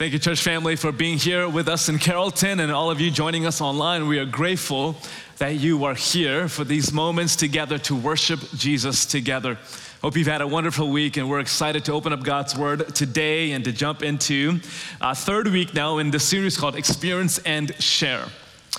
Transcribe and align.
Thank 0.00 0.14
you, 0.14 0.18
church 0.18 0.40
family, 0.40 0.76
for 0.76 0.92
being 0.92 1.18
here 1.18 1.46
with 1.46 1.68
us 1.68 1.90
in 1.90 1.98
Carrollton 1.98 2.60
and 2.60 2.72
all 2.72 2.90
of 2.90 3.02
you 3.02 3.10
joining 3.10 3.44
us 3.44 3.60
online. 3.60 4.08
We 4.08 4.18
are 4.18 4.24
grateful 4.24 4.96
that 5.36 5.56
you 5.56 5.84
are 5.84 5.94
here 5.94 6.48
for 6.48 6.64
these 6.64 6.90
moments 6.90 7.36
together 7.36 7.76
to 7.80 7.94
worship 7.94 8.40
Jesus 8.56 9.04
together. 9.04 9.58
Hope 10.00 10.16
you've 10.16 10.26
had 10.26 10.40
a 10.40 10.46
wonderful 10.46 10.88
week, 10.88 11.18
and 11.18 11.28
we're 11.28 11.40
excited 11.40 11.84
to 11.84 11.92
open 11.92 12.14
up 12.14 12.22
God's 12.22 12.56
Word 12.56 12.94
today 12.94 13.52
and 13.52 13.62
to 13.66 13.72
jump 13.72 14.02
into 14.02 14.60
a 15.02 15.14
third 15.14 15.48
week 15.48 15.74
now 15.74 15.98
in 15.98 16.10
this 16.10 16.26
series 16.26 16.56
called 16.56 16.76
Experience 16.76 17.36
and 17.40 17.74
Share. 17.74 18.24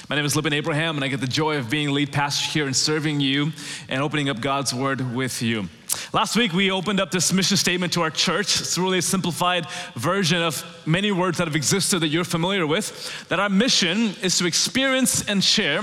My 0.08 0.16
name 0.16 0.26
is 0.26 0.36
Libin 0.36 0.54
Abraham, 0.54 0.96
and 0.96 1.04
I 1.04 1.10
get 1.10 1.20
the 1.20 1.28
joy 1.28 1.58
of 1.58 1.70
being 1.70 1.92
lead 1.92 2.14
pastor 2.14 2.50
here 2.50 2.66
and 2.66 2.76
serving 2.76 3.20
you 3.20 3.52
and 3.90 4.02
opening 4.02 4.30
up 4.30 4.40
God's 4.40 4.74
Word 4.74 5.14
with 5.14 5.42
you. 5.42 5.68
Last 6.14 6.38
week, 6.38 6.54
we 6.54 6.72
opened 6.72 7.02
up 7.02 7.12
this 7.12 7.34
mission 7.34 7.58
statement 7.58 7.92
to 7.94 8.02
our 8.02 8.10
church. 8.10 8.60
It's 8.62 8.78
really 8.78 9.00
a 9.00 9.02
simplified 9.02 9.68
version 9.96 10.42
of 10.42 10.64
many 10.86 11.12
words 11.12 11.38
that 11.40 11.48
have 11.48 11.58
existed 11.58 12.00
that 12.00 12.08
you're 12.08 12.24
familiar 12.24 12.66
with. 12.66 13.28
That 13.28 13.40
our 13.40 13.50
mission 13.50 14.14
is 14.22 14.38
to 14.38 14.46
experience 14.46 15.28
and 15.28 15.44
share 15.44 15.82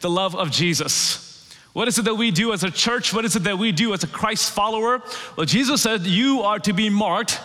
the 0.00 0.10
love 0.10 0.34
of 0.34 0.50
Jesus. 0.50 1.48
What 1.74 1.86
is 1.86 1.98
it 1.98 2.06
that 2.06 2.16
we 2.16 2.32
do 2.32 2.52
as 2.52 2.64
a 2.64 2.70
church? 2.70 3.12
What 3.12 3.24
is 3.24 3.36
it 3.36 3.44
that 3.44 3.58
we 3.58 3.70
do 3.70 3.94
as 3.94 4.02
a 4.02 4.08
Christ 4.08 4.52
follower? 4.52 5.00
Well, 5.36 5.46
Jesus 5.46 5.82
said, 5.82 6.02
You 6.02 6.42
are 6.42 6.58
to 6.60 6.72
be 6.72 6.90
marked 6.90 7.40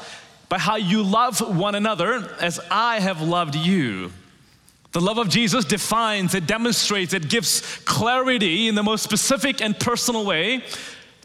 by 0.49 0.57
how 0.57 0.77
you 0.77 1.03
love 1.03 1.39
one 1.55 1.75
another 1.75 2.35
as 2.39 2.59
I 2.71 2.99
have 2.99 3.21
loved 3.21 3.55
you. 3.55 4.11
The 4.91 5.01
love 5.01 5.19
of 5.19 5.29
Jesus 5.29 5.65
defines, 5.65 6.33
it 6.33 6.47
demonstrates, 6.47 7.13
it 7.13 7.29
gives 7.29 7.61
clarity 7.85 8.67
in 8.67 8.75
the 8.75 8.81
most 8.81 9.03
specific 9.03 9.61
and 9.61 9.79
personal 9.79 10.25
way 10.25 10.63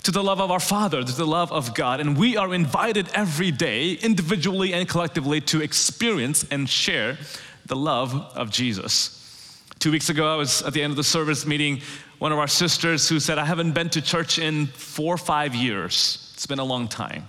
to 0.02 0.10
the 0.10 0.22
love 0.22 0.38
of 0.38 0.50
our 0.50 0.60
Father, 0.60 1.02
to 1.02 1.12
the 1.12 1.26
love 1.26 1.50
of 1.50 1.74
God. 1.74 1.98
And 1.98 2.14
we 2.16 2.36
are 2.36 2.52
invited 2.52 3.08
every 3.14 3.50
day, 3.50 3.92
individually 3.92 4.74
and 4.74 4.86
collectively, 4.86 5.40
to 5.42 5.62
experience 5.62 6.44
and 6.50 6.68
share 6.68 7.16
the 7.64 7.76
love 7.76 8.14
of 8.14 8.50
Jesus. 8.50 9.62
Two 9.78 9.90
weeks 9.90 10.10
ago, 10.10 10.30
I 10.30 10.36
was 10.36 10.60
at 10.60 10.74
the 10.74 10.82
end 10.82 10.90
of 10.90 10.98
the 10.98 11.04
service 11.04 11.46
meeting 11.46 11.80
one 12.18 12.32
of 12.32 12.38
our 12.38 12.46
sisters 12.46 13.08
who 13.08 13.18
said, 13.18 13.38
I 13.38 13.46
haven't 13.46 13.72
been 13.72 13.88
to 13.90 14.02
church 14.02 14.38
in 14.38 14.66
four 14.66 15.14
or 15.14 15.18
five 15.18 15.54
years. 15.54 16.30
It's 16.34 16.46
been 16.46 16.58
a 16.58 16.64
long 16.64 16.86
time. 16.86 17.28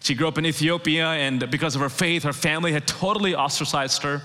She 0.00 0.14
grew 0.14 0.28
up 0.28 0.38
in 0.38 0.46
Ethiopia, 0.46 1.06
and 1.06 1.50
because 1.50 1.74
of 1.74 1.80
her 1.80 1.88
faith, 1.88 2.22
her 2.22 2.32
family 2.32 2.72
had 2.72 2.86
totally 2.86 3.34
ostracized 3.34 4.02
her. 4.04 4.22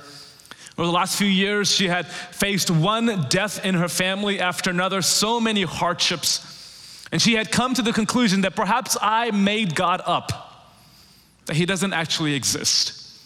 Over 0.78 0.86
the 0.86 0.94
last 0.94 1.18
few 1.18 1.28
years, 1.28 1.72
she 1.72 1.88
had 1.88 2.06
faced 2.06 2.70
one 2.70 3.26
death 3.30 3.66
in 3.66 3.76
her 3.76 3.88
family 3.88 4.40
after 4.40 4.70
another, 4.70 5.02
so 5.02 5.40
many 5.40 5.64
hardships. 5.64 7.08
And 7.12 7.20
she 7.22 7.34
had 7.34 7.52
come 7.52 7.74
to 7.74 7.82
the 7.82 7.94
conclusion 7.94 8.42
that 8.42 8.56
perhaps 8.56 8.96
I 9.02 9.32
made 9.32 9.76
God 9.76 10.02
up, 10.06 10.76
that 11.46 11.56
He 11.56 11.66
doesn't 11.66 11.94
actually 11.94 12.36
exist. 12.36 13.22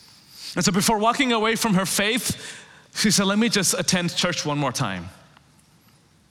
And 0.55 0.63
so 0.63 0.71
before 0.71 0.97
walking 0.97 1.33
away 1.33 1.55
from 1.55 1.73
her 1.73 1.85
faith, 1.85 2.57
she 2.95 3.11
said, 3.11 3.25
Let 3.25 3.37
me 3.37 3.49
just 3.49 3.73
attend 3.77 4.15
church 4.15 4.45
one 4.45 4.57
more 4.57 4.71
time 4.71 5.09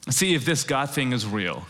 and 0.07 0.15
see 0.15 0.35
if 0.35 0.45
this 0.45 0.65
God 0.65 0.91
thing 0.91 1.13
is 1.13 1.27
real. 1.27 1.67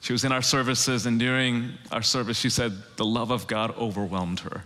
She 0.00 0.12
was 0.12 0.24
in 0.24 0.32
our 0.32 0.42
services, 0.42 1.06
and 1.06 1.18
during 1.18 1.72
our 1.90 2.02
service, 2.02 2.38
she 2.38 2.50
said, 2.50 2.72
The 2.96 3.06
love 3.06 3.30
of 3.30 3.46
God 3.46 3.76
overwhelmed 3.76 4.40
her. 4.40 4.64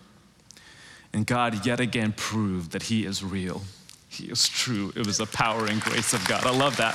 And 1.12 1.26
God 1.26 1.64
yet 1.64 1.80
again 1.80 2.12
proved 2.16 2.72
that 2.72 2.84
He 2.84 3.04
is 3.04 3.24
real, 3.24 3.62
He 4.08 4.26
is 4.26 4.48
true. 4.48 4.92
It 4.96 5.06
was 5.06 5.18
the 5.18 5.26
power 5.26 5.66
and 5.66 5.80
grace 5.80 6.12
of 6.12 6.26
God. 6.26 6.44
I 6.44 6.50
love 6.50 6.76
that. 6.78 6.94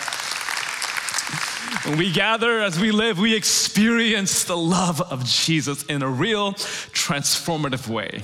When 1.86 1.97
we 1.97 2.11
gather 2.11 2.61
as 2.61 2.80
we 2.80 2.92
live, 2.92 3.20
we 3.20 3.36
experience 3.36 4.44
the 4.44 4.58
love 4.58 5.02
of 5.02 5.25
Jesus 5.25 5.83
in 5.83 6.02
a 6.02 6.08
real 6.08 6.53
transformative 6.53 7.88
way. 7.88 8.23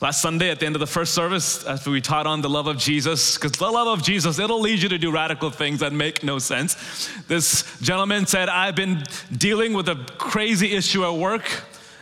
Last 0.00 0.20
Sunday, 0.20 0.50
at 0.50 0.60
the 0.60 0.66
end 0.66 0.76
of 0.76 0.80
the 0.80 0.86
first 0.86 1.14
service, 1.14 1.64
after 1.64 1.90
we 1.90 2.00
taught 2.00 2.26
on 2.26 2.42
the 2.42 2.50
love 2.50 2.66
of 2.66 2.76
Jesus, 2.76 3.36
because 3.36 3.52
the 3.52 3.70
love 3.70 3.86
of 3.86 4.04
Jesus, 4.04 4.38
it'll 4.38 4.60
lead 4.60 4.82
you 4.82 4.88
to 4.90 4.98
do 4.98 5.10
radical 5.10 5.50
things 5.50 5.80
that 5.80 5.92
make 5.92 6.22
no 6.22 6.38
sense. 6.38 7.08
This 7.26 7.64
gentleman 7.80 8.26
said, 8.26 8.48
I've 8.48 8.76
been 8.76 9.04
dealing 9.34 9.72
with 9.72 9.88
a 9.88 9.96
crazy 10.18 10.72
issue 10.74 11.04
at 11.04 11.14
work. 11.14 11.44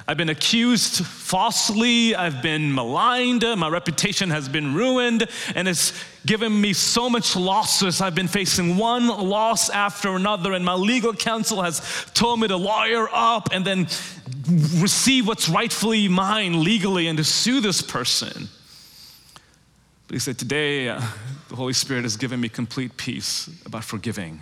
I've 0.07 0.17
been 0.17 0.31
accused 0.31 1.07
falsely. 1.07 2.15
I've 2.15 2.43
been 2.43 2.75
maligned. 2.75 3.43
My 3.57 3.69
reputation 3.69 4.31
has 4.31 4.49
been 4.49 4.75
ruined, 4.75 5.29
and 5.55 5.69
it's 5.69 5.93
given 6.27 6.61
me 6.61 6.73
so 6.73 7.09
much 7.09 7.37
losses. 7.37 8.01
I've 8.01 8.15
been 8.15 8.29
facing 8.29 8.77
one 8.77 9.07
loss 9.07 9.71
after 9.71 10.11
another, 10.17 10.55
and 10.55 10.65
my 10.65 10.75
legal 10.75 11.13
counsel 11.13 11.63
has 11.63 12.07
told 12.15 12.41
me 12.41 12.49
to 12.49 12.57
lawyer 12.57 13.09
up 13.13 13.51
and 13.53 13.65
then 13.65 13.87
receive 14.81 15.29
what's 15.29 15.49
rightfully 15.49 16.09
mine 16.09 16.65
legally 16.65 17.07
and 17.07 17.17
to 17.19 17.25
sue 17.25 17.61
this 17.61 17.81
person. 17.81 18.49
But 20.09 20.15
he 20.15 20.19
said, 20.19 20.39
Today, 20.39 20.89
uh, 20.89 21.01
the 21.49 21.57
Holy 21.57 21.73
Spirit 21.73 22.03
has 22.03 22.17
given 22.17 22.41
me 22.41 22.49
complete 22.49 22.97
peace 22.97 23.49
about 23.65 23.85
forgiving, 23.85 24.41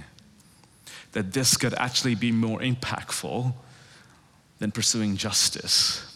that 1.13 1.33
this 1.33 1.57
could 1.59 1.75
actually 1.75 2.15
be 2.15 2.33
more 2.33 2.61
impactful 2.61 3.53
than 4.61 4.71
pursuing 4.71 5.17
justice 5.17 6.07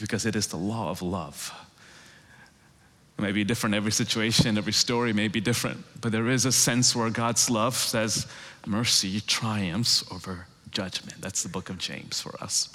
because 0.00 0.24
it 0.24 0.34
is 0.34 0.46
the 0.46 0.56
law 0.56 0.90
of 0.90 1.02
love. 1.02 1.52
It 3.18 3.22
may 3.22 3.32
be 3.32 3.44
different 3.44 3.74
every 3.74 3.92
situation, 3.92 4.56
every 4.56 4.72
story 4.72 5.12
may 5.12 5.28
be 5.28 5.40
different, 5.40 5.84
but 6.00 6.10
there 6.10 6.28
is 6.28 6.46
a 6.46 6.52
sense 6.52 6.96
where 6.96 7.10
God's 7.10 7.50
love 7.50 7.76
says 7.76 8.26
mercy 8.66 9.20
triumphs 9.20 10.04
over 10.10 10.46
judgment. 10.70 11.20
That's 11.20 11.42
the 11.42 11.48
book 11.48 11.68
of 11.68 11.78
James 11.78 12.20
for 12.20 12.42
us. 12.42 12.74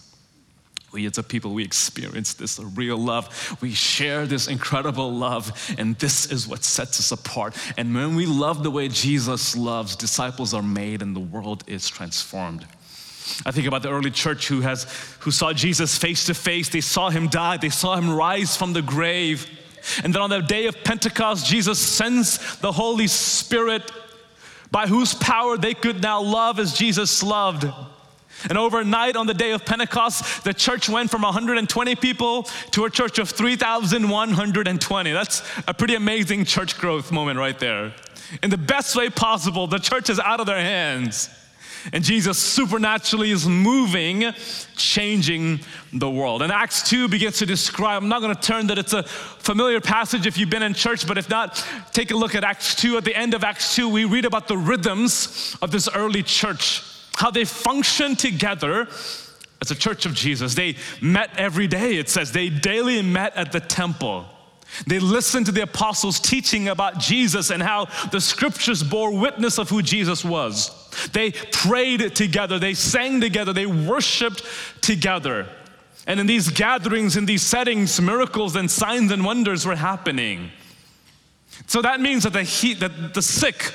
We 0.94 1.06
as 1.06 1.18
a 1.18 1.24
people, 1.24 1.54
we 1.54 1.66
experience 1.66 2.34
this 2.34 2.60
real 2.60 2.98
love. 2.98 3.58
We 3.62 3.74
share 3.74 4.26
this 4.26 4.48
incredible 4.48 5.12
love, 5.12 5.76
and 5.78 5.98
this 6.00 6.32
is 6.32 6.48
what 6.48 6.64
sets 6.64 7.00
us 7.00 7.12
apart. 7.12 7.58
And 7.78 7.94
when 7.94 8.16
we 8.16 8.26
love 8.26 8.64
the 8.64 8.72
way 8.72 8.88
Jesus 8.88 9.58
loves, 9.58 9.96
disciples 9.98 10.54
are 10.54 10.64
made 10.64 11.02
and 11.02 11.14
the 11.14 11.20
world 11.20 11.64
is 11.68 11.90
transformed. 11.90 12.66
I 13.46 13.52
think 13.52 13.68
about 13.68 13.84
the 13.84 13.90
early 13.90 14.12
church 14.12 14.48
who, 14.48 14.62
has, 14.62 14.86
who 15.20 15.32
saw 15.32 15.54
Jesus 15.54 15.98
face 15.98 16.26
to 16.26 16.34
face. 16.34 16.70
They 16.70 16.82
saw 16.82 17.10
him 17.10 17.28
die, 17.28 17.58
they 17.58 17.70
saw 17.70 17.96
him 17.96 18.10
rise 18.10 18.56
from 18.56 18.74
the 18.74 18.82
grave. 18.82 19.48
And 20.04 20.14
then 20.14 20.22
on 20.22 20.30
the 20.30 20.42
day 20.42 20.68
of 20.68 20.84
Pentecost, 20.84 21.46
Jesus 21.46 21.80
sends 21.80 22.58
the 22.58 22.72
Holy 22.72 23.08
Spirit 23.08 23.92
by 24.72 24.88
whose 24.88 25.14
power 25.14 25.58
they 25.58 25.74
could 25.74 26.02
now 26.02 26.22
love 26.22 26.60
as 26.60 26.74
Jesus 26.74 27.24
loved. 27.24 27.66
And 28.50 28.58
overnight 28.58 29.16
on 29.16 29.26
the 29.26 29.34
day 29.34 29.52
of 29.52 29.66
Pentecost, 29.66 30.44
the 30.44 30.54
church 30.54 30.88
went 30.90 31.10
from 31.10 31.24
120 31.24 31.96
people 31.96 32.44
to 32.72 32.86
a 32.86 32.90
church 32.90 33.18
of 33.18 33.30
3,120. 33.30 35.12
That's 35.12 35.42
a 35.68 35.74
pretty 35.74 35.96
amazing 35.96 36.46
church 36.46 36.78
growth 36.78 37.12
moment 37.12 37.40
right 37.40 37.58
there. 37.58 37.94
In 38.44 38.50
the 38.50 38.58
best 38.58 38.96
way 38.96 39.10
possible, 39.10 39.68
the 39.68 39.80
church 39.80 40.10
is 40.10 40.20
out 40.20 40.40
of 40.40 40.46
their 40.46 40.60
hands. 40.60 41.30
And 41.94 42.04
Jesus 42.04 42.38
supernaturally 42.38 43.32
is 43.32 43.48
moving, 43.48 44.26
changing 44.76 45.62
the 45.94 46.10
world. 46.10 46.42
And 46.42 46.52
Acts 46.52 46.88
2 46.90 47.08
begins 47.08 47.38
to 47.40 47.46
describe, 47.46 48.02
I'm 48.02 48.10
not 48.10 48.22
going 48.22 48.36
to 48.36 48.42
turn 48.42 48.68
that 48.68 48.78
it's 48.78 48.94
a 48.94 49.04
familiar 49.04 49.80
passage 49.82 50.26
if 50.26 50.38
you've 50.38 50.50
been 50.50 50.64
in 50.64 50.74
church, 50.74 51.08
but 51.08 51.18
if 51.18 51.30
not, 51.30 51.66
take 51.94 52.12
a 52.12 52.16
look 52.16 52.36
at 52.36 52.44
Acts 52.44 52.76
2. 52.76 52.98
At 52.98 53.06
the 53.06 53.16
end 53.16 53.34
of 53.34 53.44
Acts 53.44 53.76
2, 53.76 53.90
we 53.90 54.06
read 54.06 54.26
about 54.26 54.48
the 54.48 54.58
rhythms 54.58 55.58
of 55.62 55.72
this 55.72 55.88
early 55.94 56.24
church, 56.24 56.84
how 57.16 57.32
they 57.32 57.46
function 57.46 58.16
together 58.16 58.88
as 59.62 59.72
a 59.72 59.76
church 59.76 60.06
of 60.06 60.14
Jesus. 60.14 60.56
They 60.56 60.76
met 61.02 61.32
every 61.38 61.68
day, 61.68 61.98
it 61.98 62.10
says. 62.10 62.32
They 62.32 62.50
daily 62.50 63.02
met 63.02 63.36
at 63.36 63.52
the 63.52 63.60
temple. 63.60 64.26
They 64.86 65.00
listened 65.00 65.46
to 65.48 65.52
the 65.52 65.64
apostles 65.64 66.20
teaching 66.20 66.68
about 66.68 67.00
Jesus 67.00 67.50
and 67.50 67.64
how 67.64 67.88
the 68.12 68.22
scriptures 68.22 68.84
bore 68.84 69.18
witness 69.18 69.58
of 69.58 69.70
who 69.70 69.82
Jesus 69.82 70.24
was. 70.24 70.72
They 71.14 71.32
prayed 71.32 72.16
together, 72.16 72.60
they 72.60 72.74
sang 72.74 73.22
together, 73.22 73.54
they 73.54 73.66
worshiped 73.66 74.44
together. 74.82 75.48
And 76.06 76.20
in 76.20 76.26
these 76.26 76.50
gatherings, 76.50 77.18
in 77.18 77.26
these 77.26 77.44
settings, 77.44 78.00
miracles 78.00 78.56
and 78.56 78.72
signs 78.72 79.12
and 79.12 79.26
wonders 79.26 79.66
were 79.66 79.76
happening. 79.76 80.52
So 81.68 81.82
that 81.82 82.00
means 82.00 82.24
that 82.24 82.34
the, 82.34 82.44
he, 82.44 82.74
that 82.76 83.14
the 83.14 83.22
sick 83.22 83.74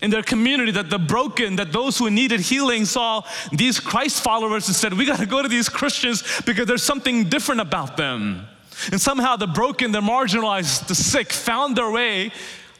in 0.00 0.10
their 0.10 0.22
community, 0.22 0.72
that 0.72 0.90
the 0.90 0.98
broken, 0.98 1.56
that 1.56 1.72
those 1.72 1.98
who 1.98 2.10
needed 2.10 2.40
healing 2.40 2.84
saw 2.84 3.22
these 3.52 3.80
Christ 3.80 4.22
followers 4.22 4.66
and 4.66 4.76
said, 4.76 4.94
We 4.94 5.06
got 5.06 5.18
to 5.18 5.26
go 5.26 5.42
to 5.42 5.48
these 5.48 5.68
Christians 5.68 6.22
because 6.44 6.66
there's 6.66 6.82
something 6.82 7.28
different 7.28 7.60
about 7.60 7.96
them. 7.96 8.46
And 8.90 9.00
somehow 9.00 9.36
the 9.36 9.46
broken, 9.46 9.92
the 9.92 10.00
marginalized, 10.00 10.88
the 10.88 10.94
sick 10.94 11.32
found 11.32 11.76
their 11.76 11.90
way 11.90 12.32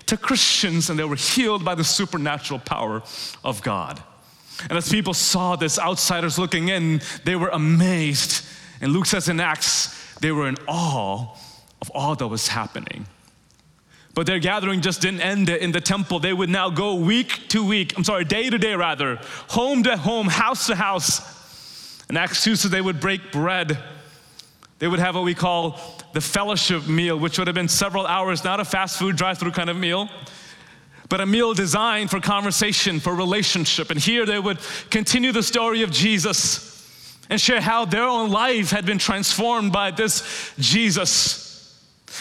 to 0.06 0.16
Christians 0.16 0.90
and 0.90 0.98
they 0.98 1.04
were 1.04 1.16
healed 1.16 1.64
by 1.64 1.74
the 1.74 1.84
supernatural 1.84 2.60
power 2.60 3.02
of 3.42 3.62
God. 3.62 4.02
And 4.68 4.78
as 4.78 4.88
people 4.88 5.14
saw 5.14 5.56
this, 5.56 5.78
outsiders 5.78 6.38
looking 6.38 6.68
in, 6.68 7.00
they 7.24 7.36
were 7.36 7.48
amazed. 7.48 8.44
And 8.80 8.92
Luke 8.92 9.06
says 9.06 9.28
in 9.28 9.40
Acts, 9.40 10.16
they 10.20 10.32
were 10.32 10.48
in 10.48 10.56
awe 10.68 11.34
of 11.80 11.90
all 11.90 12.14
that 12.14 12.28
was 12.28 12.48
happening. 12.48 13.06
But 14.14 14.26
their 14.26 14.38
gathering 14.38 14.80
just 14.80 15.00
didn't 15.00 15.22
end 15.22 15.48
in 15.48 15.72
the 15.72 15.80
temple. 15.80 16.20
They 16.20 16.32
would 16.32 16.48
now 16.48 16.70
go 16.70 16.94
week 16.94 17.48
to 17.48 17.64
week, 17.64 17.96
I'm 17.96 18.04
sorry, 18.04 18.24
day 18.24 18.48
to 18.48 18.58
day 18.58 18.74
rather, 18.74 19.16
home 19.48 19.82
to 19.82 19.96
home, 19.96 20.28
house 20.28 20.68
to 20.68 20.76
house. 20.76 21.20
And 22.08 22.16
Acts 22.16 22.44
2 22.44 22.54
says 22.54 22.70
they 22.70 22.80
would 22.80 23.00
break 23.00 23.32
bread 23.32 23.76
They 24.78 24.88
would 24.88 24.98
have 24.98 25.14
what 25.14 25.24
we 25.24 25.34
call 25.34 25.78
the 26.12 26.20
fellowship 26.20 26.86
meal, 26.86 27.18
which 27.18 27.38
would 27.38 27.46
have 27.46 27.54
been 27.54 27.68
several 27.68 28.06
hours, 28.06 28.44
not 28.44 28.60
a 28.60 28.64
fast 28.64 28.98
food 28.98 29.16
drive 29.16 29.38
through 29.38 29.52
kind 29.52 29.70
of 29.70 29.76
meal, 29.76 30.08
but 31.08 31.20
a 31.20 31.26
meal 31.26 31.54
designed 31.54 32.10
for 32.10 32.20
conversation, 32.20 33.00
for 33.00 33.14
relationship. 33.14 33.90
And 33.90 34.00
here 34.00 34.26
they 34.26 34.38
would 34.38 34.58
continue 34.90 35.32
the 35.32 35.42
story 35.42 35.82
of 35.82 35.90
Jesus 35.90 36.72
and 37.30 37.40
share 37.40 37.60
how 37.60 37.84
their 37.84 38.04
own 38.04 38.30
life 38.30 38.70
had 38.70 38.84
been 38.84 38.98
transformed 38.98 39.72
by 39.72 39.90
this 39.90 40.52
Jesus. 40.58 41.42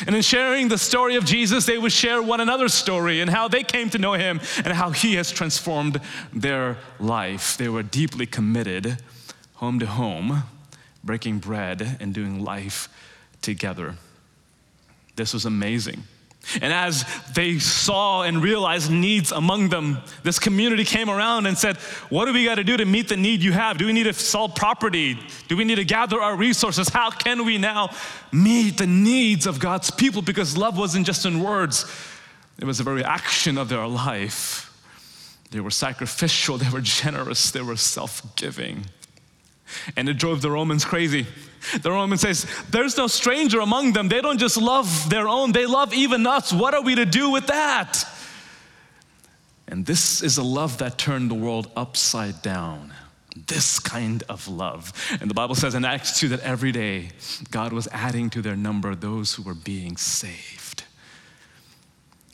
And 0.08 0.16
in 0.16 0.22
sharing 0.22 0.70
the 0.70 0.78
story 0.78 1.16
of 1.16 1.26
Jesus, 1.26 1.66
they 1.66 1.78
would 1.78 1.92
share 1.92 2.22
one 2.22 2.40
another's 2.40 2.74
story 2.74 3.22
and 3.22 3.30
how 3.30 3.48
they 3.48 3.64
came 3.64 3.90
to 3.92 4.00
know 4.00 4.14
him 4.14 4.40
and 4.58 4.74
how 4.74 4.90
he 4.90 5.16
has 5.16 5.32
transformed 5.32 6.02
their 6.34 6.78
life. 7.00 7.58
They 7.58 7.70
were 7.70 7.84
deeply 7.84 8.26
committed, 8.26 8.98
home 9.56 9.80
to 9.80 9.86
home, 9.86 10.44
breaking 11.04 11.40
bread 11.40 11.98
and 12.00 12.14
doing 12.14 12.44
life 12.44 12.90
together. 13.42 13.96
This 15.16 15.34
was 15.34 15.46
amazing. 15.46 16.04
And 16.62 16.74
as 16.74 17.06
they 17.34 17.58
saw 17.58 18.24
and 18.24 18.44
realized 18.44 18.92
needs 18.92 19.32
among 19.32 19.70
them, 19.70 20.00
this 20.24 20.40
community 20.40 20.84
came 20.84 21.10
around 21.10 21.46
and 21.46 21.58
said, 21.58 21.78
What 22.10 22.26
do 22.26 22.34
we 22.34 22.44
got 22.44 22.56
to 22.56 22.66
do 22.66 22.76
to 22.76 22.86
meet 22.86 23.08
the 23.08 23.16
need 23.16 23.42
you 23.42 23.54
have? 23.54 23.78
Do 23.78 23.86
we 23.86 23.94
need 23.94 24.04
to 24.04 24.14
sell 24.14 24.50
property? 24.50 25.18
Do 25.48 25.56
we 25.56 25.64
need 25.64 25.76
to 25.76 25.86
gather 25.86 26.22
our 26.22 26.36
resources? 26.36 26.90
How 26.90 27.12
can 27.12 27.46
we 27.46 27.58
now 27.58 27.92
meet 28.34 28.78
the 28.78 28.88
needs 28.88 29.48
of 29.48 29.60
God's 29.60 29.90
people? 29.90 30.22
Because 30.22 30.58
love 30.58 30.78
wasn't 30.78 31.06
just 31.06 31.26
in 31.26 31.42
words, 31.42 31.86
it 32.60 32.66
was 32.66 32.78
the 32.78 32.84
very 32.84 33.04
action 33.04 33.58
of 33.58 33.70
their 33.70 33.88
life. 33.88 34.70
They 35.52 35.62
were 35.62 35.72
sacrificial, 35.72 36.58
they 36.58 36.70
were 36.70 36.82
generous, 36.82 37.52
they 37.52 37.62
were 37.62 37.78
self 37.78 38.36
giving. 38.36 38.86
And 39.96 40.10
it 40.10 40.18
drove 40.18 40.42
the 40.42 40.52
Romans 40.52 40.86
crazy. 40.86 41.26
The 41.82 41.92
Roman 41.92 42.18
says, 42.18 42.46
There's 42.70 42.98
no 42.98 43.08
stranger 43.08 43.60
among 43.60 43.94
them. 43.94 44.10
They 44.10 44.22
don't 44.22 44.38
just 44.38 44.58
love 44.58 45.10
their 45.10 45.28
own, 45.28 45.52
they 45.52 45.66
love 45.66 45.94
even 45.94 46.28
us. 46.28 46.52
What 46.52 46.74
are 46.74 46.82
we 46.82 46.96
to 46.96 47.06
do 47.06 47.30
with 47.30 47.48
that? 47.48 48.04
And 49.68 49.86
this 49.86 50.22
is 50.22 50.38
a 50.38 50.44
love 50.44 50.78
that 50.80 50.98
turned 50.98 51.32
the 51.32 51.36
world 51.36 51.72
upside 51.76 52.42
down. 52.42 52.94
This 53.48 53.80
kind 53.80 54.24
of 54.30 54.48
love. 54.48 54.94
And 55.20 55.30
the 55.30 55.34
Bible 55.34 55.56
says 55.56 55.74
in 55.74 55.86
Acts 55.86 56.20
2 56.20 56.30
that 56.30 56.42
every 56.42 56.72
day 56.72 57.10
God 57.50 57.74
was 57.74 57.88
adding 57.92 58.30
to 58.32 58.42
their 58.42 58.56
number 58.56 58.94
those 58.94 59.34
who 59.34 59.42
were 59.42 59.56
being 59.56 59.98
saved. 59.98 60.84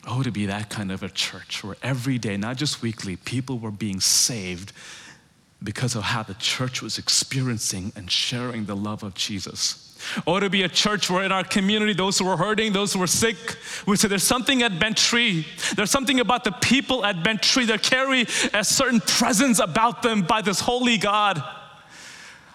Oh, 0.06 0.22
to 0.22 0.30
be 0.30 0.46
that 0.46 0.68
kind 0.68 0.92
of 0.92 1.02
a 1.02 1.08
church 1.08 1.62
where 1.62 1.76
every 1.82 2.18
day, 2.18 2.36
not 2.36 2.56
just 2.56 2.82
weekly, 2.82 3.16
people 3.16 3.58
were 3.58 3.70
being 3.70 4.00
saved 4.00 4.72
because 5.62 5.94
of 5.94 6.02
how 6.02 6.22
the 6.22 6.34
church 6.34 6.80
was 6.80 6.98
experiencing 6.98 7.92
and 7.94 8.10
sharing 8.10 8.64
the 8.64 8.76
love 8.76 9.02
of 9.02 9.14
Jesus. 9.14 9.86
Or 10.24 10.40
to 10.40 10.48
be 10.48 10.62
a 10.62 10.68
church 10.68 11.10
where 11.10 11.24
in 11.24 11.32
our 11.32 11.44
community, 11.44 11.92
those 11.92 12.18
who 12.18 12.24
were 12.24 12.36
hurting, 12.36 12.72
those 12.72 12.94
who 12.94 13.00
were 13.00 13.06
sick, 13.06 13.36
we 13.86 13.96
say 13.96 14.08
there's 14.08 14.22
something 14.22 14.62
at 14.62 14.78
Bent 14.78 14.96
Tree. 14.96 15.46
There's 15.76 15.90
something 15.90 16.20
about 16.20 16.44
the 16.44 16.52
people 16.52 17.04
at 17.04 17.22
Bent 17.22 17.42
Tree 17.42 17.66
that 17.66 17.82
carry 17.82 18.22
a 18.54 18.64
certain 18.64 19.00
presence 19.00 19.58
about 19.58 20.02
them 20.02 20.22
by 20.22 20.40
this 20.40 20.60
holy 20.60 20.96
God. 20.96 21.42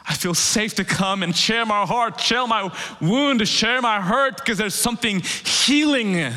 I 0.07 0.13
feel 0.13 0.33
safe 0.33 0.75
to 0.75 0.83
come 0.83 1.23
and 1.23 1.35
share 1.35 1.65
my 1.65 1.85
heart, 1.85 2.19
share 2.19 2.47
my 2.47 2.71
wound, 3.01 3.47
share 3.47 3.81
my 3.81 4.01
hurt, 4.01 4.37
because 4.37 4.57
there's 4.57 4.75
something 4.75 5.19
healing 5.19 6.31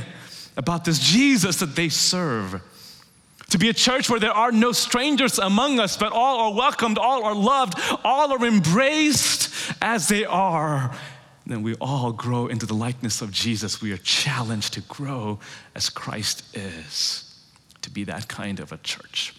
about 0.56 0.85
this 0.85 0.99
Jesus 0.99 1.56
that 1.56 1.76
they 1.76 1.88
serve. 1.88 2.62
To 3.50 3.59
be 3.59 3.71
a 3.71 3.75
church 3.75 4.11
where 4.11 4.21
there 4.21 4.33
are 4.33 4.53
no 4.53 4.73
strangers 4.73 5.39
among 5.39 5.81
us, 5.81 5.97
but 5.97 6.12
all 6.12 6.50
are 6.50 6.55
welcomed, 6.55 6.99
all 6.99 7.25
are 7.25 7.35
loved, 7.35 7.75
all 8.05 8.33
are 8.33 8.47
embraced 8.47 9.50
as 9.81 10.09
they 10.09 10.27
are. 10.27 10.95
Then 11.47 11.62
we 11.62 11.75
all 11.77 12.12
grow 12.12 12.49
into 12.49 12.67
the 12.67 12.75
likeness 12.75 13.23
of 13.23 13.33
Jesus. 13.33 13.81
We 13.81 13.93
are 13.93 13.99
challenged 13.99 14.75
to 14.75 14.83
grow 14.83 15.39
as 15.75 15.89
Christ 15.89 16.45
is, 16.55 17.25
to 17.81 17.91
be 17.91 18.05
that 18.05 18.29
kind 18.29 18.61
of 18.61 18.71
a 18.71 18.77
church. 18.79 19.35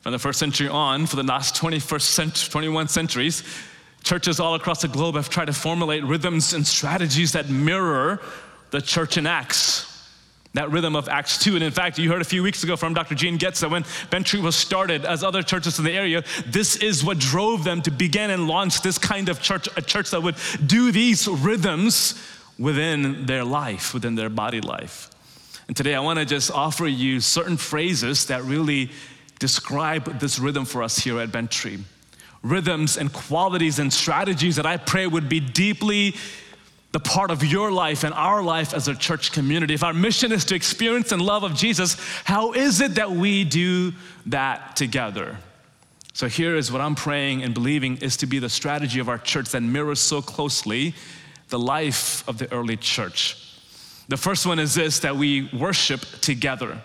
From 0.00 0.12
the 0.12 0.18
first 0.18 0.38
century 0.38 0.68
on, 0.68 1.06
for 1.06 1.16
the 1.16 1.22
last 1.22 1.54
21st 1.54 2.02
century, 2.02 2.50
21 2.50 2.88
centuries, 2.88 3.44
churches 4.04 4.38
all 4.38 4.54
across 4.54 4.82
the 4.82 4.88
globe 4.88 5.14
have 5.14 5.30
tried 5.30 5.46
to 5.46 5.54
formulate 5.54 6.04
rhythms 6.04 6.52
and 6.52 6.66
strategies 6.66 7.32
that 7.32 7.48
mirror 7.48 8.20
the 8.72 8.82
church 8.82 9.16
in 9.16 9.26
Acts 9.26 9.95
that 10.56 10.70
rhythm 10.70 10.96
of 10.96 11.08
Acts 11.08 11.38
2. 11.38 11.54
And 11.54 11.62
in 11.62 11.70
fact, 11.70 11.98
you 11.98 12.10
heard 12.10 12.22
a 12.22 12.24
few 12.24 12.42
weeks 12.42 12.64
ago 12.64 12.76
from 12.76 12.94
Dr. 12.94 13.14
Gene 13.14 13.36
Getz 13.36 13.60
that 13.60 13.70
when 13.70 13.84
Bent 14.10 14.26
Tree 14.26 14.40
was 14.40 14.56
started, 14.56 15.04
as 15.04 15.22
other 15.22 15.42
churches 15.42 15.78
in 15.78 15.84
the 15.84 15.92
area, 15.92 16.24
this 16.46 16.76
is 16.76 17.04
what 17.04 17.18
drove 17.18 17.62
them 17.62 17.82
to 17.82 17.90
begin 17.90 18.30
and 18.30 18.48
launch 18.48 18.80
this 18.80 18.96
kind 18.96 19.28
of 19.28 19.40
church, 19.42 19.68
a 19.76 19.82
church 19.82 20.10
that 20.10 20.22
would 20.22 20.36
do 20.66 20.90
these 20.92 21.28
rhythms 21.28 22.20
within 22.58 23.26
their 23.26 23.44
life, 23.44 23.92
within 23.92 24.14
their 24.14 24.30
body 24.30 24.62
life. 24.62 25.10
And 25.68 25.76
today 25.76 25.94
I 25.94 26.00
want 26.00 26.18
to 26.18 26.24
just 26.24 26.50
offer 26.50 26.86
you 26.86 27.20
certain 27.20 27.58
phrases 27.58 28.26
that 28.26 28.42
really 28.44 28.90
describe 29.38 30.20
this 30.20 30.38
rhythm 30.38 30.64
for 30.64 30.82
us 30.82 30.98
here 30.98 31.20
at 31.20 31.30
Bent 31.30 31.50
Tree. 31.50 31.80
Rhythms 32.42 32.96
and 32.96 33.12
qualities 33.12 33.78
and 33.78 33.92
strategies 33.92 34.56
that 34.56 34.64
I 34.64 34.78
pray 34.78 35.06
would 35.06 35.28
be 35.28 35.40
deeply 35.40 36.14
the 36.96 37.00
part 37.00 37.30
of 37.30 37.44
your 37.44 37.70
life 37.70 38.04
and 38.04 38.14
our 38.14 38.42
life 38.42 38.72
as 38.72 38.88
a 38.88 38.94
church 38.94 39.30
community. 39.30 39.74
If 39.74 39.84
our 39.84 39.92
mission 39.92 40.32
is 40.32 40.46
to 40.46 40.54
experience 40.54 41.12
and 41.12 41.20
love 41.20 41.42
of 41.42 41.54
Jesus, 41.54 41.98
how 42.24 42.54
is 42.54 42.80
it 42.80 42.94
that 42.94 43.10
we 43.10 43.44
do 43.44 43.92
that 44.24 44.76
together? 44.76 45.36
So 46.14 46.26
here 46.26 46.56
is 46.56 46.72
what 46.72 46.80
I'm 46.80 46.94
praying 46.94 47.42
and 47.42 47.52
believing 47.52 47.98
is 47.98 48.16
to 48.16 48.26
be 48.26 48.38
the 48.38 48.48
strategy 48.48 48.98
of 48.98 49.10
our 49.10 49.18
church 49.18 49.50
that 49.50 49.60
mirrors 49.60 50.00
so 50.00 50.22
closely 50.22 50.94
the 51.50 51.58
life 51.58 52.26
of 52.26 52.38
the 52.38 52.50
early 52.50 52.78
church. 52.78 53.36
The 54.08 54.16
first 54.16 54.46
one 54.46 54.58
is 54.58 54.74
this 54.74 55.00
that 55.00 55.16
we 55.16 55.50
worship 55.52 56.00
together. 56.22 56.80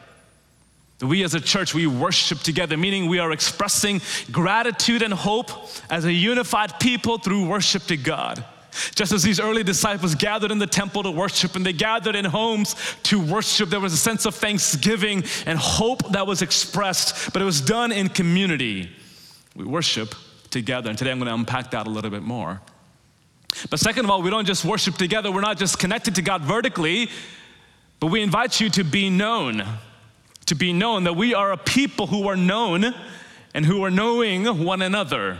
That 1.00 1.08
We 1.08 1.24
as 1.24 1.36
a 1.36 1.40
church, 1.40 1.74
we 1.74 1.88
worship 1.88 2.40
together, 2.40 2.76
meaning 2.76 3.08
we 3.08 3.20
are 3.20 3.32
expressing 3.32 4.02
gratitude 4.30 5.04
and 5.04 5.14
hope 5.14 5.52
as 5.90 6.04
a 6.04 6.12
unified 6.12 6.82
people 6.82 7.18
through 7.18 7.48
worship 7.48 7.84
to 7.84 7.96
God. 7.96 8.44
Just 8.96 9.12
as 9.12 9.24
these 9.24 9.40
early 9.40 9.64
disciples 9.64 10.16
gathered 10.16 10.52
in 10.52 10.58
the 10.58 10.68
temple 10.68 11.04
to 11.04 11.12
worship 11.12 11.56
and 11.56 11.66
they 11.66 11.74
gathered 11.74 12.16
in 12.16 12.26
homes 12.26 12.76
to 13.04 13.20
worship, 13.20 13.70
there 13.70 13.80
was 13.80 13.94
a 13.94 13.98
sense 13.98 14.26
of 14.26 14.36
thanksgiving 14.36 15.24
and 15.46 15.60
hope 15.60 16.12
that 16.12 16.26
was 16.26 16.42
expressed, 16.42 17.34
but 17.34 17.42
it 17.42 17.46
was 17.46 17.62
done 17.62 17.92
in 17.92 18.08
community. 18.08 18.90
We 19.56 19.66
worship 19.66 20.16
together. 20.50 20.90
And 20.90 20.98
today 20.98 21.12
I'm 21.12 21.20
going 21.20 21.28
to 21.28 21.34
unpack 21.34 21.72
that 21.72 21.88
a 21.88 21.90
little 21.90 22.12
bit 22.12 22.24
more. 22.24 22.62
But 23.70 23.80
second 23.80 24.06
of 24.06 24.12
all, 24.12 24.22
we 24.22 24.30
don't 24.30 24.48
just 24.48 24.64
worship 24.64 24.96
together, 24.96 25.32
we're 25.32 25.42
not 25.42 25.58
just 25.58 25.78
connected 25.78 26.16
to 26.16 26.22
God 26.22 26.42
vertically, 26.42 27.10
but 28.00 28.08
we 28.08 28.22
invite 28.22 28.60
you 28.62 28.70
to 28.72 28.84
be 28.84 29.10
known. 29.10 29.64
To 30.48 30.56
be 30.56 30.74
known 30.74 31.04
that 31.06 31.14
we 31.14 31.34
are 31.34 31.52
a 31.52 31.58
people 31.58 32.08
who 32.08 32.28
are 32.28 32.36
known 32.36 32.94
and 33.54 33.66
who 33.66 33.84
are 33.84 33.92
knowing 33.92 34.46
one 34.46 34.82
another 34.82 35.40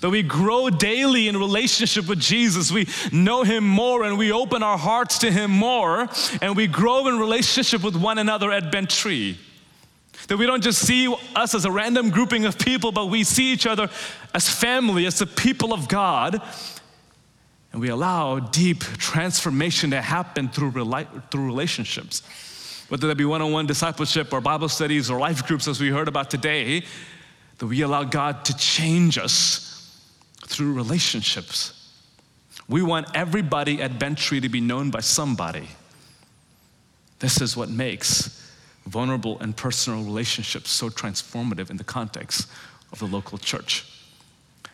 that 0.00 0.10
we 0.10 0.22
grow 0.22 0.68
daily 0.70 1.28
in 1.28 1.36
relationship 1.36 2.08
with 2.08 2.20
Jesus. 2.20 2.70
We 2.70 2.88
know 3.12 3.42
Him 3.42 3.66
more 3.66 4.04
and 4.04 4.18
we 4.18 4.32
open 4.32 4.62
our 4.62 4.78
hearts 4.78 5.18
to 5.20 5.30
Him 5.30 5.50
more, 5.50 6.08
and 6.40 6.56
we 6.56 6.66
grow 6.66 7.08
in 7.08 7.18
relationship 7.18 7.82
with 7.82 7.96
one 7.96 8.18
another 8.18 8.50
at 8.50 8.72
Bent 8.72 8.90
Tree. 8.90 9.38
That 10.28 10.36
we 10.36 10.46
don't 10.46 10.62
just 10.62 10.86
see 10.86 11.14
us 11.34 11.54
as 11.54 11.64
a 11.64 11.70
random 11.70 12.10
grouping 12.10 12.44
of 12.44 12.58
people, 12.58 12.92
but 12.92 13.06
we 13.06 13.24
see 13.24 13.52
each 13.52 13.66
other 13.66 13.88
as 14.34 14.48
family, 14.48 15.06
as 15.06 15.18
the 15.18 15.26
people 15.26 15.72
of 15.72 15.88
God, 15.88 16.40
and 17.72 17.80
we 17.80 17.88
allow 17.88 18.38
deep 18.38 18.80
transformation 18.80 19.90
to 19.90 20.02
happen 20.02 20.48
through, 20.48 20.72
through 21.30 21.46
relationships. 21.46 22.22
Whether 22.88 23.08
that 23.08 23.16
be 23.16 23.24
one 23.24 23.40
on 23.40 23.52
one 23.52 23.66
discipleship 23.66 24.32
or 24.32 24.42
Bible 24.42 24.68
studies 24.68 25.10
or 25.10 25.18
life 25.18 25.46
groups, 25.46 25.66
as 25.66 25.80
we 25.80 25.88
heard 25.88 26.08
about 26.08 26.28
today, 26.28 26.84
that 27.58 27.66
we 27.66 27.80
allow 27.80 28.04
God 28.04 28.44
to 28.44 28.56
change 28.56 29.16
us 29.16 29.71
through 30.52 30.74
relationships. 30.74 31.78
We 32.68 32.82
want 32.82 33.06
everybody 33.14 33.82
at 33.82 33.98
Bent 33.98 34.18
Tree 34.18 34.40
to 34.40 34.48
be 34.48 34.60
known 34.60 34.90
by 34.90 35.00
somebody. 35.00 35.68
This 37.18 37.40
is 37.40 37.56
what 37.56 37.68
makes 37.68 38.38
vulnerable 38.86 39.38
and 39.40 39.56
personal 39.56 40.02
relationships 40.02 40.70
so 40.70 40.88
transformative 40.88 41.70
in 41.70 41.76
the 41.76 41.84
context 41.84 42.48
of 42.92 42.98
the 42.98 43.06
local 43.06 43.38
church. 43.38 43.84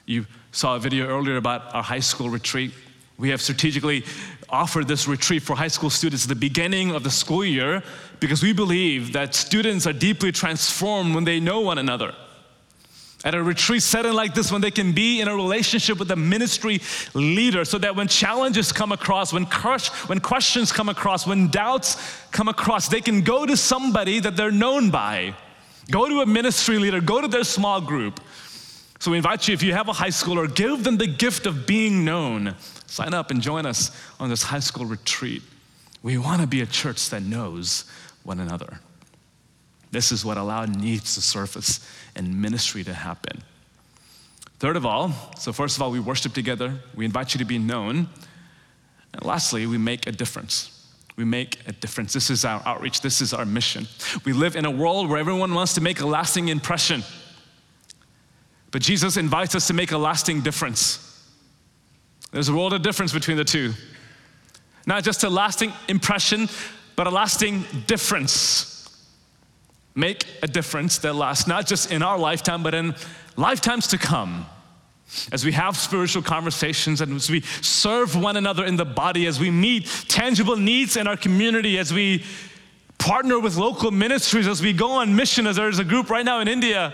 You 0.07 0.27
saw 0.53 0.77
a 0.77 0.79
video 0.79 1.07
earlier 1.07 1.37
about 1.37 1.75
our 1.75 1.83
high 1.83 2.01
school 2.01 2.31
retreat. 2.31 2.73
We 3.19 3.29
have 3.31 3.43
strategically 3.43 4.05
offered 4.49 4.89
this 4.89 5.07
retreat 5.07 5.43
for 5.43 5.55
high 5.55 5.69
school 5.69 5.91
students 5.91 6.25
at 6.25 6.31
the 6.31 6.35
beginning 6.35 6.93
of 6.93 7.05
the 7.05 7.11
school 7.11 7.45
year 7.45 7.83
because 8.19 8.43
we 8.43 8.53
believe 8.53 9.13
that 9.13 9.35
students 9.35 9.87
are 9.87 9.93
deeply 9.93 10.33
transformed 10.33 11.15
when 11.15 11.25
they 11.25 11.39
know 11.39 11.61
one 11.61 11.79
another 11.79 12.15
at 13.29 13.35
a 13.35 13.43
retreat 13.43 13.83
setting 13.83 14.15
like 14.15 14.33
this 14.33 14.51
when 14.51 14.63
they 14.63 14.71
can 14.71 14.93
be 14.93 15.21
in 15.21 15.29
a 15.29 15.35
relationship 15.35 15.99
with 15.99 16.11
a 16.11 16.17
ministry 16.17 16.81
leader 17.13 17.63
so 17.63 17.77
that 17.77 17.95
when 17.95 18.09
challenges 18.09 18.73
come 18.73 18.91
across 18.91 19.35
when, 19.35 19.45
crush, 19.45 19.91
when 20.09 20.19
questions 20.19 20.73
come 20.73 20.89
across 20.89 21.27
when 21.27 21.49
doubts 21.49 21.99
come 22.31 22.49
across 22.49 22.89
they 22.89 23.03
can 23.03 23.21
go 23.21 23.45
to 23.45 23.55
somebody 23.55 24.19
that 24.19 24.35
they're 24.35 24.51
known 24.51 24.89
by 24.89 25.35
go 25.91 26.09
to 26.09 26.23
a 26.23 26.27
ministry 26.27 26.79
leader 26.79 27.03
go 27.03 27.21
to 27.21 27.29
their 27.29 27.45
small 27.45 27.83
group 27.83 28.19
So 28.99 29.13
we 29.13 29.19
invite 29.19 29.47
you, 29.47 29.55
if 29.55 29.63
you 29.63 29.75
have 29.75 29.89
a 29.89 29.93
high 29.93 30.09
schooler, 30.09 30.53
give 30.53 30.83
them 30.83 30.97
the 30.97 31.07
gift 31.07 31.47
of 31.47 31.67
being 31.67 32.05
known. 32.05 32.55
Sign 32.87 33.15
up 33.15 33.31
and 33.31 33.41
join 33.41 33.65
us 33.65 33.93
on 34.19 34.29
this 34.29 34.43
high 34.43 34.59
school 34.59 34.87
retreat. 34.87 35.43
We 36.03 36.19
want 36.19 36.41
to 36.41 36.49
be 36.49 36.63
a 36.63 36.67
church 36.67 37.11
that 37.11 37.23
knows 37.23 37.85
one 38.25 38.41
another. 38.41 38.81
This 39.91 40.13
is 40.13 40.25
what 40.25 40.37
allowed 40.37 40.77
needs 40.77 41.15
to 41.15 41.21
surface 41.21 41.81
and 42.15 42.41
ministry 42.41 42.85
to 42.85 42.93
happen. 42.93 43.43
Third 44.59 44.77
of 44.77 44.85
all, 44.85 45.13
so 45.39 45.53
first 45.53 45.77
of 45.77 45.83
all, 45.83 45.91
we 45.91 46.01
worship 46.01 46.35
together, 46.35 46.75
we 46.95 47.05
invite 47.05 47.35
you 47.35 47.39
to 47.39 47.45
be 47.45 47.59
known. 47.59 48.09
And 49.15 49.25
lastly, 49.25 49.67
we 49.67 49.79
make 49.79 50.07
a 50.07 50.13
difference. 50.13 50.75
We 51.17 51.25
make 51.25 51.59
a 51.67 51.73
difference. 51.73 52.13
This 52.13 52.31
is 52.31 52.45
our 52.45 52.61
outreach, 52.67 53.01
this 53.01 53.21
is 53.21 53.33
our 53.33 53.45
mission. 53.45 53.87
We 54.25 54.33
live 54.33 54.57
in 54.57 54.65
a 54.65 54.71
world 54.71 55.09
where 55.09 55.19
everyone 55.19 55.55
wants 55.55 55.75
to 55.75 55.81
make 55.81 56.01
a 56.01 56.07
lasting 56.07 56.49
impression. 56.49 57.03
But 58.71 58.83
Jesus 58.83 59.17
invites 59.17 59.55
us 59.55 59.67
to 59.69 59.75
make 59.75 59.93
a 59.93 59.99
lasting 59.99 60.43
difference. 60.43 61.05
There's 62.33 62.49
a 62.49 62.55
world 62.55 62.73
of 62.73 62.83
difference 62.83 63.13
between 63.13 63.37
the 63.37 63.45
two. 63.45 63.73
Not 64.87 65.05
just 65.05 65.25
a 65.25 65.31
lasting 65.31 65.73
impression, 65.89 66.49
but 66.97 67.07
a 67.07 67.11
lasting 67.11 67.65
difference. 67.87 68.78
Make 69.99 70.27
a 70.45 70.47
difference 70.47 70.99
that 70.99 71.15
lasts 71.17 71.49
not 71.49 71.67
just 71.67 71.91
in 71.91 72.05
our 72.05 72.17
lifetime, 72.17 72.63
but 72.63 72.73
in 72.73 72.95
lifetimes 73.37 73.89
to 73.89 73.99
come. 73.99 74.47
As 75.33 75.45
we 75.45 75.51
have 75.51 75.77
spiritual 75.77 76.23
conversations 76.23 77.01
and 77.01 77.17
as 77.17 77.29
we 77.29 77.41
serve 77.41 78.15
one 78.15 78.37
another 78.37 78.65
in 78.65 78.77
the 78.77 78.85
body, 78.85 79.27
as 79.27 79.41
we 79.41 79.51
meet 79.51 79.87
tangible 80.07 80.57
needs 80.57 80.97
in 80.97 81.09
our 81.09 81.17
community, 81.17 81.79
as 81.79 81.93
we 81.93 82.23
partner 82.99 83.41
with 83.41 83.57
local 83.57 83.91
ministries, 83.91 84.47
as 84.47 84.63
we 84.63 84.73
go 84.73 84.93
on 84.93 85.17
mission, 85.17 85.49
as 85.49 85.57
there's 85.57 85.81
a 85.81 85.85
group 85.85 86.11
right 86.11 86.25
now 86.25 86.39
in 86.39 86.47
India, 86.47 86.93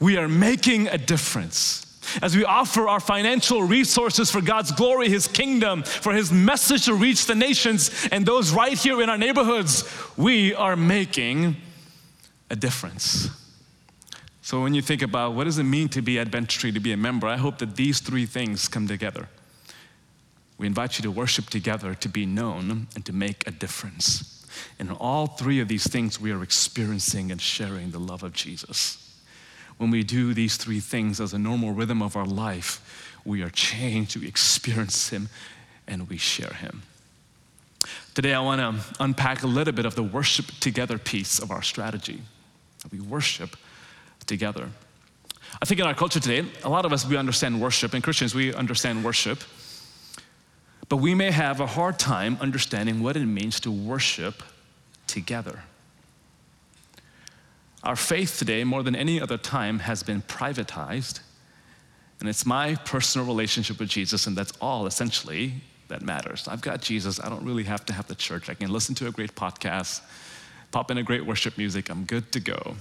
we 0.00 0.16
are 0.16 0.26
making 0.26 0.88
a 0.88 0.98
difference. 0.98 1.86
As 2.20 2.34
we 2.34 2.44
offer 2.44 2.88
our 2.88 2.98
financial 2.98 3.62
resources 3.62 4.28
for 4.28 4.40
God's 4.40 4.72
glory, 4.72 5.08
His 5.08 5.28
kingdom, 5.28 5.84
for 5.84 6.12
His 6.12 6.32
message 6.32 6.86
to 6.86 6.94
reach 6.94 7.26
the 7.26 7.36
nations 7.36 8.08
and 8.10 8.26
those 8.26 8.52
right 8.52 8.76
here 8.76 9.00
in 9.00 9.08
our 9.08 9.18
neighborhoods, 9.18 9.84
we 10.16 10.52
are 10.56 10.74
making 10.74 11.54
a 12.50 12.56
difference. 12.56 13.28
So 14.42 14.62
when 14.62 14.74
you 14.74 14.82
think 14.82 15.00
about 15.00 15.32
what 15.34 15.44
does 15.44 15.58
it 15.58 15.64
mean 15.64 15.88
to 15.88 16.02
be 16.02 16.22
Tree, 16.46 16.72
to 16.72 16.80
be 16.80 16.92
a 16.92 16.96
member, 16.96 17.26
I 17.26 17.36
hope 17.36 17.58
that 17.58 17.76
these 17.76 18.00
three 18.00 18.26
things 18.26 18.68
come 18.68 18.86
together. 18.86 19.28
We 20.58 20.66
invite 20.66 20.98
you 20.98 21.02
to 21.02 21.10
worship 21.10 21.46
together, 21.46 21.94
to 21.94 22.08
be 22.08 22.26
known, 22.26 22.88
and 22.94 23.04
to 23.06 23.12
make 23.12 23.46
a 23.46 23.50
difference. 23.50 24.46
In 24.78 24.90
all 24.90 25.26
three 25.26 25.60
of 25.60 25.68
these 25.68 25.88
things, 25.90 26.20
we 26.20 26.30
are 26.30 26.42
experiencing 26.42 27.32
and 27.32 27.40
sharing 27.40 27.90
the 27.90 27.98
love 27.98 28.22
of 28.22 28.32
Jesus. 28.34 29.18
When 29.78 29.90
we 29.90 30.04
do 30.04 30.34
these 30.34 30.56
three 30.56 30.80
things 30.80 31.20
as 31.20 31.32
a 31.32 31.38
normal 31.38 31.72
rhythm 31.72 32.02
of 32.02 32.16
our 32.16 32.26
life, 32.26 33.18
we 33.24 33.42
are 33.42 33.50
changed, 33.50 34.16
we 34.16 34.28
experience 34.28 35.08
Him, 35.08 35.28
and 35.88 36.08
we 36.08 36.18
share 36.18 36.52
Him. 36.52 36.82
Today, 38.14 38.34
I 38.34 38.40
want 38.40 38.60
to 38.60 39.02
unpack 39.02 39.42
a 39.42 39.46
little 39.46 39.72
bit 39.72 39.86
of 39.86 39.94
the 39.94 40.02
worship 40.02 40.46
together 40.60 40.98
piece 40.98 41.38
of 41.38 41.50
our 41.50 41.62
strategy. 41.62 42.22
We 42.92 43.00
worship 43.00 43.56
together. 44.26 44.68
I 45.60 45.64
think 45.66 45.80
in 45.80 45.86
our 45.86 45.94
culture 45.94 46.20
today, 46.20 46.48
a 46.64 46.68
lot 46.68 46.84
of 46.84 46.92
us, 46.92 47.06
we 47.06 47.16
understand 47.16 47.60
worship, 47.60 47.94
and 47.94 48.02
Christians, 48.02 48.34
we 48.34 48.52
understand 48.54 49.04
worship, 49.04 49.42
but 50.88 50.96
we 50.96 51.14
may 51.14 51.30
have 51.30 51.60
a 51.60 51.66
hard 51.66 51.98
time 51.98 52.36
understanding 52.40 53.02
what 53.02 53.16
it 53.16 53.24
means 53.24 53.60
to 53.60 53.70
worship 53.70 54.42
together. 55.06 55.62
Our 57.82 57.96
faith 57.96 58.38
today, 58.38 58.64
more 58.64 58.82
than 58.82 58.96
any 58.96 59.20
other 59.20 59.36
time, 59.36 59.80
has 59.80 60.02
been 60.02 60.22
privatized, 60.22 61.20
and 62.20 62.28
it's 62.28 62.46
my 62.46 62.76
personal 62.76 63.26
relationship 63.26 63.78
with 63.78 63.88
Jesus, 63.88 64.26
and 64.26 64.36
that's 64.36 64.52
all 64.60 64.86
essentially 64.86 65.54
that 65.88 66.02
matters. 66.02 66.48
I've 66.48 66.62
got 66.62 66.80
Jesus, 66.80 67.20
I 67.20 67.28
don't 67.28 67.44
really 67.44 67.64
have 67.64 67.84
to 67.86 67.92
have 67.92 68.06
the 68.06 68.14
church. 68.14 68.48
I 68.48 68.54
can 68.54 68.72
listen 68.72 68.94
to 68.96 69.06
a 69.06 69.10
great 69.10 69.34
podcast, 69.34 70.00
pop 70.74 70.90
in 70.90 70.98
a 70.98 71.04
great 71.04 71.24
worship 71.24 71.56
music, 71.56 71.88
I'm 71.88 72.04
good 72.04 72.32
to 72.32 72.40
go. 72.40 72.74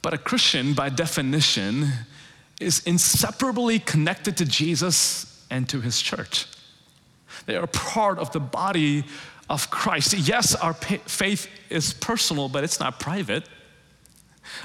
But 0.00 0.14
a 0.14 0.18
Christian, 0.18 0.72
by 0.72 0.88
definition, 0.88 1.86
is 2.58 2.80
inseparably 2.86 3.78
connected 3.78 4.38
to 4.38 4.46
Jesus 4.46 5.44
and 5.50 5.68
to 5.68 5.82
his 5.82 6.00
church. 6.00 6.46
They 7.44 7.56
are 7.56 7.66
part 7.66 8.18
of 8.18 8.32
the 8.32 8.40
body 8.40 9.04
of 9.50 9.68
Christ. 9.68 10.14
Yes, 10.14 10.54
our 10.54 10.72
faith 10.72 11.46
is 11.68 11.92
personal, 11.92 12.48
but 12.48 12.64
it's 12.64 12.80
not 12.80 12.98
private. 12.98 13.44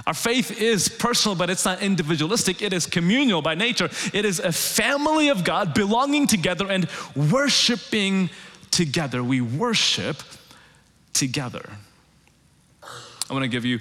Our 0.07 0.13
faith 0.13 0.61
is 0.61 0.87
personal, 0.87 1.35
but 1.35 1.49
it's 1.49 1.65
not 1.65 1.81
individualistic. 1.81 2.61
It 2.61 2.71
is 2.71 2.85
communal 2.85 3.41
by 3.41 3.55
nature. 3.55 3.89
It 4.13 4.23
is 4.23 4.39
a 4.39 4.53
family 4.53 5.27
of 5.27 5.43
God 5.43 5.73
belonging 5.73 6.25
together 6.25 6.71
and 6.71 6.87
worshiping 7.17 8.29
together. 8.71 9.21
We 9.21 9.41
worship 9.41 10.23
together. 11.13 11.63
I 12.83 13.33
want 13.33 13.43
to 13.43 13.49
give 13.49 13.65
you 13.65 13.79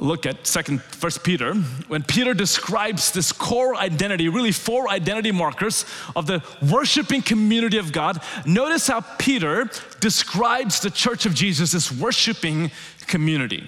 look 0.00 0.26
at 0.26 0.44
second 0.44 0.82
first 0.82 1.22
peter 1.22 1.54
when 1.86 2.02
peter 2.02 2.34
describes 2.34 3.12
this 3.12 3.30
core 3.30 3.76
identity 3.76 4.28
really 4.28 4.50
four 4.50 4.88
identity 4.88 5.30
markers 5.30 5.84
of 6.16 6.26
the 6.26 6.42
worshiping 6.68 7.22
community 7.22 7.78
of 7.78 7.92
god 7.92 8.20
notice 8.44 8.88
how 8.88 9.00
peter 9.18 9.70
describes 10.00 10.80
the 10.80 10.90
church 10.90 11.26
of 11.26 11.32
jesus 11.34 11.74
as 11.74 11.92
worshiping 11.92 12.72
community 13.06 13.62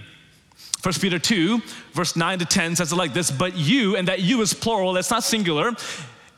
First 0.87 1.01
Peter 1.01 1.19
2, 1.19 1.61
verse 1.95 2.15
9 2.15 2.39
to 2.39 2.45
10 2.45 2.77
says 2.77 2.93
it 2.93 2.97
like 2.97 3.13
this, 3.13 3.29
but 3.29 3.57
you, 3.57 3.97
and 3.97 4.07
that 4.07 4.21
you 4.21 4.41
is 4.41 4.55
plural, 4.55 4.93
that's 4.93 5.11
not 5.11 5.25
singular, 5.25 5.73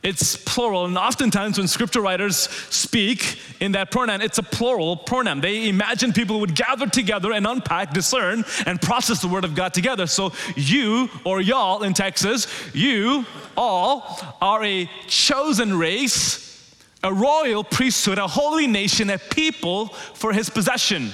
it's 0.01 0.37
plural. 0.37 0.85
And 0.85 0.97
oftentimes, 0.97 1.57
when 1.57 1.67
scripture 1.67 2.01
writers 2.01 2.37
speak 2.37 3.37
in 3.59 3.73
that 3.73 3.91
pronoun, 3.91 4.21
it's 4.21 4.37
a 4.37 4.43
plural 4.43 4.95
pronoun. 4.95 5.41
They 5.41 5.67
imagine 5.67 6.13
people 6.13 6.39
would 6.39 6.55
gather 6.55 6.87
together 6.87 7.33
and 7.33 7.45
unpack, 7.45 7.93
discern, 7.93 8.45
and 8.65 8.81
process 8.81 9.21
the 9.21 9.27
word 9.27 9.43
of 9.43 9.55
God 9.55 9.73
together. 9.73 10.07
So, 10.07 10.31
you 10.55 11.09
or 11.25 11.41
y'all 11.41 11.83
in 11.83 11.93
Texas, 11.93 12.47
you 12.73 13.25
all 13.57 14.19
are 14.41 14.63
a 14.63 14.89
chosen 15.07 15.77
race, 15.77 16.73
a 17.03 17.13
royal 17.13 17.65
priesthood, 17.65 18.19
a 18.19 18.27
holy 18.27 18.67
nation, 18.67 19.09
a 19.09 19.17
people 19.17 19.87
for 19.87 20.31
his 20.31 20.49
possession 20.49 21.11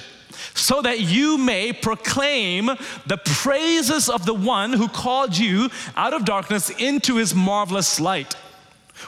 so 0.54 0.80
that 0.80 1.00
you 1.00 1.36
may 1.36 1.72
proclaim 1.72 2.66
the 3.06 3.20
praises 3.24 4.08
of 4.08 4.24
the 4.24 4.34
one 4.34 4.72
who 4.72 4.88
called 4.88 5.36
you 5.36 5.68
out 5.96 6.14
of 6.14 6.24
darkness 6.24 6.70
into 6.70 7.16
his 7.16 7.34
marvelous 7.34 8.00
light. 8.00 8.34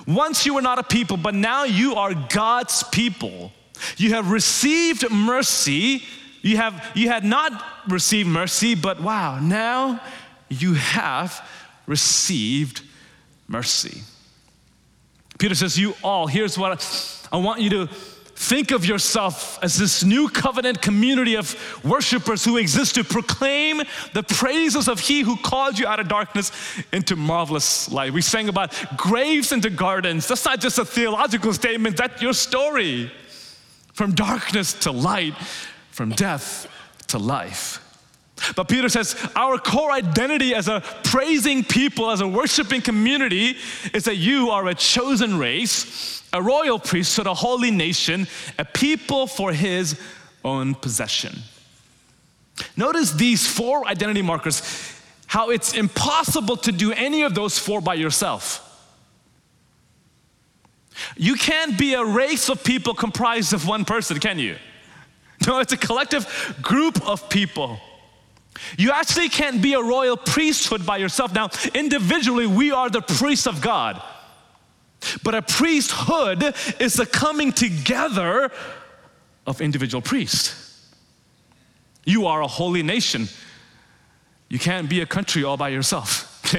Once 0.07 0.47
you 0.47 0.55
were 0.55 0.63
not 0.63 0.79
a 0.79 0.83
people, 0.83 1.17
but 1.17 1.35
now 1.35 1.65
you 1.65 1.95
are 1.95 2.15
God's 2.15 2.83
people. 2.85 3.53
You 3.97 4.11
have 4.15 4.31
received 4.31 5.11
mercy. 5.11 6.03
You 6.43 6.57
have 6.57 6.93
you 6.95 7.09
had 7.09 7.25
not 7.25 7.65
received 7.89 8.29
mercy, 8.29 8.75
but 8.75 9.01
wow, 9.01 9.39
now 9.41 10.01
you 10.49 10.75
have 10.75 11.47
received 11.87 12.83
mercy. 13.49 14.03
Peter 15.39 15.55
says, 15.55 15.79
You 15.79 15.95
all, 16.03 16.27
here's 16.27 16.59
what 16.59 17.27
I 17.33 17.37
want 17.39 17.61
you 17.61 17.71
to 17.71 17.89
Think 18.41 18.71
of 18.71 18.87
yourself 18.87 19.59
as 19.63 19.77
this 19.77 20.05
new 20.05 20.29
covenant 20.29 20.81
community 20.81 21.35
of 21.35 21.57
worshipers 21.85 22.45
who 22.45 22.57
exist 22.57 22.95
to 22.95 23.03
proclaim 23.03 23.83
the 24.15 24.23
praises 24.23 24.87
of 24.87 25.01
He 25.01 25.23
who 25.23 25.37
called 25.37 25.77
you 25.77 25.89
out 25.89 25.99
of 25.99 26.07
darkness 26.07 26.53
into 26.93 27.17
marvelous 27.17 27.91
light. 27.91 28.13
We 28.13 28.23
sang 28.23 28.49
about 28.49 28.73
graves 28.97 29.51
into 29.51 29.71
gardens. 29.71 30.29
That's 30.29 30.45
not 30.45 30.61
just 30.61 30.79
a 30.79 30.85
theological 30.85 31.53
statement, 31.53 31.97
that's 31.97 32.23
your 32.23 32.33
story. 32.33 33.11
From 33.93 34.15
darkness 34.15 34.73
to 34.75 34.93
light, 34.93 35.35
from 35.91 36.11
death 36.11 36.69
to 37.09 37.19
life. 37.19 37.85
But 38.55 38.69
Peter 38.69 38.89
says 38.89 39.17
our 39.35 39.59
core 39.59 39.91
identity 39.91 40.55
as 40.55 40.69
a 40.69 40.81
praising 41.03 41.65
people, 41.65 42.09
as 42.13 42.21
a 42.21 42.29
worshiping 42.29 42.83
community, 42.83 43.57
is 43.93 44.05
that 44.05 44.17
you 44.17 44.51
are 44.51 44.69
a 44.69 44.77
chosen 44.77 45.39
race 45.39 46.18
a 46.33 46.43
royal 46.43 46.79
priesthood, 46.79 47.27
a 47.27 47.35
holy 47.35 47.71
nation, 47.71 48.27
a 48.59 48.65
people 48.65 49.27
for 49.27 49.53
his 49.53 50.01
own 50.45 50.75
possession. 50.75 51.39
Notice 52.77 53.13
these 53.13 53.47
four 53.47 53.87
identity 53.87 54.23
markers, 54.23 54.63
how 55.27 55.51
it's 55.51 55.75
impossible 55.75 56.57
to 56.59 56.73
do 56.73 56.93
any 56.93 57.23
of 57.23 57.35
those 57.35 57.59
four 57.59 57.81
by 57.81 57.95
yourself. 57.95 58.65
You 61.17 61.35
can't 61.35 61.79
be 61.79 61.95
a 61.95 62.05
race 62.05 62.49
of 62.49 62.65
people 62.65 62.95
comprised 62.95 63.53
of 63.53 63.67
one 63.67 63.85
person, 63.85 64.19
can 64.19 64.39
you? 64.39 64.57
No, 65.47 65.61
it's 65.61 65.73
a 65.73 65.77
collective 65.77 66.27
group 66.61 67.07
of 67.09 67.31
people. 67.31 67.79
You 68.77 68.91
actually 68.91 69.29
can't 69.29 69.63
be 69.63 69.75
a 69.75 69.81
royal 69.81 70.17
priesthood 70.17 70.85
by 70.85 70.97
yourself. 70.97 71.33
Now, 71.33 71.51
individually, 71.75 72.49
we 72.49 72.73
are 72.73 72.91
the 72.91 73.01
priests 73.01 73.47
of 73.47 73.61
God. 73.61 74.03
But 75.23 75.35
a 75.35 75.43
priesthood 75.43 76.55
is 76.81 76.95
the 76.95 77.07
coming 77.07 77.53
together 77.53 78.51
of 79.47 79.61
individual 79.61 80.03
priests. 80.03 80.65
You 82.05 82.27
are 82.27 82.43
a 82.43 82.47
holy 82.47 82.83
nation. 82.83 83.29
You 84.49 84.59
can't 84.59 84.89
be 84.89 85.01
a 85.01 85.07
country 85.07 85.45
all 85.45 85.57
by 85.57 85.69
yourself. 85.69 86.25
I 86.55 86.59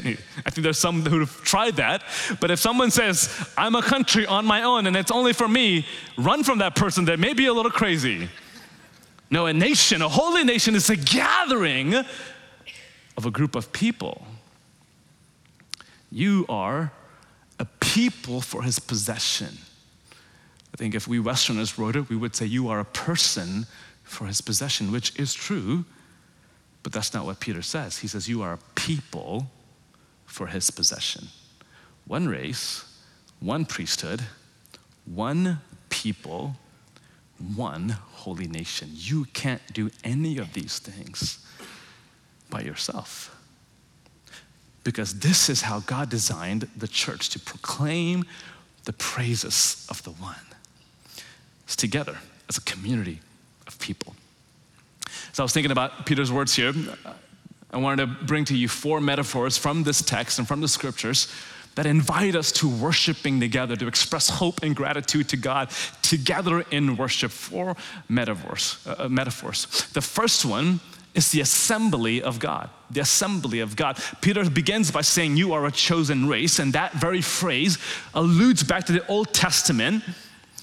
think 0.51 0.63
there's 0.63 0.77
some 0.77 1.03
who've 1.03 1.41
tried 1.43 1.77
that. 1.77 2.03
But 2.39 2.51
if 2.51 2.59
someone 2.59 2.91
says, 2.91 3.49
I'm 3.57 3.75
a 3.75 3.81
country 3.81 4.25
on 4.25 4.45
my 4.45 4.61
own 4.61 4.85
and 4.85 4.95
it's 4.95 5.11
only 5.11 5.33
for 5.33 5.47
me, 5.47 5.85
run 6.17 6.43
from 6.43 6.59
that 6.59 6.75
person. 6.75 7.05
They 7.05 7.15
may 7.15 7.33
be 7.33 7.47
a 7.47 7.53
little 7.53 7.71
crazy. 7.71 8.29
No, 9.31 9.47
a 9.47 9.53
nation, 9.53 10.01
a 10.01 10.09
holy 10.09 10.43
nation, 10.43 10.75
is 10.75 10.89
a 10.89 10.95
gathering 10.95 11.95
of 11.95 13.25
a 13.25 13.31
group 13.31 13.55
of 13.55 13.71
people. 13.71 14.25
You 16.11 16.45
are 16.49 16.91
a 17.59 17.65
people 17.65 18.41
for 18.41 18.63
his 18.63 18.79
possession. 18.79 19.57
I 20.73 20.77
think 20.77 20.95
if 20.95 21.07
we 21.07 21.19
Westerners 21.19 21.77
wrote 21.77 21.95
it, 21.95 22.09
we 22.09 22.15
would 22.15 22.35
say, 22.35 22.45
You 22.45 22.69
are 22.69 22.79
a 22.79 22.85
person 22.85 23.65
for 24.03 24.25
his 24.25 24.41
possession, 24.41 24.91
which 24.91 25.17
is 25.19 25.33
true, 25.33 25.85
but 26.83 26.93
that's 26.93 27.13
not 27.13 27.25
what 27.25 27.39
Peter 27.39 27.61
says. 27.61 27.99
He 27.99 28.07
says, 28.07 28.29
You 28.29 28.41
are 28.41 28.53
a 28.53 28.59
people 28.75 29.51
for 30.25 30.47
his 30.47 30.71
possession. 30.71 31.27
One 32.05 32.27
race, 32.27 32.85
one 33.39 33.65
priesthood, 33.65 34.21
one 35.05 35.59
people, 35.89 36.55
one 37.55 37.89
holy 37.89 38.47
nation. 38.47 38.89
You 38.93 39.25
can't 39.25 39.61
do 39.73 39.89
any 40.03 40.37
of 40.37 40.53
these 40.53 40.79
things 40.79 41.45
by 42.49 42.61
yourself. 42.61 43.35
Because 44.83 45.19
this 45.19 45.49
is 45.49 45.61
how 45.61 45.81
God 45.81 46.09
designed 46.09 46.67
the 46.75 46.87
church 46.87 47.29
to 47.29 47.39
proclaim 47.39 48.23
the 48.85 48.93
praises 48.93 49.85
of 49.89 50.01
the 50.03 50.11
one. 50.11 50.35
It's 51.65 51.75
together 51.75 52.17
as 52.47 52.57
a 52.57 52.61
community 52.61 53.19
of 53.67 53.77
people. 53.79 54.15
So 55.33 55.43
I 55.43 55.45
was 55.45 55.53
thinking 55.53 55.71
about 55.71 56.05
Peter's 56.05 56.31
words 56.31 56.55
here. 56.55 56.73
I 57.71 57.77
wanted 57.77 58.05
to 58.05 58.25
bring 58.25 58.45
to 58.45 58.55
you 58.55 58.67
four 58.67 58.99
metaphors 58.99 59.57
from 59.57 59.83
this 59.83 60.01
text 60.01 60.39
and 60.39 60.47
from 60.47 60.61
the 60.61 60.67
scriptures 60.67 61.31
that 61.75 61.85
invite 61.85 62.35
us 62.35 62.51
to 62.51 62.67
worshiping 62.67 63.39
together, 63.39 63.75
to 63.75 63.87
express 63.87 64.27
hope 64.29 64.63
and 64.63 64.75
gratitude 64.75 65.29
to 65.29 65.37
God 65.37 65.69
together 66.01 66.61
in 66.71 66.97
worship. 66.97 67.31
Four 67.31 67.75
metaphors. 68.09 68.79
Uh, 68.85 68.95
uh 68.97 69.09
metaphors. 69.09 69.65
The 69.93 70.01
first 70.01 70.45
one 70.45 70.79
is 71.13 71.31
the 71.31 71.41
assembly 71.41 72.21
of 72.21 72.39
God. 72.39 72.69
The 72.91 73.01
assembly 73.01 73.59
of 73.59 73.75
God. 73.75 73.97
Peter 74.21 74.49
begins 74.49 74.91
by 74.91 75.01
saying, 75.01 75.37
You 75.37 75.53
are 75.53 75.65
a 75.65 75.71
chosen 75.71 76.27
race, 76.27 76.59
and 76.59 76.73
that 76.73 76.93
very 76.93 77.21
phrase 77.21 77.77
alludes 78.13 78.63
back 78.63 78.85
to 78.85 78.93
the 78.93 79.05
Old 79.07 79.33
Testament 79.33 80.03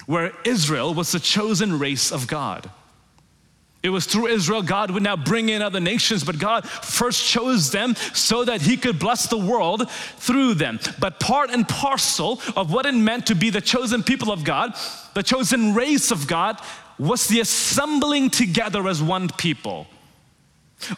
where 0.06 0.32
Israel 0.44 0.94
was 0.94 1.12
the 1.12 1.20
chosen 1.20 1.78
race 1.78 2.12
of 2.12 2.26
God. 2.26 2.70
It 3.82 3.90
was 3.90 4.06
through 4.06 4.26
Israel 4.28 4.62
God 4.62 4.90
would 4.90 5.02
now 5.02 5.16
bring 5.16 5.48
in 5.48 5.62
other 5.62 5.78
nations, 5.78 6.24
but 6.24 6.38
God 6.38 6.68
first 6.68 7.24
chose 7.24 7.70
them 7.70 7.94
so 8.14 8.44
that 8.44 8.62
He 8.62 8.76
could 8.76 8.98
bless 8.98 9.28
the 9.28 9.38
world 9.38 9.88
through 9.90 10.54
them. 10.54 10.80
But 10.98 11.20
part 11.20 11.50
and 11.50 11.68
parcel 11.68 12.40
of 12.56 12.72
what 12.72 12.86
it 12.86 12.94
meant 12.94 13.26
to 13.26 13.36
be 13.36 13.50
the 13.50 13.60
chosen 13.60 14.02
people 14.02 14.32
of 14.32 14.42
God, 14.42 14.74
the 15.14 15.22
chosen 15.22 15.74
race 15.74 16.10
of 16.10 16.26
God, 16.26 16.60
was 16.98 17.28
the 17.28 17.40
assembling 17.40 18.30
together 18.30 18.88
as 18.88 19.02
one 19.02 19.28
people. 19.28 19.86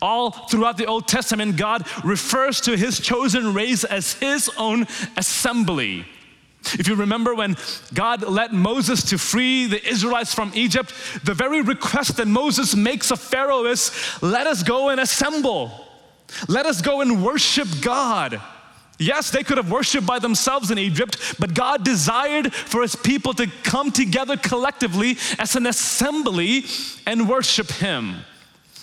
All 0.03 0.31
throughout 0.31 0.77
the 0.77 0.87
Old 0.87 1.07
Testament, 1.07 1.57
God 1.57 1.87
refers 2.05 2.61
to 2.63 2.77
His 2.77 3.01
chosen 3.01 3.55
race 3.55 3.85
as 3.85 4.15
His 4.15 4.51
own 4.57 4.87
assembly. 5.17 6.05
If 6.75 6.89
you 6.89 6.97
remember 6.97 7.35
when 7.35 7.57
God 7.95 8.23
led 8.23 8.53
Moses 8.53 9.03
to 9.11 9.19
free 9.19 9.67
the 9.67 9.87
Israelites 9.89 10.35
from 10.35 10.53
Egypt, 10.55 10.93
the 11.25 11.35
very 11.35 11.63
request 11.63 12.17
that 12.17 12.27
Moses 12.27 12.75
makes 12.75 13.11
of 13.11 13.21
Pharaoh 13.21 13.65
is 13.67 13.93
let 14.21 14.47
us 14.47 14.63
go 14.63 14.89
and 14.89 15.01
assemble. 15.01 15.87
Let 16.49 16.67
us 16.67 16.83
go 16.83 17.01
and 17.01 17.25
worship 17.25 17.69
God. 17.81 18.41
Yes, 18.99 19.31
they 19.31 19.45
could 19.45 19.59
have 19.59 19.71
worshiped 19.71 20.07
by 20.07 20.19
themselves 20.19 20.73
in 20.73 20.79
Egypt, 20.79 21.37
but 21.39 21.55
God 21.55 21.85
desired 21.85 22.53
for 22.53 22.83
his 22.83 22.97
people 22.97 23.33
to 23.35 23.47
come 23.63 23.93
together 23.93 24.37
collectively 24.37 25.17
as 25.39 25.55
an 25.55 25.67
assembly 25.67 26.65
and 27.07 27.29
worship 27.29 27.71
him. 27.71 28.17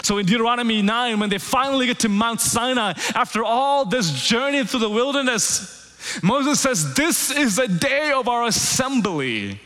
So 0.06 0.20
in 0.20 0.28
Deuteronomy 0.28 0.84
9, 0.84 1.20
when 1.20 1.32
they 1.32 1.40
finally 1.40 1.88
get 1.88 1.98
to 2.02 2.10
Mount 2.10 2.40
Sinai, 2.40 2.94
after 3.16 3.44
all 3.44 3.86
this 3.86 4.12
journey 4.24 4.64
through 4.64 4.82
the 4.82 4.90
wilderness, 4.90 6.22
Moses 6.22 6.60
says, 6.60 6.94
This 6.94 7.32
is 7.32 7.58
a 7.58 7.68
day 7.68 8.12
of 8.12 8.28
our 8.28 8.46
assembly. 8.46 9.60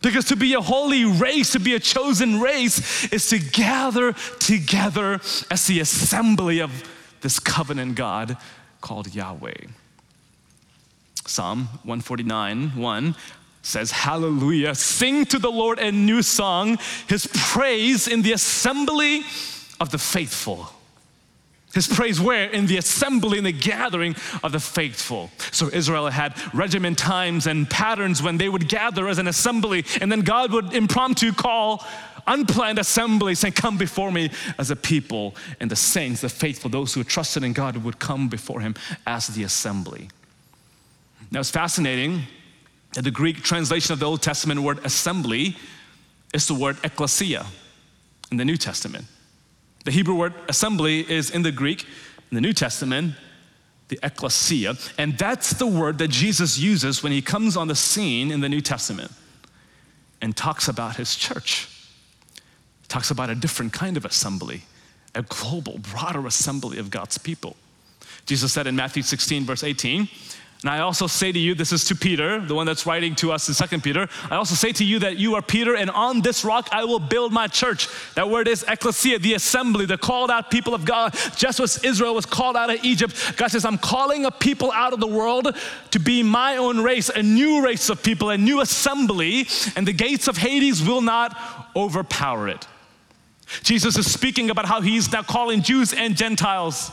Because 0.00 0.24
to 0.26 0.36
be 0.36 0.54
a 0.54 0.62
holy 0.62 1.04
race, 1.04 1.52
to 1.52 1.60
be 1.60 1.74
a 1.74 1.78
chosen 1.78 2.40
race, 2.40 3.12
is 3.12 3.28
to 3.28 3.38
gather 3.38 4.14
together 4.38 5.20
as 5.50 5.66
the 5.66 5.80
assembly 5.80 6.60
of 6.60 6.82
this 7.20 7.38
covenant 7.38 7.96
God 7.96 8.38
called 8.80 9.14
Yahweh. 9.14 9.66
Psalm 11.26 11.68
149 11.84 12.76
1 12.76 13.14
says, 13.68 13.90
Hallelujah, 13.90 14.74
sing 14.74 15.24
to 15.26 15.38
the 15.38 15.50
Lord 15.50 15.78
a 15.78 15.92
new 15.92 16.22
song, 16.22 16.78
his 17.06 17.28
praise 17.32 18.08
in 18.08 18.22
the 18.22 18.32
assembly 18.32 19.22
of 19.80 19.90
the 19.90 19.98
faithful. 19.98 20.70
His 21.74 21.86
praise 21.86 22.18
where? 22.18 22.48
In 22.48 22.66
the 22.66 22.78
assembly, 22.78 23.36
in 23.36 23.44
the 23.44 23.52
gathering 23.52 24.16
of 24.42 24.52
the 24.52 24.58
faithful. 24.58 25.30
So 25.52 25.68
Israel 25.68 26.08
had 26.08 26.34
regiment 26.54 26.98
times 26.98 27.46
and 27.46 27.68
patterns 27.68 28.22
when 28.22 28.38
they 28.38 28.48
would 28.48 28.68
gather 28.68 29.06
as 29.06 29.18
an 29.18 29.28
assembly, 29.28 29.84
and 30.00 30.10
then 30.10 30.20
God 30.20 30.50
would 30.52 30.72
impromptu 30.72 31.32
call 31.32 31.84
unplanned 32.26 32.78
assemblies 32.78 33.44
and 33.44 33.54
come 33.54 33.76
before 33.76 34.10
me 34.10 34.30
as 34.58 34.70
a 34.70 34.76
people. 34.76 35.36
And 35.60 35.70
the 35.70 35.76
saints, 35.76 36.22
the 36.22 36.28
faithful, 36.30 36.70
those 36.70 36.94
who 36.94 37.04
trusted 37.04 37.44
in 37.44 37.52
God 37.52 37.76
would 37.76 37.98
come 37.98 38.28
before 38.28 38.60
him 38.60 38.74
as 39.06 39.28
the 39.28 39.42
assembly. 39.42 40.08
Now 41.30 41.40
it's 41.40 41.50
fascinating 41.50 42.22
the 42.92 43.10
Greek 43.10 43.42
translation 43.42 43.92
of 43.92 44.00
the 44.00 44.06
Old 44.06 44.22
Testament 44.22 44.60
word 44.60 44.84
assembly 44.84 45.56
is 46.34 46.46
the 46.46 46.54
word 46.54 46.76
ecclesia 46.84 47.46
in 48.30 48.36
the 48.36 48.44
New 48.44 48.56
Testament. 48.56 49.06
The 49.84 49.90
Hebrew 49.90 50.14
word 50.14 50.34
assembly 50.48 51.10
is 51.10 51.30
in 51.30 51.42
the 51.42 51.52
Greek, 51.52 51.82
in 52.30 52.34
the 52.34 52.40
New 52.40 52.52
Testament, 52.52 53.14
the 53.88 53.98
ecclesia. 54.02 54.74
And 54.98 55.16
that's 55.16 55.54
the 55.54 55.66
word 55.66 55.98
that 55.98 56.08
Jesus 56.08 56.58
uses 56.58 57.02
when 57.02 57.12
he 57.12 57.22
comes 57.22 57.56
on 57.56 57.68
the 57.68 57.74
scene 57.74 58.30
in 58.30 58.40
the 58.40 58.48
New 58.48 58.60
Testament 58.60 59.10
and 60.20 60.36
talks 60.36 60.68
about 60.68 60.96
his 60.96 61.14
church. 61.16 61.68
He 62.82 62.88
talks 62.88 63.10
about 63.10 63.30
a 63.30 63.34
different 63.34 63.72
kind 63.72 63.96
of 63.96 64.04
assembly, 64.04 64.62
a 65.14 65.22
global, 65.22 65.78
broader 65.78 66.26
assembly 66.26 66.78
of 66.78 66.90
God's 66.90 67.16
people. 67.18 67.56
Jesus 68.26 68.52
said 68.52 68.66
in 68.66 68.76
Matthew 68.76 69.02
16, 69.02 69.44
verse 69.44 69.64
18, 69.64 70.08
and 70.62 70.70
I 70.70 70.80
also 70.80 71.06
say 71.06 71.30
to 71.30 71.38
you, 71.38 71.54
this 71.54 71.72
is 71.72 71.84
to 71.84 71.94
Peter, 71.94 72.40
the 72.40 72.54
one 72.54 72.66
that's 72.66 72.84
writing 72.84 73.14
to 73.16 73.30
us 73.30 73.46
in 73.46 73.54
Second 73.54 73.84
Peter. 73.84 74.08
I 74.28 74.34
also 74.34 74.56
say 74.56 74.72
to 74.72 74.84
you 74.84 74.98
that 74.98 75.16
you 75.16 75.36
are 75.36 75.42
Peter, 75.42 75.76
and 75.76 75.88
on 75.88 76.20
this 76.20 76.44
rock 76.44 76.68
I 76.72 76.84
will 76.84 76.98
build 76.98 77.32
my 77.32 77.46
church. 77.46 77.88
That 78.16 78.28
word 78.28 78.48
is 78.48 78.64
ecclesia, 78.66 79.20
the 79.20 79.34
assembly, 79.34 79.86
the 79.86 79.96
called 79.96 80.32
out 80.32 80.50
people 80.50 80.74
of 80.74 80.84
God. 80.84 81.14
Just 81.36 81.60
as 81.60 81.84
Israel 81.84 82.12
was 82.12 82.26
called 82.26 82.56
out 82.56 82.70
of 82.70 82.84
Egypt, 82.84 83.34
God 83.36 83.52
says, 83.52 83.64
I'm 83.64 83.78
calling 83.78 84.24
a 84.24 84.32
people 84.32 84.72
out 84.72 84.92
of 84.92 84.98
the 84.98 85.06
world 85.06 85.56
to 85.92 86.00
be 86.00 86.24
my 86.24 86.56
own 86.56 86.80
race, 86.80 87.08
a 87.08 87.22
new 87.22 87.64
race 87.64 87.88
of 87.88 88.02
people, 88.02 88.30
a 88.30 88.38
new 88.38 88.60
assembly, 88.60 89.46
and 89.76 89.86
the 89.86 89.92
gates 89.92 90.26
of 90.26 90.38
Hades 90.38 90.82
will 90.82 91.02
not 91.02 91.38
overpower 91.76 92.48
it. 92.48 92.66
Jesus 93.62 93.96
is 93.96 94.12
speaking 94.12 94.50
about 94.50 94.66
how 94.66 94.80
he's 94.80 95.12
now 95.12 95.22
calling 95.22 95.62
Jews 95.62 95.92
and 95.92 96.16
Gentiles 96.16 96.90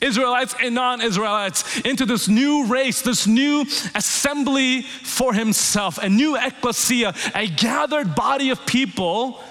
Israelites 0.00 0.54
and 0.62 0.74
non 0.74 1.00
Israelites, 1.00 1.80
into 1.80 2.04
this 2.04 2.28
new 2.28 2.66
race, 2.66 3.02
this 3.02 3.26
new 3.26 3.62
assembly 3.94 4.82
for 4.82 5.32
himself, 5.32 5.98
a 5.98 6.08
new 6.08 6.36
ecclesia, 6.36 7.14
a 7.34 7.46
gathered 7.48 8.14
body 8.14 8.50
of 8.50 8.64
people. 8.66 9.42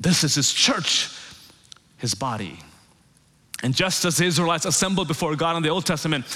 This 0.00 0.24
is 0.24 0.34
his 0.34 0.52
church, 0.52 1.10
his 1.98 2.14
body. 2.14 2.58
And 3.62 3.74
just 3.74 4.04
as 4.04 4.18
the 4.18 4.26
Israelites 4.26 4.66
assembled 4.66 5.08
before 5.08 5.34
God 5.34 5.56
in 5.56 5.62
the 5.62 5.70
Old 5.70 5.86
Testament, 5.86 6.26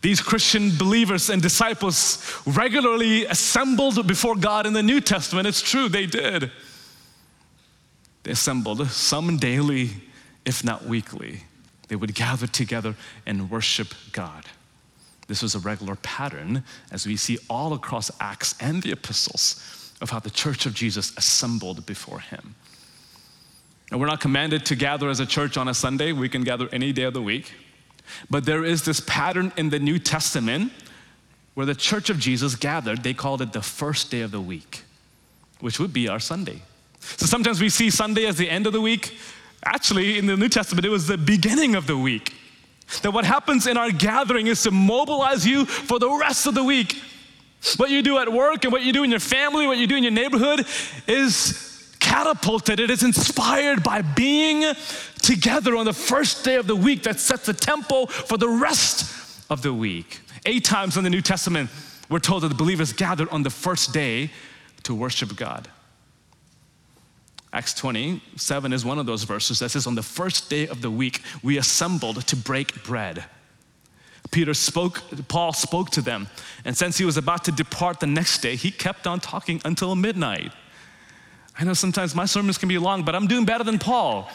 these 0.00 0.20
Christian 0.20 0.76
believers 0.76 1.30
and 1.30 1.40
disciples 1.42 2.40
regularly 2.46 3.24
assembled 3.26 4.06
before 4.06 4.34
God 4.34 4.66
in 4.66 4.72
the 4.72 4.82
New 4.82 5.00
Testament. 5.00 5.46
It's 5.46 5.62
true, 5.62 5.88
they 5.88 6.06
did. 6.06 6.50
They 8.24 8.32
assembled, 8.32 8.86
some 8.88 9.36
daily, 9.36 9.90
if 10.44 10.64
not 10.64 10.86
weekly. 10.86 11.44
They 11.92 11.96
would 11.96 12.14
gather 12.14 12.46
together 12.46 12.94
and 13.26 13.50
worship 13.50 13.88
God. 14.12 14.46
This 15.28 15.42
was 15.42 15.54
a 15.54 15.58
regular 15.58 15.96
pattern, 15.96 16.64
as 16.90 17.06
we 17.06 17.18
see 17.18 17.36
all 17.50 17.74
across 17.74 18.10
Acts 18.18 18.54
and 18.60 18.82
the 18.82 18.92
epistles, 18.92 19.92
of 20.00 20.08
how 20.08 20.18
the 20.18 20.30
church 20.30 20.64
of 20.64 20.72
Jesus 20.72 21.14
assembled 21.18 21.84
before 21.84 22.20
him. 22.20 22.54
Now, 23.90 23.98
we're 23.98 24.06
not 24.06 24.22
commanded 24.22 24.64
to 24.64 24.74
gather 24.74 25.10
as 25.10 25.20
a 25.20 25.26
church 25.26 25.58
on 25.58 25.68
a 25.68 25.74
Sunday, 25.74 26.12
we 26.12 26.30
can 26.30 26.44
gather 26.44 26.66
any 26.72 26.94
day 26.94 27.02
of 27.02 27.12
the 27.12 27.20
week. 27.20 27.52
But 28.30 28.46
there 28.46 28.64
is 28.64 28.86
this 28.86 29.00
pattern 29.00 29.52
in 29.58 29.68
the 29.68 29.78
New 29.78 29.98
Testament 29.98 30.72
where 31.52 31.66
the 31.66 31.74
church 31.74 32.08
of 32.08 32.18
Jesus 32.18 32.54
gathered, 32.54 33.02
they 33.02 33.12
called 33.12 33.42
it 33.42 33.52
the 33.52 33.60
first 33.60 34.10
day 34.10 34.22
of 34.22 34.30
the 34.30 34.40
week, 34.40 34.84
which 35.60 35.78
would 35.78 35.92
be 35.92 36.08
our 36.08 36.20
Sunday. 36.20 36.62
So 37.00 37.26
sometimes 37.26 37.60
we 37.60 37.68
see 37.68 37.90
Sunday 37.90 38.24
as 38.24 38.38
the 38.38 38.48
end 38.48 38.66
of 38.66 38.72
the 38.72 38.80
week, 38.80 39.14
Actually, 39.64 40.18
in 40.18 40.26
the 40.26 40.36
New 40.36 40.48
Testament, 40.48 40.84
it 40.84 40.90
was 40.90 41.06
the 41.06 41.18
beginning 41.18 41.74
of 41.74 41.86
the 41.86 41.96
week. 41.96 42.34
That 43.02 43.12
what 43.12 43.24
happens 43.24 43.66
in 43.66 43.76
our 43.76 43.90
gathering 43.90 44.48
is 44.48 44.62
to 44.64 44.70
mobilize 44.70 45.46
you 45.46 45.64
for 45.64 45.98
the 45.98 46.10
rest 46.10 46.46
of 46.46 46.54
the 46.54 46.64
week. 46.64 47.00
What 47.76 47.90
you 47.90 48.02
do 48.02 48.18
at 48.18 48.30
work 48.30 48.64
and 48.64 48.72
what 48.72 48.82
you 48.82 48.92
do 48.92 49.04
in 49.04 49.10
your 49.10 49.20
family, 49.20 49.66
what 49.66 49.78
you 49.78 49.86
do 49.86 49.96
in 49.96 50.02
your 50.02 50.12
neighborhood 50.12 50.66
is 51.06 51.94
catapulted. 52.00 52.80
It 52.80 52.90
is 52.90 53.02
inspired 53.02 53.82
by 53.82 54.02
being 54.02 54.74
together 55.22 55.76
on 55.76 55.86
the 55.86 55.92
first 55.92 56.44
day 56.44 56.56
of 56.56 56.66
the 56.66 56.76
week 56.76 57.04
that 57.04 57.20
sets 57.20 57.46
the 57.46 57.54
tempo 57.54 58.06
for 58.06 58.36
the 58.36 58.48
rest 58.48 59.46
of 59.48 59.62
the 59.62 59.72
week. 59.72 60.20
Eight 60.44 60.64
times 60.64 60.96
in 60.96 61.04
the 61.04 61.10
New 61.10 61.22
Testament, 61.22 61.70
we're 62.10 62.18
told 62.18 62.42
that 62.42 62.48
the 62.48 62.54
believers 62.54 62.92
gathered 62.92 63.28
on 63.28 63.44
the 63.44 63.50
first 63.50 63.92
day 63.92 64.30
to 64.82 64.94
worship 64.94 65.36
God. 65.36 65.68
Acts 67.52 67.74
27 67.74 68.72
is 68.72 68.84
one 68.84 68.98
of 68.98 69.04
those 69.04 69.24
verses 69.24 69.58
that 69.58 69.70
says, 69.70 69.86
On 69.86 69.94
the 69.94 70.02
first 70.02 70.48
day 70.48 70.66
of 70.66 70.80
the 70.80 70.90
week, 70.90 71.22
we 71.42 71.58
assembled 71.58 72.26
to 72.26 72.36
break 72.36 72.82
bread. 72.82 73.24
Peter 74.30 74.54
spoke, 74.54 75.02
Paul 75.28 75.52
spoke 75.52 75.90
to 75.90 76.00
them, 76.00 76.28
and 76.64 76.74
since 76.74 76.96
he 76.96 77.04
was 77.04 77.18
about 77.18 77.44
to 77.44 77.52
depart 77.52 78.00
the 78.00 78.06
next 78.06 78.38
day, 78.38 78.56
he 78.56 78.70
kept 78.70 79.06
on 79.06 79.20
talking 79.20 79.60
until 79.66 79.94
midnight. 79.94 80.52
I 81.58 81.64
know 81.64 81.74
sometimes 81.74 82.14
my 82.14 82.24
sermons 82.24 82.56
can 82.56 82.70
be 82.70 82.78
long, 82.78 83.02
but 83.02 83.14
I'm 83.14 83.26
doing 83.26 83.44
better 83.44 83.64
than 83.64 83.78
Paul. 83.78 84.30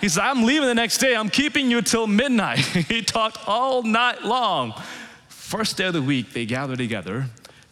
He 0.00 0.08
said, 0.08 0.24
I'm 0.24 0.42
leaving 0.42 0.66
the 0.66 0.74
next 0.74 0.98
day, 0.98 1.14
I'm 1.14 1.30
keeping 1.30 1.70
you 1.70 1.80
till 1.82 2.08
midnight. 2.08 2.58
he 2.88 3.02
talked 3.02 3.38
all 3.46 3.84
night 3.84 4.24
long. 4.24 4.74
First 5.28 5.76
day 5.76 5.86
of 5.86 5.92
the 5.92 6.02
week, 6.02 6.32
they 6.32 6.44
gather 6.44 6.74
together 6.74 7.26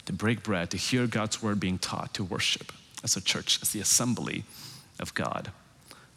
to 0.05 0.13
break 0.13 0.43
bread, 0.43 0.71
to 0.71 0.77
hear 0.77 1.07
God's 1.07 1.43
word 1.43 1.59
being 1.59 1.77
taught, 1.77 2.13
to 2.13 2.23
worship 2.23 2.71
as 3.03 3.17
a 3.17 3.21
church, 3.21 3.61
as 3.61 3.71
the 3.71 3.81
assembly 3.81 4.45
of 4.99 5.13
God. 5.13 5.51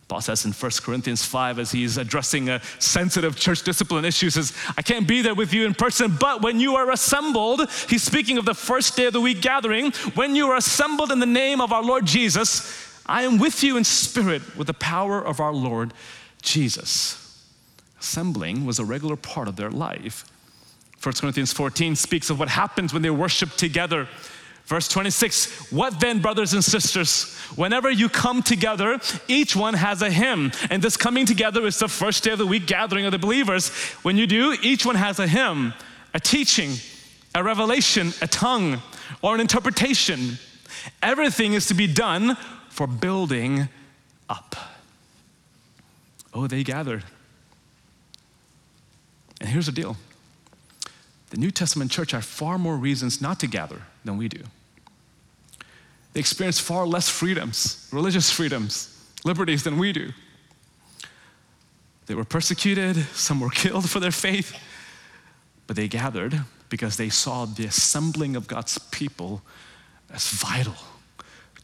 Paul 0.08 0.22
says 0.22 0.46
in 0.46 0.52
1 0.52 0.70
Corinthians 0.82 1.24
5, 1.24 1.58
as 1.58 1.70
he's 1.70 1.98
addressing 1.98 2.48
a 2.48 2.62
sensitive 2.78 3.36
church 3.36 3.62
discipline 3.62 4.06
issue, 4.06 4.30
says, 4.30 4.54
I 4.76 4.80
can't 4.80 5.06
be 5.06 5.20
there 5.20 5.34
with 5.34 5.52
you 5.52 5.66
in 5.66 5.74
person, 5.74 6.16
but 6.18 6.40
when 6.40 6.58
you 6.58 6.76
are 6.76 6.90
assembled, 6.90 7.70
he's 7.88 8.02
speaking 8.02 8.38
of 8.38 8.46
the 8.46 8.54
first 8.54 8.96
day 8.96 9.04
of 9.06 9.12
the 9.12 9.20
week 9.20 9.42
gathering, 9.42 9.92
when 10.14 10.34
you 10.34 10.48
are 10.48 10.56
assembled 10.56 11.12
in 11.12 11.18
the 11.18 11.26
name 11.26 11.60
of 11.60 11.72
our 11.72 11.82
Lord 11.82 12.06
Jesus, 12.06 13.02
I 13.04 13.22
am 13.22 13.38
with 13.38 13.62
you 13.62 13.76
in 13.76 13.84
spirit 13.84 14.56
with 14.56 14.66
the 14.66 14.74
power 14.74 15.22
of 15.22 15.40
our 15.40 15.52
Lord 15.52 15.92
Jesus. 16.40 17.44
Assembling 18.00 18.64
was 18.64 18.78
a 18.78 18.84
regular 18.86 19.16
part 19.16 19.46
of 19.46 19.56
their 19.56 19.70
life. 19.70 20.24
1 21.02 21.14
Corinthians 21.16 21.52
14 21.52 21.96
speaks 21.96 22.30
of 22.30 22.38
what 22.38 22.48
happens 22.48 22.92
when 22.92 23.02
they 23.02 23.10
worship 23.10 23.50
together. 23.52 24.08
Verse 24.68 24.87
26 24.87 25.72
What 25.72 25.98
then, 25.98 26.20
brothers 26.20 26.52
and 26.52 26.62
sisters? 26.62 27.35
Whenever 27.57 27.90
you 27.90 28.11
come 28.11 28.42
together, 28.42 29.00
each 29.26 29.57
one 29.57 29.72
has 29.72 30.02
a 30.02 30.11
hymn. 30.11 30.52
And 30.68 30.83
this 30.83 30.98
coming 30.98 31.24
together 31.24 31.66
is 31.66 31.78
the 31.78 31.88
first 31.88 32.22
day 32.22 32.33
of 32.33 32.38
the 32.38 32.46
week 32.46 32.66
gathering 32.66 33.07
of 33.07 33.12
the 33.12 33.18
believers. 33.18 33.70
When 34.02 34.18
you 34.18 34.26
do, 34.26 34.54
each 34.62 34.85
one 34.85 34.96
has 34.96 35.18
a 35.18 35.26
hymn, 35.26 35.72
a 36.12 36.20
teaching, 36.20 36.74
a 37.35 37.42
revelation, 37.42 38.12
a 38.20 38.26
tongue, 38.26 38.83
or 39.22 39.35
an 39.35 39.40
interpretation. 39.40 40.38
Everything 41.02 41.54
is 41.54 41.64
to 41.68 41.74
be 41.74 41.87
done 41.87 42.37
for 42.68 42.87
building 42.87 43.70
up. 44.28 44.54
Oh, 46.35 46.46
they 46.46 46.62
gathered. 46.62 47.04
And 49.40 49.48
here's 49.48 49.64
the 49.64 49.72
deal 49.72 49.96
the 51.31 51.38
New 51.38 51.50
Testament 51.50 51.90
church 51.90 52.11
had 52.11 52.24
far 52.24 52.59
more 52.59 52.76
reasons 52.76 53.22
not 53.22 53.40
to 53.40 53.46
gather 53.46 53.81
than 54.04 54.18
we 54.18 54.28
do. 54.28 54.42
They 56.12 56.20
experienced 56.20 56.62
far 56.62 56.86
less 56.86 57.08
freedoms, 57.08 57.88
religious 57.92 58.30
freedoms, 58.30 58.94
liberties 59.24 59.62
than 59.62 59.78
we 59.78 59.92
do. 59.92 60.12
They 62.06 62.14
were 62.14 62.24
persecuted, 62.24 62.96
some 63.14 63.40
were 63.40 63.50
killed 63.64 63.88
for 63.88 64.00
their 64.00 64.10
faith, 64.10 64.56
but 65.66 65.76
they 65.76 65.88
gathered 65.88 66.40
because 66.68 66.96
they 66.96 67.08
saw 67.08 67.44
the 67.44 67.64
assembling 67.64 68.36
of 68.36 68.46
God's 68.46 68.78
people 68.90 69.42
as 70.12 70.28
vital 70.30 70.76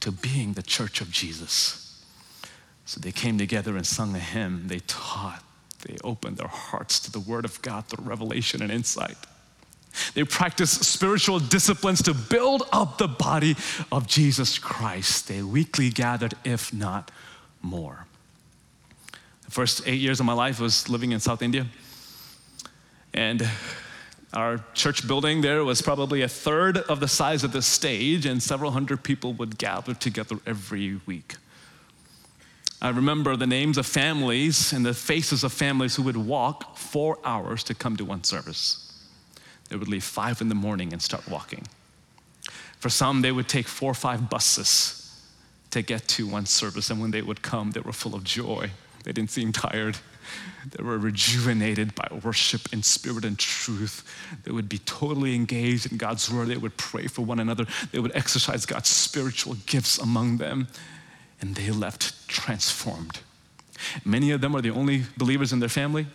to 0.00 0.12
being 0.12 0.52
the 0.52 0.62
church 0.62 1.00
of 1.00 1.10
Jesus. 1.10 2.04
So 2.84 3.00
they 3.00 3.12
came 3.12 3.38
together 3.38 3.76
and 3.76 3.86
sung 3.86 4.14
a 4.14 4.18
hymn, 4.18 4.68
they 4.68 4.80
taught, 4.80 5.42
they 5.86 5.96
opened 6.04 6.36
their 6.36 6.48
hearts 6.48 7.00
to 7.00 7.12
the 7.12 7.20
Word 7.20 7.44
of 7.46 7.60
God 7.62 7.86
through 7.86 8.04
revelation 8.04 8.62
and 8.62 8.70
insight. 8.70 9.16
They 10.14 10.24
practice 10.24 10.70
spiritual 10.70 11.38
disciplines 11.38 12.02
to 12.02 12.14
build 12.14 12.62
up 12.72 12.98
the 12.98 13.08
body 13.08 13.56
of 13.92 14.06
Jesus 14.06 14.58
Christ. 14.58 15.28
They 15.28 15.42
weekly 15.42 15.90
gathered, 15.90 16.34
if 16.44 16.72
not 16.72 17.10
more. 17.62 18.06
The 19.44 19.50
first 19.50 19.82
eight 19.86 20.00
years 20.00 20.20
of 20.20 20.26
my 20.26 20.32
life 20.32 20.60
was 20.60 20.88
living 20.88 21.12
in 21.12 21.20
South 21.20 21.42
India. 21.42 21.66
And 23.12 23.48
our 24.32 24.64
church 24.74 25.06
building 25.06 25.42
there 25.42 25.64
was 25.64 25.80
probably 25.80 26.22
a 26.22 26.28
third 26.28 26.78
of 26.78 26.98
the 26.98 27.06
size 27.06 27.44
of 27.44 27.52
the 27.52 27.62
stage, 27.62 28.26
and 28.26 28.42
several 28.42 28.72
hundred 28.72 29.04
people 29.04 29.32
would 29.34 29.58
gather 29.58 29.94
together 29.94 30.36
every 30.44 31.00
week. 31.06 31.36
I 32.82 32.90
remember 32.90 33.36
the 33.36 33.46
names 33.46 33.78
of 33.78 33.86
families 33.86 34.72
and 34.72 34.84
the 34.84 34.92
faces 34.92 35.44
of 35.44 35.52
families 35.52 35.96
who 35.96 36.02
would 36.02 36.16
walk 36.16 36.76
four 36.76 37.18
hours 37.24 37.62
to 37.64 37.74
come 37.74 37.96
to 37.96 38.04
one 38.04 38.24
service. 38.24 38.83
They 39.68 39.76
would 39.76 39.88
leave 39.88 40.04
five 40.04 40.40
in 40.40 40.48
the 40.48 40.54
morning 40.54 40.92
and 40.92 41.00
start 41.00 41.28
walking. 41.28 41.66
For 42.78 42.90
some, 42.90 43.22
they 43.22 43.32
would 43.32 43.48
take 43.48 43.66
four 43.66 43.90
or 43.90 43.94
five 43.94 44.28
buses 44.28 45.00
to 45.70 45.82
get 45.82 46.06
to 46.08 46.26
one 46.26 46.46
service, 46.46 46.90
and 46.90 47.00
when 47.00 47.10
they 47.10 47.22
would 47.22 47.42
come, 47.42 47.72
they 47.72 47.80
were 47.80 47.92
full 47.92 48.14
of 48.14 48.24
joy. 48.24 48.70
They 49.04 49.12
didn't 49.12 49.30
seem 49.30 49.52
tired. 49.52 49.98
They 50.70 50.82
were 50.82 50.98
rejuvenated 50.98 51.94
by 51.94 52.08
worship 52.22 52.72
in 52.72 52.82
spirit 52.82 53.24
and 53.24 53.38
truth. 53.38 54.02
They 54.44 54.50
would 54.50 54.68
be 54.68 54.78
totally 54.78 55.34
engaged 55.34 55.90
in 55.90 55.98
God's 55.98 56.30
word. 56.30 56.48
They 56.48 56.56
would 56.56 56.76
pray 56.76 57.06
for 57.06 57.22
one 57.22 57.40
another. 57.40 57.66
They 57.92 57.98
would 57.98 58.14
exercise 58.16 58.64
God's 58.64 58.88
spiritual 58.88 59.56
gifts 59.66 59.98
among 59.98 60.38
them. 60.38 60.68
And 61.40 61.54
they 61.54 61.70
left 61.70 62.28
transformed. 62.28 63.18
Many 64.04 64.30
of 64.30 64.40
them 64.40 64.52
were 64.52 64.62
the 64.62 64.70
only 64.70 65.02
believers 65.16 65.52
in 65.52 65.60
their 65.60 65.68
family. 65.68 66.06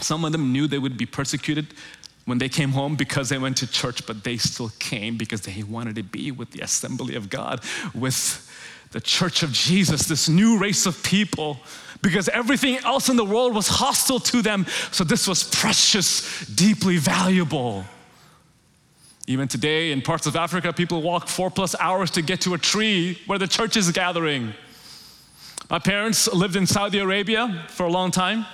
Some 0.00 0.24
of 0.24 0.32
them 0.32 0.52
knew 0.52 0.66
they 0.66 0.78
would 0.78 0.96
be 0.96 1.06
persecuted 1.06 1.74
when 2.24 2.38
they 2.38 2.48
came 2.48 2.70
home 2.70 2.96
because 2.96 3.28
they 3.28 3.38
went 3.38 3.56
to 3.58 3.66
church, 3.66 4.06
but 4.06 4.24
they 4.24 4.36
still 4.36 4.70
came 4.78 5.16
because 5.16 5.42
they 5.42 5.62
wanted 5.62 5.96
to 5.96 6.02
be 6.02 6.30
with 6.30 6.50
the 6.52 6.60
assembly 6.60 7.14
of 7.14 7.30
God, 7.30 7.60
with 7.94 8.46
the 8.92 9.00
church 9.00 9.42
of 9.42 9.52
Jesus, 9.52 10.06
this 10.06 10.28
new 10.28 10.58
race 10.58 10.86
of 10.86 11.02
people, 11.02 11.58
because 12.02 12.28
everything 12.28 12.76
else 12.78 13.08
in 13.08 13.16
the 13.16 13.24
world 13.24 13.54
was 13.54 13.68
hostile 13.68 14.18
to 14.18 14.42
them. 14.42 14.66
So 14.90 15.04
this 15.04 15.28
was 15.28 15.44
precious, 15.44 16.46
deeply 16.46 16.96
valuable. 16.96 17.84
Even 19.26 19.46
today, 19.46 19.92
in 19.92 20.02
parts 20.02 20.26
of 20.26 20.34
Africa, 20.34 20.72
people 20.72 21.02
walk 21.02 21.28
four 21.28 21.50
plus 21.50 21.76
hours 21.78 22.10
to 22.12 22.22
get 22.22 22.40
to 22.42 22.54
a 22.54 22.58
tree 22.58 23.18
where 23.26 23.38
the 23.38 23.46
church 23.46 23.76
is 23.76 23.90
gathering. 23.92 24.54
My 25.68 25.78
parents 25.78 26.26
lived 26.32 26.56
in 26.56 26.66
Saudi 26.66 26.98
Arabia 26.98 27.64
for 27.68 27.86
a 27.86 27.90
long 27.90 28.10
time. 28.10 28.44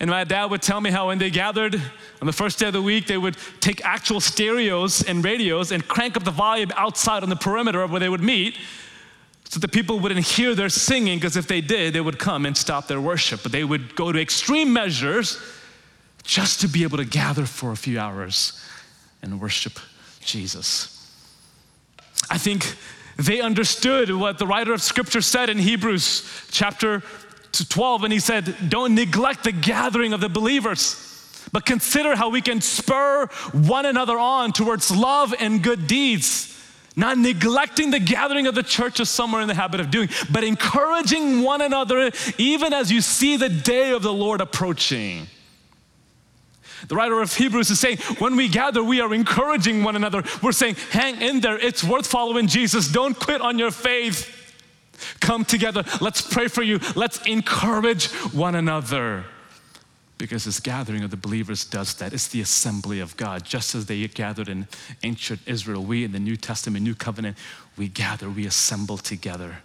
And 0.00 0.10
my 0.10 0.24
dad 0.24 0.46
would 0.46 0.62
tell 0.62 0.80
me 0.80 0.90
how 0.90 1.08
when 1.08 1.18
they 1.18 1.30
gathered 1.30 1.74
on 1.74 2.26
the 2.26 2.32
first 2.32 2.58
day 2.58 2.68
of 2.68 2.72
the 2.72 2.82
week, 2.82 3.06
they 3.06 3.18
would 3.18 3.36
take 3.60 3.84
actual 3.84 4.20
stereos 4.20 5.02
and 5.02 5.24
radios 5.24 5.72
and 5.72 5.86
crank 5.86 6.16
up 6.16 6.24
the 6.24 6.30
volume 6.30 6.70
outside 6.76 7.22
on 7.22 7.28
the 7.28 7.36
perimeter 7.36 7.82
of 7.82 7.90
where 7.90 8.00
they 8.00 8.08
would 8.08 8.22
meet 8.22 8.56
so 9.48 9.58
the 9.58 9.68
people 9.68 9.98
wouldn't 9.98 10.26
hear 10.26 10.54
their 10.54 10.68
singing, 10.68 11.16
because 11.16 11.36
if 11.36 11.48
they 11.48 11.62
did, 11.62 11.94
they 11.94 12.02
would 12.02 12.18
come 12.18 12.44
and 12.44 12.54
stop 12.54 12.86
their 12.86 13.00
worship. 13.00 13.42
But 13.42 13.50
they 13.50 13.64
would 13.64 13.96
go 13.96 14.12
to 14.12 14.20
extreme 14.20 14.74
measures 14.74 15.40
just 16.22 16.60
to 16.60 16.68
be 16.68 16.82
able 16.82 16.98
to 16.98 17.06
gather 17.06 17.46
for 17.46 17.72
a 17.72 17.76
few 17.76 17.98
hours 17.98 18.62
and 19.22 19.40
worship 19.40 19.80
Jesus. 20.20 20.94
I 22.28 22.36
think 22.36 22.76
they 23.16 23.40
understood 23.40 24.10
what 24.10 24.38
the 24.38 24.46
writer 24.46 24.74
of 24.74 24.82
scripture 24.82 25.22
said 25.22 25.48
in 25.48 25.56
Hebrews 25.56 26.48
chapter 26.50 27.02
12, 27.52 28.04
and 28.04 28.12
he 28.12 28.20
said, 28.20 28.54
Don't 28.68 28.94
neglect 28.94 29.44
the 29.44 29.52
gathering 29.52 30.12
of 30.12 30.20
the 30.20 30.28
believers, 30.28 31.48
but 31.52 31.64
consider 31.64 32.14
how 32.14 32.28
we 32.28 32.40
can 32.40 32.60
spur 32.60 33.26
one 33.52 33.86
another 33.86 34.18
on 34.18 34.52
towards 34.52 34.90
love 34.90 35.34
and 35.38 35.62
good 35.62 35.86
deeds. 35.86 36.54
Not 36.96 37.16
neglecting 37.16 37.92
the 37.92 38.00
gathering 38.00 38.48
of 38.48 38.56
the 38.56 38.62
church 38.64 38.98
as 38.98 39.08
some 39.08 39.32
are 39.32 39.40
in 39.40 39.46
the 39.46 39.54
habit 39.54 39.78
of 39.78 39.90
doing, 39.90 40.08
but 40.32 40.42
encouraging 40.42 41.42
one 41.42 41.60
another 41.60 42.10
even 42.38 42.72
as 42.72 42.90
you 42.90 43.00
see 43.00 43.36
the 43.36 43.48
day 43.48 43.92
of 43.92 44.02
the 44.02 44.12
Lord 44.12 44.40
approaching. 44.40 45.28
The 46.88 46.94
writer 46.94 47.20
of 47.20 47.34
Hebrews 47.34 47.70
is 47.70 47.80
saying, 47.80 47.98
when 48.18 48.36
we 48.36 48.48
gather, 48.48 48.82
we 48.82 49.00
are 49.00 49.12
encouraging 49.12 49.82
one 49.82 49.96
another. 49.96 50.22
We're 50.42 50.52
saying, 50.52 50.76
hang 50.90 51.20
in 51.20 51.40
there. 51.40 51.58
It's 51.58 51.82
worth 51.82 52.06
following 52.06 52.46
Jesus. 52.46 52.88
Don't 52.88 53.18
quit 53.18 53.40
on 53.40 53.58
your 53.58 53.70
faith. 53.70 54.37
Come 55.20 55.44
together. 55.44 55.84
Let's 56.00 56.20
pray 56.20 56.48
for 56.48 56.62
you. 56.62 56.80
Let's 56.94 57.24
encourage 57.26 58.08
one 58.32 58.54
another. 58.54 59.24
Because 60.16 60.44
this 60.44 60.58
gathering 60.58 61.04
of 61.04 61.10
the 61.10 61.16
believers 61.16 61.64
does 61.64 61.94
that. 61.94 62.12
It's 62.12 62.28
the 62.28 62.40
assembly 62.40 62.98
of 62.98 63.16
God. 63.16 63.44
Just 63.44 63.74
as 63.76 63.86
they 63.86 64.06
gathered 64.08 64.48
in 64.48 64.66
ancient 65.04 65.40
Israel, 65.46 65.84
we 65.84 66.04
in 66.04 66.10
the 66.10 66.18
New 66.18 66.36
Testament, 66.36 66.82
New 66.82 66.96
Covenant, 66.96 67.36
we 67.76 67.86
gather, 67.86 68.28
we 68.28 68.44
assemble 68.44 68.98
together 68.98 69.58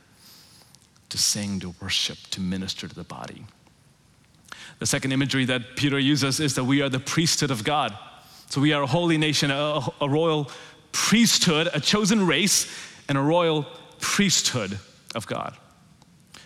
to 1.10 1.18
sing, 1.18 1.60
to 1.60 1.74
worship, 1.82 2.18
to 2.32 2.40
minister 2.40 2.88
to 2.88 2.94
the 2.94 3.04
body. 3.04 3.46
The 4.80 4.86
second 4.86 5.12
imagery 5.12 5.46
that 5.46 5.76
Peter 5.76 5.98
uses 5.98 6.40
is 6.40 6.54
that 6.56 6.64
we 6.64 6.82
are 6.82 6.90
the 6.90 7.00
priesthood 7.00 7.52
of 7.52 7.64
God. 7.64 7.98
So 8.50 8.62
we 8.62 8.74
are 8.74 8.84
a 8.84 8.88
holy 8.88 9.18
nation, 9.18 9.50
a, 9.50 9.80
a 10.02 10.08
royal 10.08 10.52
priesthood, 10.92 11.70
a 11.74 11.80
chosen 11.80 12.28
race, 12.28 12.72
and 13.10 13.18
a 13.18 13.22
royal 13.22 13.66
priesthood 14.00 14.78
of 15.16 15.28
God. 15.28 15.56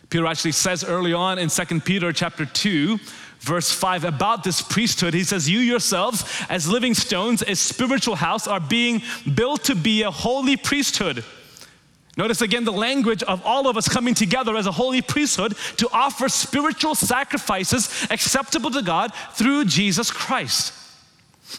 Peter 0.09 0.25
actually 0.25 0.53
says 0.53 0.83
early 0.83 1.13
on 1.13 1.37
in 1.37 1.49
2 1.49 1.81
Peter 1.81 2.13
chapter 2.13 2.45
2, 2.45 2.97
verse 3.39 3.71
5 3.71 4.05
about 4.05 4.43
this 4.43 4.61
priesthood. 4.61 5.13
He 5.13 5.23
says, 5.23 5.49
You 5.49 5.59
yourselves, 5.59 6.23
as 6.49 6.67
living 6.67 6.93
stones, 6.93 7.43
a 7.45 7.55
spiritual 7.55 8.15
house, 8.15 8.47
are 8.47 8.59
being 8.59 9.01
built 9.35 9.65
to 9.65 9.75
be 9.75 10.03
a 10.03 10.11
holy 10.11 10.55
priesthood. 10.55 11.23
Notice 12.15 12.41
again 12.41 12.63
the 12.63 12.71
language 12.71 13.21
of 13.23 13.45
all 13.45 13.67
of 13.67 13.77
us 13.77 13.87
coming 13.87 14.15
together 14.15 14.55
as 14.55 14.65
a 14.65 14.71
holy 14.71 15.01
priesthood 15.03 15.55
to 15.77 15.87
offer 15.91 16.27
spiritual 16.29 16.95
sacrifices 16.95 18.07
acceptable 18.09 18.71
to 18.71 18.81
God 18.81 19.13
through 19.33 19.65
Jesus 19.65 20.09
Christ. 20.09 20.73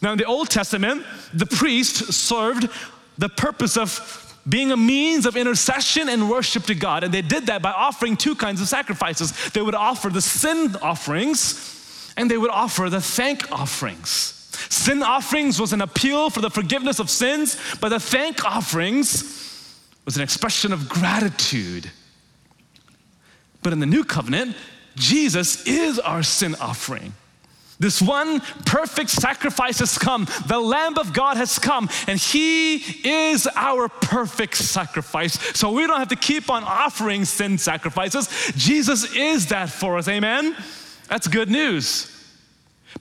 Now, 0.01 0.11
in 0.11 0.17
the 0.17 0.25
Old 0.25 0.49
Testament, 0.49 1.05
the 1.33 1.45
priest 1.45 2.11
served 2.11 2.69
the 3.17 3.29
purpose 3.29 3.77
of 3.77 4.28
being 4.49 4.71
a 4.71 4.77
means 4.77 5.25
of 5.25 5.37
intercession 5.37 6.09
and 6.09 6.29
worship 6.29 6.63
to 6.63 6.75
God. 6.75 7.03
And 7.03 7.13
they 7.13 7.21
did 7.21 7.45
that 7.47 7.61
by 7.61 7.71
offering 7.71 8.17
two 8.17 8.35
kinds 8.35 8.61
of 8.61 8.67
sacrifices. 8.67 9.51
They 9.51 9.61
would 9.61 9.75
offer 9.75 10.09
the 10.09 10.21
sin 10.21 10.75
offerings 10.81 12.13
and 12.17 12.29
they 12.29 12.37
would 12.37 12.51
offer 12.51 12.89
the 12.89 13.01
thank 13.01 13.51
offerings. 13.51 14.35
Sin 14.69 15.03
offerings 15.03 15.59
was 15.59 15.73
an 15.73 15.81
appeal 15.81 16.29
for 16.29 16.41
the 16.41 16.49
forgiveness 16.49 16.99
of 16.99 17.09
sins, 17.09 17.57
but 17.79 17.89
the 17.89 17.99
thank 17.99 18.43
offerings 18.43 19.79
was 20.05 20.17
an 20.17 20.23
expression 20.23 20.73
of 20.73 20.89
gratitude. 20.89 21.89
But 23.61 23.73
in 23.73 23.79
the 23.79 23.85
new 23.85 24.03
covenant, 24.03 24.55
Jesus 24.95 25.65
is 25.65 25.99
our 25.99 26.23
sin 26.23 26.55
offering. 26.59 27.13
This 27.79 28.01
one 28.01 28.41
perfect 28.65 29.09
sacrifice 29.09 29.79
has 29.79 29.97
come. 29.97 30.27
The 30.47 30.59
Lamb 30.59 30.97
of 30.97 31.13
God 31.13 31.37
has 31.37 31.57
come, 31.57 31.89
and 32.07 32.19
He 32.19 32.75
is 32.75 33.47
our 33.55 33.87
perfect 33.87 34.55
sacrifice. 34.57 35.39
So 35.57 35.71
we 35.71 35.87
don't 35.87 35.99
have 35.99 36.09
to 36.09 36.17
keep 36.17 36.49
on 36.49 36.63
offering 36.65 37.23
sin 37.23 37.57
sacrifices. 37.57 38.27
Jesus 38.55 39.15
is 39.15 39.47
that 39.47 39.69
for 39.69 39.97
us. 39.97 40.09
Amen? 40.09 40.57
That's 41.07 41.27
good 41.27 41.49
news. 41.49 42.15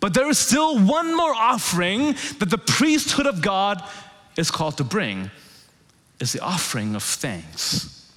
But 0.00 0.14
there 0.14 0.28
is 0.28 0.38
still 0.38 0.78
one 0.78 1.16
more 1.16 1.34
offering 1.34 2.14
that 2.38 2.48
the 2.48 2.58
priesthood 2.58 3.26
of 3.26 3.42
God 3.42 3.82
is 4.36 4.50
called 4.50 4.76
to 4.76 4.84
bring 4.84 5.30
is 6.20 6.32
the 6.32 6.40
offering 6.40 6.94
of 6.94 7.02
thanks. 7.02 8.12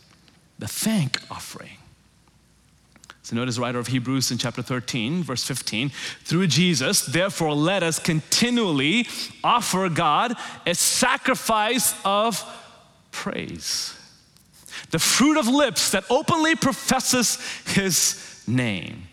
The 0.60 0.68
thank 0.68 1.20
offering. 1.32 1.81
So 3.24 3.36
notice 3.36 3.56
the 3.56 3.62
writer 3.62 3.80
of 3.80 3.88
Hebrews 3.88 4.32
in 4.32 4.38
chapter 4.38 4.62
13, 4.62 5.24
verse 5.24 5.44
15, 5.44 5.90
through 6.24 6.48
Jesus, 6.48 7.06
therefore 7.06 7.54
let 7.54 7.84
us 7.84 8.00
continually 8.00 9.08
offer 9.44 9.90
God 9.90 10.36
a 10.66 10.74
sacrifice 10.74 11.94
of 12.04 12.44
praise. 13.12 13.96
The 14.90 15.00
fruit 15.00 15.38
of 15.38 15.48
lips 15.48 15.92
that 15.92 16.04
openly 16.10 16.56
professes 16.56 17.38
his 17.68 18.44
name. 18.48 19.04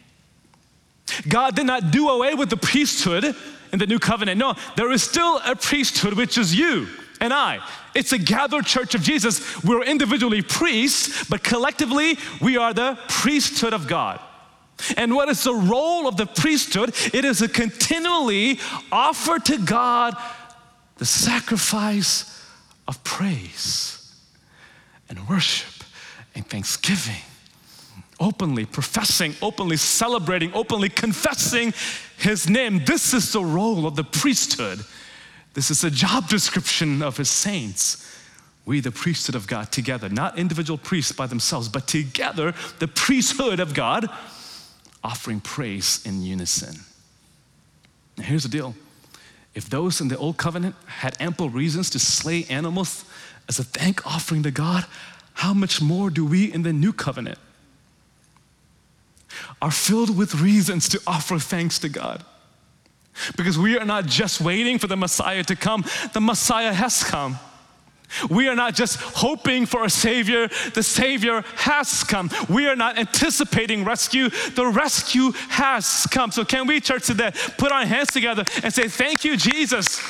God 1.29 1.55
did 1.55 1.67
not 1.67 1.91
do 1.91 2.09
away 2.09 2.35
with 2.35 2.51
the 2.51 2.57
priesthood 2.57 3.37
in 3.73 3.79
the 3.79 3.87
new 3.87 3.99
covenant. 3.99 4.39
No, 4.39 4.55
there 4.77 4.91
is 4.91 5.03
still 5.03 5.41
a 5.45 5.55
priesthood, 5.55 6.15
which 6.15 6.39
is 6.39 6.55
you 6.55 6.89
and 7.21 7.33
I. 7.33 7.61
It's 7.95 8.13
a 8.13 8.19
gathered 8.19 8.67
church 8.67 8.95
of 8.95 9.03
Jesus. 9.03 9.63
We're 9.65 9.85
individually 9.85 10.43
priests, 10.43 11.29
but 11.29 11.43
collectively 11.43 12.19
we 12.41 12.57
are 12.57 12.73
the 12.73 12.99
priesthood 13.09 13.73
of 13.73 13.87
God. 13.89 14.21
And 14.97 15.15
what 15.15 15.29
is 15.29 15.43
the 15.43 15.55
role 15.55 16.07
of 16.07 16.17
the 16.17 16.27
priesthood? 16.27 16.91
It 17.13 17.25
is 17.25 17.39
to 17.39 17.49
continually 17.49 18.61
offer 18.93 19.39
to 19.39 19.59
God 19.59 20.17
the 20.99 21.05
sacrifice 21.05 22.45
of 22.87 23.03
praise 23.05 24.15
and 25.09 25.29
worship 25.29 25.85
and 26.35 26.47
thanksgiving. 26.47 27.23
Openly 28.21 28.67
professing, 28.67 29.35
openly 29.41 29.77
celebrating, 29.77 30.53
openly 30.53 30.89
confessing 30.89 31.73
His 32.17 32.49
name. 32.49 32.85
This 32.85 33.15
is 33.15 33.33
the 33.33 33.45
role 33.45 33.87
of 33.87 33.95
the 33.95 34.05
priesthood. 34.05 34.85
This 35.55 35.71
is 35.71 35.85
a 35.85 35.91
job 35.91 36.29
description 36.29 37.03
of 37.03 37.17
his 37.17 37.31
saints. 37.31 38.05
We, 38.65 38.81
the 38.81 38.93
priesthood 38.93 39.35
of 39.35 39.47
God, 39.47 39.73
together, 39.73 40.09
not 40.09 40.39
individual 40.39 40.77
priests 40.77 41.13
by 41.13 41.27
themselves, 41.27 41.69
but 41.69 41.87
together, 41.87 42.55
the 42.81 42.89
priesthood 42.89 43.61
of 43.61 43.73
God, 43.73 44.11
offering 45.03 45.41
praise 45.41 46.05
in 46.05 46.23
unison. 46.23 46.75
Now, 48.19 48.25
here's 48.25 48.43
the 48.43 48.49
deal 48.49 48.75
if 49.55 49.71
those 49.71 50.01
in 50.01 50.09
the 50.09 50.19
old 50.19 50.37
covenant 50.37 50.77
had 50.87 51.17
ample 51.19 51.49
reasons 51.49 51.91
to 51.91 51.99
slay 51.99 52.45
animals 52.51 53.05
as 53.49 53.59
a 53.59 53.65
thank 53.65 54.07
offering 54.07 54.43
to 54.43 54.51
God, 54.51 54.85
how 55.35 55.55
much 55.55 55.81
more 55.81 56.11
do 56.11 56.25
we 56.25 56.53
in 56.53 56.63
the 56.63 56.73
new 56.73 56.93
covenant? 56.93 57.39
Are 59.63 59.71
filled 59.71 60.17
with 60.17 60.35
reasons 60.35 60.89
to 60.91 61.01
offer 61.07 61.39
thanks 61.39 61.79
to 61.81 61.89
God. 61.89 62.25
Because 63.37 63.59
we 63.59 63.79
are 63.79 63.85
not 63.85 64.07
just 64.07 64.41
waiting 64.41 64.79
for 64.79 64.87
the 64.87 64.97
Messiah 64.97 65.45
to 65.45 65.57
come, 65.57 65.85
the 66.13 66.21
Messiah 66.21 66.73
has 66.73 67.03
come. 67.03 67.39
We 68.31 68.49
are 68.49 68.55
not 68.55 68.75
just 68.75 68.97
hoping 69.01 69.67
for 69.67 69.85
a 69.85 69.91
Savior, 69.91 70.49
the 70.75 70.83
Savior 70.83 71.45
has 71.57 72.03
come. 72.05 72.31
We 72.49 72.67
are 72.67 72.77
not 72.77 72.99
anticipating 72.99 73.85
rescue, 73.85 74.31
the 74.31 74.67
rescue 74.67 75.33
has 75.51 76.07
come. 76.11 76.31
So, 76.33 76.45
can 76.45 76.67
we, 76.67 76.81
church, 76.81 77.07
today 77.07 77.33
put 77.59 77.71
our 77.71 77.85
hands 77.85 78.09
together 78.13 78.45
and 78.63 78.73
say, 78.73 78.89
Thank 78.89 79.25
you, 79.25 79.37
Jesus? 79.37 80.01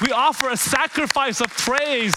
We 0.00 0.10
offer 0.10 0.50
a 0.50 0.56
sacrifice 0.56 1.40
of 1.40 1.48
praise. 1.56 2.14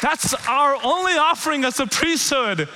That's 0.00 0.34
our 0.48 0.76
only 0.82 1.12
offering 1.12 1.64
as 1.64 1.78
a 1.78 1.86
priesthood. 1.86 2.68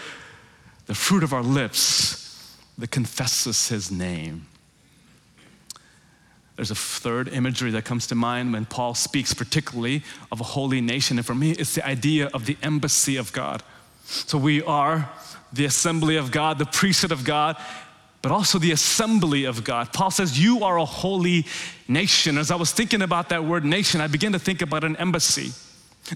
The 0.87 0.95
fruit 0.95 1.25
of 1.25 1.33
our 1.33 1.43
lips 1.43 2.57
that 2.79 2.93
confesses 2.93 3.69
His 3.69 3.91
name. 3.91 4.47
There's 6.57 6.71
a 6.71 6.75
third 6.75 7.29
imagery 7.29 7.71
that 7.73 7.85
comes 7.85 8.07
to 8.09 8.14
mind 8.14 8.53
when 8.53 8.64
Paul 8.64 8.95
speaks, 8.95 9.35
particularly 9.35 10.03
of 10.33 10.40
a 10.40 10.45
holy 10.45 10.81
nation. 10.81 11.19
And 11.19 11.27
for 11.27 11.35
me, 11.35 11.53
it's 11.53 11.75
the 11.75 11.87
idea 11.87 12.29
of 12.33 12.47
the 12.47 12.57
embassy 12.62 13.16
of 13.16 13.33
God. 13.33 13.62
So 14.05 14.38
we 14.38 14.62
are 14.62 15.11
the 15.53 15.66
assembly 15.66 16.16
of 16.16 16.31
God, 16.31 16.59
the 16.59 16.66
priesthood 16.66 17.12
of 17.12 17.25
God, 17.25 17.57
but 18.23 18.33
also 18.33 18.59
the 18.59 18.73
assembly 18.73 19.45
of 19.45 19.64
God. 19.64 19.92
Paul 19.92 20.11
says, 20.11 20.42
You 20.42 20.64
are 20.64 20.79
a 20.79 20.85
holy 20.85 21.47
nation. 21.88 22.38
As 22.38 22.51
I 22.51 22.57
was 22.57 22.73
thinking 22.73 23.03
about 23.03 23.29
that 23.29 23.45
word 23.45 23.64
nation, 23.64 24.01
I 24.01 24.07
began 24.07 24.33
to 24.33 24.38
think 24.38 24.62
about 24.62 24.83
an 24.83 24.97
embassy. 24.97 25.53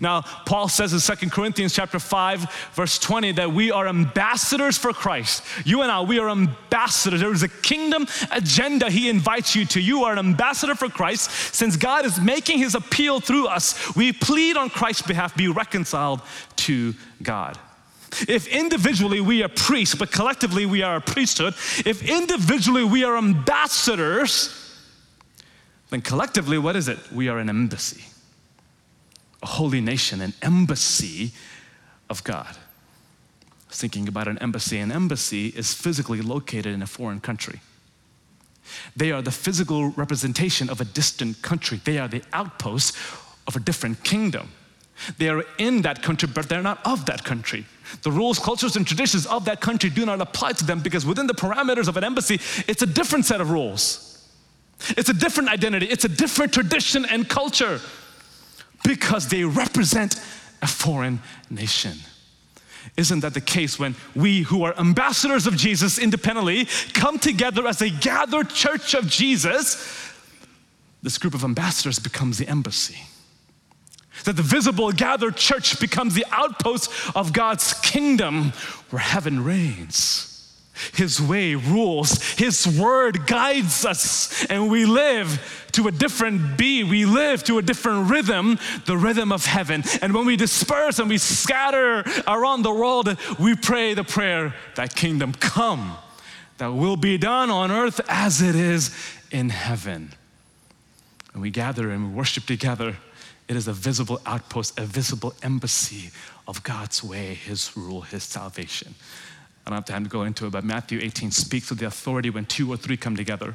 Now, 0.01 0.21
Paul 0.21 0.69
says 0.69 0.93
in 0.93 1.17
2 1.17 1.31
Corinthians 1.31 1.75
chapter 1.75 1.99
5, 1.99 2.71
verse 2.75 2.99
20, 2.99 3.33
that 3.33 3.53
we 3.53 3.73
are 3.73 3.89
ambassadors 3.89 4.79
for 4.79 4.93
Christ. 4.93 5.43
You 5.65 5.83
and 5.83 5.91
I, 5.91 6.03
we 6.03 6.19
are 6.19 6.29
ambassadors. 6.29 7.21
There 7.21 7.33
is 7.33 7.43
a 7.43 7.49
kingdom 7.49 8.07
agenda 8.31 8.91
he 8.91 9.09
invites 9.09 9.57
you 9.57 9.65
to. 9.67 9.81
You 9.81 10.05
are 10.05 10.13
an 10.13 10.19
ambassador 10.19 10.75
for 10.75 10.89
Christ. 10.89 11.31
Since 11.55 11.77
God 11.77 12.05
is 12.05 12.21
making 12.21 12.59
his 12.59 12.75
appeal 12.75 13.21
through 13.21 13.49
us, 13.49 13.97
we 13.97 14.13
plead 14.13 14.57
on 14.57 14.71
Christ's 14.71 15.03
behalf, 15.03 15.35
be 15.37 15.49
reconciled 15.49 16.21
to 16.57 16.95
God. 17.23 17.59
If 18.29 18.47
individually 18.49 19.21
we 19.21 19.43
are 19.43 19.49
priests, 19.49 19.95
but 19.95 20.13
collectively 20.13 20.67
we 20.67 20.83
are 20.83 20.97
a 20.97 21.01
priesthood, 21.01 21.55
if 21.87 22.03
individually 22.09 22.85
we 22.85 23.05
are 23.05 23.17
ambassadors, 23.17 24.57
then 25.91 26.03
collectively, 26.03 26.59
what 26.59 26.77
is 26.77 26.89
it? 26.89 26.99
We 27.13 27.29
are 27.29 27.39
an 27.39 27.49
embassy 27.49 28.10
a 29.43 29.47
holy 29.47 29.81
nation, 29.81 30.21
an 30.21 30.35
embassy 30.43 31.33
of 32.09 32.23
God. 32.25 32.57
thinking 33.73 34.09
about 34.09 34.27
an 34.27 34.37
embassy. 34.39 34.79
An 34.79 34.91
embassy 34.91 35.47
is 35.47 35.73
physically 35.73 36.21
located 36.21 36.75
in 36.75 36.83
a 36.83 36.89
foreign 36.89 37.21
country. 37.21 37.61
They 38.97 39.13
are 39.13 39.23
the 39.23 39.31
physical 39.31 39.91
representation 39.91 40.69
of 40.69 40.81
a 40.81 40.85
distant 40.85 41.41
country. 41.41 41.81
They 41.85 41.99
are 41.99 42.09
the 42.09 42.23
outpost 42.33 42.97
of 43.47 43.55
a 43.55 43.61
different 43.61 44.03
kingdom. 44.03 44.51
They 45.19 45.29
are 45.29 45.45
in 45.59 45.83
that 45.83 46.03
country, 46.03 46.29
but 46.33 46.49
they're 46.49 46.63
not 46.63 46.85
of 46.85 47.07
that 47.07 47.25
country. 47.25 47.65
The 48.03 48.11
rules, 48.11 48.39
cultures, 48.39 48.75
and 48.75 48.87
traditions 48.87 49.25
of 49.27 49.45
that 49.47 49.61
country 49.61 49.89
do 49.89 50.05
not 50.05 50.21
apply 50.21 50.53
to 50.53 50.65
them 50.65 50.81
because 50.81 51.07
within 51.07 51.27
the 51.27 51.35
parameters 51.35 51.89
of 51.89 51.97
an 51.97 52.05
embassy, 52.05 52.41
it's 52.69 52.83
a 52.83 52.87
different 52.87 53.25
set 53.25 53.41
of 53.41 53.51
rules. 53.51 54.29
It's 54.97 55.09
a 55.09 55.15
different 55.15 55.49
identity, 55.49 55.87
it's 55.87 56.05
a 56.05 56.09
different 56.09 56.53
tradition 56.53 57.05
and 57.05 57.29
culture 57.29 57.81
because 58.85 59.29
they 59.29 59.45
represent 59.45 60.17
a 60.63 60.67
foreign 60.67 61.21
nation. 61.49 61.99
Isn't 62.97 63.21
that 63.21 63.35
the 63.35 63.41
case 63.41 63.79
when 63.79 63.95
we, 64.15 64.43
who 64.43 64.65
are 64.65 64.79
ambassadors 64.79 65.47
of 65.47 65.57
Jesus 65.57 65.99
independently, 65.99 66.67
come 66.93 67.19
together 67.19 67.67
as 67.67 67.83
a 67.83 67.91
gathered 67.91 68.51
church 68.51 68.95
of 68.95 69.07
Jesus? 69.07 70.13
This 71.03 71.19
group 71.19 71.35
of 71.35 71.45
ambassadors 71.45 71.99
becomes 71.99 72.39
the 72.39 72.49
embassy. 72.49 72.99
That 74.25 74.37
the 74.37 74.43
visible 74.43 74.93
gathered 74.93 75.37
church 75.37 75.81
becomes 75.81 76.15
the 76.15 76.27
outpost 76.31 76.91
of 77.15 77.33
God's 77.33 77.73
kingdom 77.81 78.53
where 78.91 79.01
heaven 79.01 79.45
reigns. 79.45 80.27
His 80.95 81.21
way 81.21 81.55
rules, 81.55 82.23
His 82.33 82.67
word 82.67 83.27
guides 83.27 83.85
us, 83.85 84.47
and 84.47 84.71
we 84.71 84.87
live 84.87 85.60
to 85.73 85.89
a 85.89 85.91
different 85.91 86.57
beat. 86.57 86.85
We 86.85 87.05
live 87.05 87.45
to 87.45 87.59
a 87.59 87.63
different 87.63 88.11
rhythm, 88.11 88.59
the 88.87 88.97
rhythm 88.97 89.33
of 89.33 89.47
heaven. 89.47 89.85
And 90.03 90.15
when 90.15 90.27
we 90.27 90.37
disperse 90.37 90.99
and 90.99 91.09
we 91.09 91.19
scatter 91.19 92.05
around 92.27 92.63
the 92.63 92.73
world, 92.73 93.17
we 93.39 93.55
pray 93.57 93.95
the 93.95 94.05
prayer, 94.05 94.55
That 94.77 94.95
kingdom 94.95 95.33
come, 95.33 95.97
that 96.59 96.73
will 96.73 96.97
be 96.97 97.19
done 97.19 97.51
on 97.51 97.71
earth 97.71 98.01
as 98.09 98.43
it 98.43 98.55
is 98.55 98.95
in 99.31 99.51
heaven. 99.51 100.13
And 101.33 101.43
we 101.43 101.51
gather 101.51 101.91
and 101.91 102.11
we 102.11 102.15
worship 102.15 102.47
together. 102.47 102.97
It 103.49 103.57
is 103.57 103.69
a 103.69 103.73
visible 103.73 104.21
outpost, 104.27 104.79
a 104.79 104.85
visible 104.85 105.35
embassy 105.43 106.11
of 106.47 106.63
God's 106.63 107.03
way, 107.03 107.35
His 107.35 107.77
rule, 107.77 108.03
His 108.03 108.23
salvation. 108.25 108.95
I 109.67 109.71
don't 109.71 109.77
have 109.77 109.85
time 109.85 110.05
to 110.05 110.11
go 110.11 110.23
into 110.23 110.47
it, 110.47 110.51
but 110.51 110.65
Matthew 110.65 111.01
18 111.01 111.31
speaks 111.31 111.71
of 111.71 111.79
the 111.79 111.87
authority 111.87 112.31
when 112.31 112.47
two 112.47 112.73
or 112.73 112.77
three 112.77 112.97
come 112.97 113.17
together. 113.17 113.55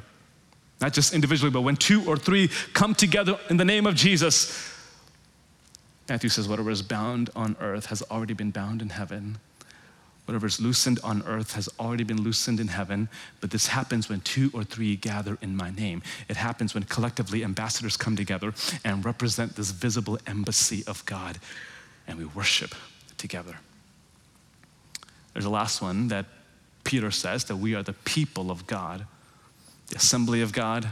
Not 0.80 0.92
just 0.92 1.14
individually, 1.14 1.50
but 1.50 1.62
when 1.62 1.76
two 1.76 2.04
or 2.06 2.16
three 2.16 2.50
come 2.72 2.94
together 2.94 3.38
in 3.48 3.56
the 3.56 3.64
name 3.64 3.86
of 3.86 3.94
Jesus. 3.94 4.72
Matthew 6.08 6.28
says, 6.28 6.48
whatever 6.48 6.70
is 6.70 6.82
bound 6.82 7.30
on 7.34 7.56
earth 7.60 7.86
has 7.86 8.02
already 8.02 8.34
been 8.34 8.50
bound 8.50 8.82
in 8.82 8.90
heaven. 8.90 9.38
Whatever 10.26 10.46
is 10.46 10.60
loosened 10.60 10.98
on 11.04 11.22
earth 11.26 11.52
has 11.54 11.68
already 11.78 12.02
been 12.02 12.20
loosened 12.20 12.58
in 12.58 12.68
heaven, 12.68 13.08
but 13.40 13.52
this 13.52 13.68
happens 13.68 14.08
when 14.08 14.20
two 14.20 14.50
or 14.52 14.64
three 14.64 14.96
gather 14.96 15.38
in 15.40 15.56
my 15.56 15.70
name. 15.70 16.02
It 16.28 16.36
happens 16.36 16.74
when 16.74 16.82
collectively 16.82 17.44
ambassadors 17.44 17.96
come 17.96 18.16
together 18.16 18.52
and 18.84 19.04
represent 19.04 19.54
this 19.54 19.70
visible 19.70 20.18
embassy 20.26 20.82
of 20.88 21.04
God, 21.06 21.38
and 22.08 22.18
we 22.18 22.24
worship 22.24 22.74
together. 23.18 23.56
There's 25.32 25.44
a 25.44 25.50
last 25.50 25.80
one 25.80 26.08
that 26.08 26.26
Peter 26.82 27.10
says 27.12 27.44
that 27.44 27.56
we 27.56 27.74
are 27.76 27.82
the 27.84 27.92
people 27.92 28.50
of 28.50 28.66
God, 28.66 29.06
the 29.88 29.96
assembly 29.96 30.42
of 30.42 30.52
God. 30.52 30.88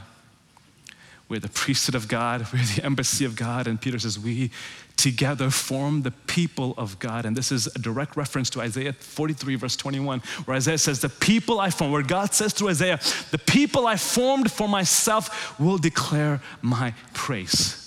We're 1.29 1.41
the 1.41 1.49
priesthood 1.49 1.95
of 1.95 2.07
God. 2.07 2.47
We're 2.53 2.65
the 2.77 2.85
embassy 2.85 3.25
of 3.25 3.37
God. 3.37 3.67
And 3.67 3.81
Peter 3.81 3.99
says, 3.99 4.19
We 4.19 4.51
together 4.97 5.51
form 5.51 6.03
the 6.03 6.11
people 6.11 6.75
of 6.77 6.99
God. 6.99 7.27
And 7.27 7.37
this 7.37 7.51
is 7.51 7.67
a 7.67 7.79
direct 7.79 8.17
reference 8.17 8.51
to 8.51 8.61
Isaiah 8.61 8.93
43, 8.93 9.57
verse 9.57 9.77
21, 9.77 10.21
where 10.45 10.57
Isaiah 10.57 10.79
says, 10.79 11.01
The 11.01 11.09
people 11.09 11.61
I 11.61 11.71
formed, 11.71 11.93
where 11.93 12.03
God 12.03 12.35
says 12.35 12.53
to 12.55 12.69
Isaiah, 12.69 13.01
The 13.31 13.39
people 13.39 13.87
I 13.87 13.97
formed 13.97 14.53
for 14.53 14.69
myself 14.69 15.59
will 15.59 15.79
declare 15.79 16.41
my 16.63 16.95
praise. 17.15 17.84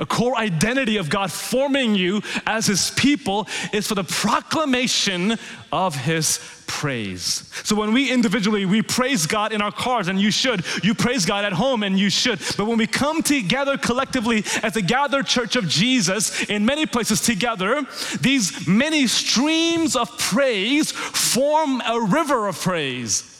A 0.00 0.06
core 0.06 0.36
identity 0.36 0.96
of 0.96 1.10
God 1.10 1.32
forming 1.32 1.94
you 1.94 2.22
as 2.46 2.66
His 2.66 2.90
people 2.92 3.48
is 3.72 3.86
for 3.86 3.94
the 3.94 4.04
proclamation 4.04 5.38
of 5.72 5.94
His 5.94 6.40
praise. 6.68 7.50
So 7.64 7.74
when 7.74 7.92
we 7.92 8.12
individually 8.12 8.64
we 8.64 8.82
praise 8.82 9.26
God 9.26 9.52
in 9.52 9.60
our 9.60 9.72
cars 9.72 10.06
and 10.06 10.20
you 10.20 10.30
should, 10.30 10.64
you 10.84 10.94
praise 10.94 11.24
God 11.24 11.44
at 11.44 11.52
home 11.52 11.82
and 11.82 11.98
you 11.98 12.10
should. 12.10 12.38
But 12.56 12.66
when 12.66 12.78
we 12.78 12.86
come 12.86 13.22
together 13.22 13.76
collectively 13.76 14.44
as 14.62 14.76
a 14.76 14.82
gathered 14.82 15.26
church 15.26 15.56
of 15.56 15.66
Jesus 15.66 16.44
in 16.44 16.64
many 16.64 16.86
places 16.86 17.20
together, 17.20 17.84
these 18.20 18.68
many 18.68 19.06
streams 19.08 19.96
of 19.96 20.16
praise 20.18 20.92
form 20.92 21.80
a 21.80 22.00
river 22.00 22.46
of 22.46 22.60
praise. 22.60 23.34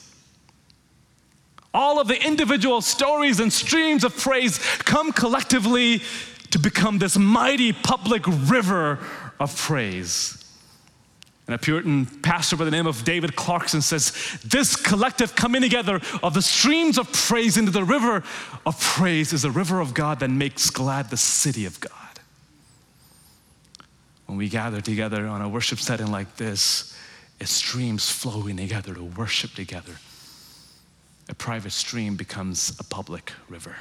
All 1.75 2.01
of 2.01 2.09
the 2.09 2.21
individual 2.27 2.81
stories 2.81 3.41
and 3.41 3.53
streams 3.53 4.03
of 4.03 4.17
praise 4.17 4.59
come 4.79 5.13
collectively 5.13 6.03
to 6.51 6.59
become 6.59 6.99
this 6.99 7.17
mighty 7.17 7.73
public 7.73 8.27
river 8.27 8.99
of 9.39 9.57
praise. 9.57 10.45
And 11.47 11.55
a 11.55 11.59
Puritan 11.59 12.05
pastor 12.05 12.57
by 12.57 12.67
the 12.67 12.71
name 12.71 12.87
of 12.87 13.05
David 13.05 13.35
Clarkson 13.35 13.81
says, 13.81 14.13
This 14.45 14.77
collective 14.77 15.35
coming 15.35 15.63
together 15.63 15.99
of 16.23 16.35
the 16.35 16.43
streams 16.43 16.99
of 16.99 17.11
praise 17.11 17.57
into 17.57 17.71
the 17.71 17.85
river 17.85 18.23
of 18.67 18.79
praise 18.79 19.33
is 19.33 19.47
a 19.47 19.51
river 19.51 19.81
of 19.81 19.95
God 19.95 20.21
that 20.21 20.29
makes 20.29 20.69
glad 20.69 21.09
the 21.09 21.17
city 21.17 21.65
of 21.65 21.81
God. 21.81 21.93
When 24.27 24.37
we 24.37 24.51
gather 24.51 24.83
together 24.83 25.27
on 25.27 25.41
a 25.41 25.49
worship 25.49 25.79
setting 25.79 26.11
like 26.13 26.37
this, 26.37 26.95
it's 27.41 27.51
streams 27.51 28.11
flowing 28.11 28.59
together 28.59 28.93
to 28.93 29.03
worship 29.03 29.53
together. 29.55 29.95
A 31.31 31.35
private 31.35 31.73
stream 31.73 32.15
becomes 32.15 32.79
a 32.79 32.85
public 32.85 33.33
river. 33.49 33.77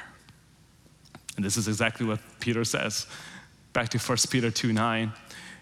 And 1.38 1.45
this 1.45 1.56
is 1.56 1.67
exactly 1.67 2.06
what 2.06 2.19
Peter 2.39 2.65
says. 2.65 3.08
Back 3.71 3.89
to 3.89 3.97
1 3.97 4.17
Peter 4.30 4.52
2 4.52 4.73
9. 4.73 5.13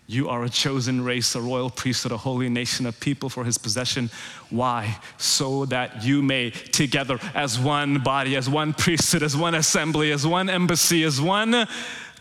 You 0.08 0.30
are 0.30 0.44
a 0.44 0.50
chosen 0.50 1.04
race, 1.04 1.34
a 1.36 1.42
royal 1.42 1.70
priesthood, 1.70 2.12
a 2.12 2.18
holy 2.18 2.48
nation, 2.48 2.86
a 2.86 2.92
people 2.92 3.28
for 3.28 3.44
his 3.44 3.58
possession. 3.58 4.12
Why? 4.52 5.00
So 5.18 5.66
that 5.66 6.04
you 6.04 6.22
may, 6.22 6.52
together 6.52 7.20
as 7.34 7.60
one 7.60 8.00
body, 8.04 8.36
as 8.36 8.48
one 8.48 8.74
priesthood, 8.74 9.24
as 9.24 9.36
one 9.36 9.56
assembly, 9.56 10.12
as 10.12 10.26
one 10.26 10.48
embassy, 10.50 11.04
as 11.04 11.20
one 11.20 11.68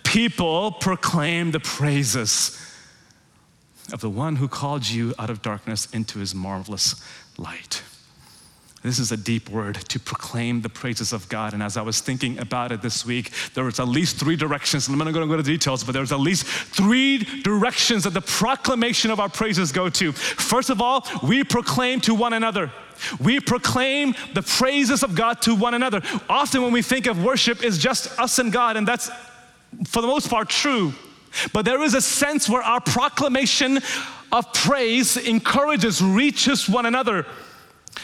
people, 0.03 0.73
proclaim 0.73 1.51
the 1.51 1.61
praises 1.61 2.59
of 3.93 4.01
the 4.01 4.11
one 4.11 4.37
who 4.37 4.49
called 4.49 4.89
you 4.89 5.13
out 5.19 5.29
of 5.29 5.43
darkness 5.43 5.87
into 5.93 6.19
his 6.21 6.35
marvelous 6.35 6.95
light. 7.37 7.83
This 8.85 8.99
is 8.99 9.13
a 9.13 9.17
deep 9.17 9.49
word 9.49 9.77
to 9.77 9.99
proclaim 9.99 10.61
the 10.61 10.69
praises 10.69 11.15
of 11.15 11.27
God. 11.31 11.55
And 11.55 11.63
as 11.63 11.79
I 11.79 11.81
was 11.81 12.01
thinking 12.01 12.39
about 12.39 12.71
it 12.71 12.83
this 12.83 13.07
week, 13.07 13.31
there 13.55 13.65
was 13.65 13.81
at 13.81 13.89
least 13.89 14.19
three 14.19 14.37
directions. 14.37 14.89
I'm 14.89 14.99
not 14.99 15.05
going 15.05 15.27
to 15.27 15.27
go 15.27 15.39
to 15.39 15.43
details, 15.43 15.83
but 15.83 15.93
there's 15.93 16.13
at 16.13 16.21
least 16.21 16.45
three 16.45 17.17
directions 17.43 18.05
that 18.05 18.13
the 18.13 18.21
proclamation 18.21 19.11
of 19.11 19.21
our 19.21 19.31
praises 19.31 19.73
go 19.73 19.89
to. 19.89 20.13
First 20.13 20.69
of 20.69 20.83
all, 20.83 21.07
we 21.23 21.45
proclaim 21.45 22.03
to 22.03 22.15
one 22.15 22.35
another. 22.35 22.71
We 23.19 23.41
proclaim 23.41 24.15
the 24.35 24.43
praises 24.43 25.03
of 25.03 25.15
God 25.15 25.41
to 25.43 25.55
one 25.55 25.73
another. 25.73 26.03
Often, 26.29 26.61
when 26.61 26.73
we 26.73 26.83
think 26.83 27.07
of 27.07 27.25
worship, 27.25 27.65
is 27.65 27.79
just 27.79 28.21
us 28.21 28.39
and 28.39 28.53
God, 28.53 28.77
and 28.77 28.87
that's 28.87 29.11
for 29.87 30.03
the 30.03 30.09
most 30.09 30.29
part 30.29 30.51
true. 30.51 30.93
But 31.55 31.65
there 31.65 31.83
is 31.83 31.95
a 31.95 32.03
sense 32.03 32.51
where 32.51 32.63
our 32.63 32.83
proclamation 32.83 33.81
of 34.31 34.53
praise 34.53 35.17
encourages, 35.17 36.03
reaches 36.03 36.69
one 36.69 36.85
another. 36.85 37.25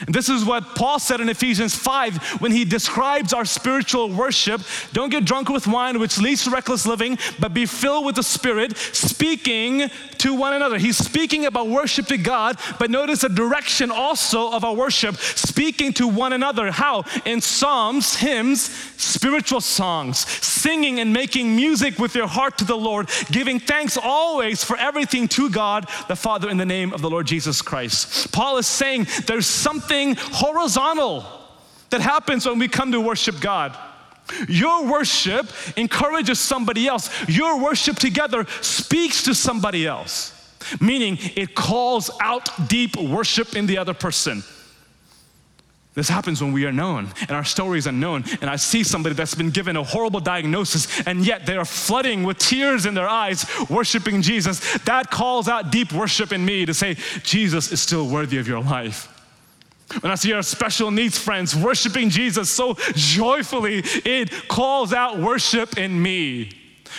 And 0.07 0.14
this 0.14 0.29
is 0.29 0.44
what 0.44 0.74
Paul 0.74 0.98
said 0.98 1.20
in 1.20 1.29
Ephesians 1.29 1.74
5 1.74 2.40
when 2.40 2.53
he 2.53 2.64
describes 2.64 3.33
our 3.33 3.44
spiritual 3.44 4.09
worship. 4.09 4.62
Don't 4.92 5.11
get 5.11 5.24
drunk 5.24 5.48
with 5.48 5.66
wine, 5.66 5.98
which 5.98 6.18
leads 6.18 6.44
to 6.44 6.50
reckless 6.50 6.87
living, 6.87 7.18
but 7.38 7.53
be 7.53 7.66
filled 7.66 8.07
with 8.07 8.16
the 8.16 8.22
Spirit, 8.22 8.76
speaking 8.76 9.90
to 10.20 10.35
one 10.35 10.54
another. 10.54 10.78
He's 10.78 10.96
speaking 10.96 11.46
about 11.46 11.68
worship 11.68 12.06
to 12.06 12.16
God, 12.16 12.59
but 12.78 12.90
notice 12.90 13.20
the 13.20 13.28
direction 13.28 13.90
also 13.90 14.52
of 14.52 14.64
our 14.64 14.74
worship, 14.74 15.16
speaking 15.16 15.92
to 15.94 16.09
one 16.09 16.33
another. 16.33 16.70
How? 16.70 17.04
In 17.24 17.40
psalms, 17.40 18.16
hymns, 18.16 18.62
spiritual 18.96 19.61
songs, 19.61 20.18
singing 20.18 21.00
and 21.00 21.12
making 21.12 21.54
music 21.54 21.98
with 21.98 22.14
your 22.14 22.26
heart 22.26 22.59
to 22.59 22.64
the 22.64 22.76
Lord, 22.76 23.11
giving 23.30 23.61
thanks 23.61 23.96
always 23.96 24.64
for 24.64 24.76
everything 24.76 25.28
to 25.28 25.50
God 25.50 25.88
the 26.09 26.16
Father 26.16 26.48
in 26.48 26.56
the 26.56 26.66
name 26.66 26.92
of 26.92 27.00
the 27.00 27.11
Lord 27.11 27.26
Jesus 27.26 27.62
Christ. 27.62 28.33
Paul 28.33 28.59
is 28.59 28.66
saying 28.66 29.06
there's 29.26 29.46
something 29.46 29.80
something 29.90 30.14
horizontal 30.33 31.24
that 31.90 32.00
happens 32.00 32.46
when 32.46 32.59
we 32.59 32.68
come 32.68 32.92
to 32.92 33.00
worship 33.00 33.40
God. 33.40 33.76
Your 34.48 34.86
worship 34.86 35.50
encourages 35.76 36.40
somebody 36.40 36.86
else. 36.86 37.10
Your 37.28 37.58
worship 37.58 37.96
together 37.96 38.46
speaks 38.60 39.22
to 39.24 39.34
somebody 39.34 39.86
else, 39.86 40.32
meaning 40.80 41.18
it 41.36 41.54
calls 41.54 42.10
out 42.20 42.68
deep 42.68 42.96
worship 42.96 43.56
in 43.56 43.66
the 43.66 43.78
other 43.78 43.94
person. 43.94 44.42
This 45.94 46.08
happens 46.08 46.40
when 46.40 46.52
we 46.52 46.64
are 46.66 46.72
known 46.72 47.08
and 47.20 47.32
our 47.32 47.44
stories 47.44 47.86
are 47.86 47.92
known. 47.92 48.24
And 48.40 48.48
I 48.48 48.56
see 48.56 48.84
somebody 48.84 49.14
that's 49.14 49.34
been 49.34 49.50
given 49.50 49.76
a 49.76 49.82
horrible 49.82 50.20
diagnosis 50.20 51.02
and 51.06 51.26
yet 51.26 51.46
they 51.46 51.56
are 51.56 51.64
flooding 51.64 52.22
with 52.22 52.38
tears 52.38 52.86
in 52.86 52.94
their 52.94 53.08
eyes, 53.08 53.44
worshiping 53.68 54.22
Jesus. 54.22 54.78
That 54.84 55.10
calls 55.10 55.48
out 55.48 55.72
deep 55.72 55.92
worship 55.92 56.32
in 56.32 56.44
me 56.44 56.64
to 56.64 56.72
say, 56.72 56.94
Jesus 57.22 57.72
is 57.72 57.82
still 57.82 58.08
worthy 58.08 58.38
of 58.38 58.46
your 58.46 58.62
life. 58.62 59.19
When 60.00 60.12
I 60.12 60.14
see 60.14 60.33
our 60.33 60.42
special 60.42 60.90
needs 60.90 61.18
friends 61.18 61.57
worshiping 61.57 62.11
Jesus 62.11 62.48
so 62.48 62.74
joyfully, 62.94 63.79
it 64.05 64.48
calls 64.48 64.92
out 64.92 65.19
worship 65.19 65.77
in 65.79 66.00
me. 66.00 66.52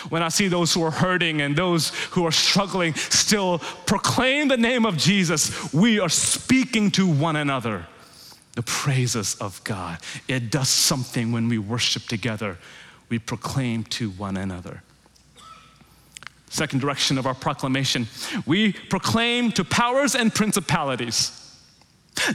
When 0.10 0.24
I 0.24 0.30
see 0.30 0.48
those 0.48 0.74
who 0.74 0.84
are 0.84 0.92
hurting 0.92 1.42
and 1.42 1.56
those 1.56 1.90
who 2.12 2.26
are 2.26 2.32
struggling 2.32 2.94
still 2.96 3.60
proclaim 3.86 4.48
the 4.48 4.58
name 4.58 4.86
of 4.86 4.98
Jesus, 4.98 5.74
we 5.74 6.00
are 6.00 6.10
speaking 6.10 6.92
to 6.92 7.08
one 7.08 7.36
another 7.36 7.88
the 8.54 8.62
praises 8.64 9.36
of 9.36 9.64
God. 9.64 10.00
It 10.28 10.52
does 10.52 10.68
something 10.68 11.32
when 11.32 11.48
we 11.48 11.58
worship 11.58 12.04
together, 12.04 12.58
we 13.10 13.18
proclaim 13.18 13.84
to 13.86 14.10
one 14.12 14.36
another. 14.36 14.84
Second 16.50 16.82
direction 16.82 17.18
of 17.18 17.26
our 17.26 17.34
proclamation 17.34 18.08
we 18.46 18.74
proclaim 18.74 19.54
to 19.54 19.64
powers 19.64 20.16
and 20.16 20.34
principalities. 20.36 21.41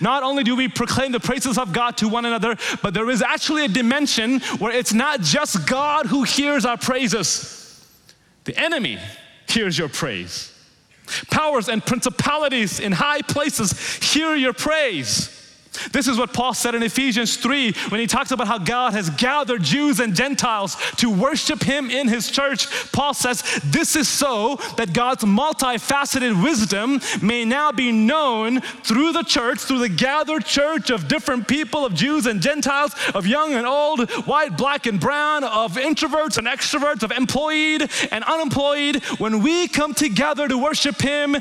Not 0.01 0.23
only 0.23 0.43
do 0.43 0.57
we 0.57 0.69
proclaim 0.69 1.13
the 1.13 1.21
praises 1.21 1.59
of 1.59 1.73
God 1.73 1.97
to 1.99 2.09
one 2.09 2.25
another, 2.25 2.57
but 2.83 2.95
there 2.95 3.09
is 3.11 3.23
actually 3.23 3.65
a 3.67 3.69
dimension 3.69 4.41
where 4.59 4.73
it's 4.73 4.93
not 4.93 5.21
just 5.21 5.67
God 5.67 6.07
who 6.07 6.23
hears 6.23 6.65
our 6.65 6.77
praises. 6.77 7.87
The 8.45 8.59
enemy 8.59 8.99
hears 9.49 9.79
your 9.79 9.89
praise. 9.89 10.53
Powers 11.31 11.69
and 11.69 11.85
principalities 11.85 12.81
in 12.81 12.93
high 12.93 13.23
places 13.23 13.97
hear 14.13 14.35
your 14.35 14.53
praise. 14.53 15.46
This 15.89 16.09
is 16.09 16.19
what 16.19 16.33
Paul 16.33 16.55
said 16.55 16.75
in 16.75 16.83
Ephesians 16.83 17.37
3 17.37 17.73
when 17.89 18.01
he 18.01 18.07
talks 18.07 18.31
about 18.31 18.49
how 18.49 18.59
God 18.59 18.93
has 18.93 19.11
gathered 19.11 19.63
Jews 19.63 20.01
and 20.01 20.15
Gentiles 20.15 20.77
to 20.97 21.11
worship 21.11 21.63
him 21.63 21.91
in 21.91 22.09
his 22.09 22.31
church. 22.31 22.67
Paul 22.93 23.15
says, 23.15 23.43
This 23.65 23.97
is 23.97 24.09
so 24.09 24.57
that 24.77 24.93
God's 24.93 25.25
multifaceted 25.25 26.43
wisdom 26.43 27.01
may 27.23 27.45
now 27.45 27.73
be 27.73 27.93
known 27.93 28.61
through 28.61 29.13
the 29.13 29.23
church, 29.23 29.61
through 29.61 29.81
the 29.81 29.89
gathered 29.89 30.45
church 30.45 30.91
of 30.91 31.09
different 31.09 31.49
people, 31.49 31.85
of 31.85 31.95
Jews 31.95 32.27
and 32.27 32.41
Gentiles, 32.41 32.95
of 33.15 33.27
young 33.27 33.55
and 33.55 33.67
old, 33.67 34.11
white, 34.27 34.57
black, 34.57 34.87
and 34.87 35.01
brown, 35.01 35.45
of 35.45 35.77
introverts 35.77 36.39
and 36.39 36.47
extroverts, 36.47 37.03
of 37.03 37.13
employed 37.13 37.91
and 38.11 38.25
unemployed. 38.25 39.03
When 39.19 39.43
we 39.43 39.69
come 39.69 39.95
together 39.95 40.49
to 40.49 40.59
worship 40.59 41.01
him, 41.01 41.37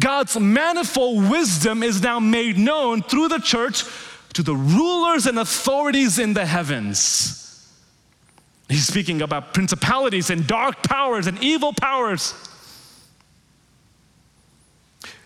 God's 0.00 0.38
manifold 0.38 1.30
wisdom 1.30 1.82
is 1.82 2.02
now 2.02 2.18
made 2.18 2.58
known 2.58 3.02
through 3.02 3.28
the 3.28 3.38
church 3.38 3.84
to 4.32 4.42
the 4.42 4.54
rulers 4.54 5.26
and 5.26 5.38
authorities 5.38 6.18
in 6.18 6.34
the 6.34 6.44
heavens. 6.44 7.40
He's 8.68 8.86
speaking 8.86 9.22
about 9.22 9.54
principalities 9.54 10.30
and 10.30 10.46
dark 10.46 10.82
powers 10.82 11.26
and 11.26 11.42
evil 11.42 11.72
powers. 11.72 12.34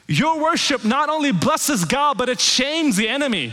Your 0.06 0.40
worship 0.40 0.84
not 0.84 1.08
only 1.08 1.32
blesses 1.32 1.84
God, 1.84 2.18
but 2.18 2.28
it 2.28 2.40
shames 2.40 2.96
the 2.96 3.08
enemy. 3.08 3.52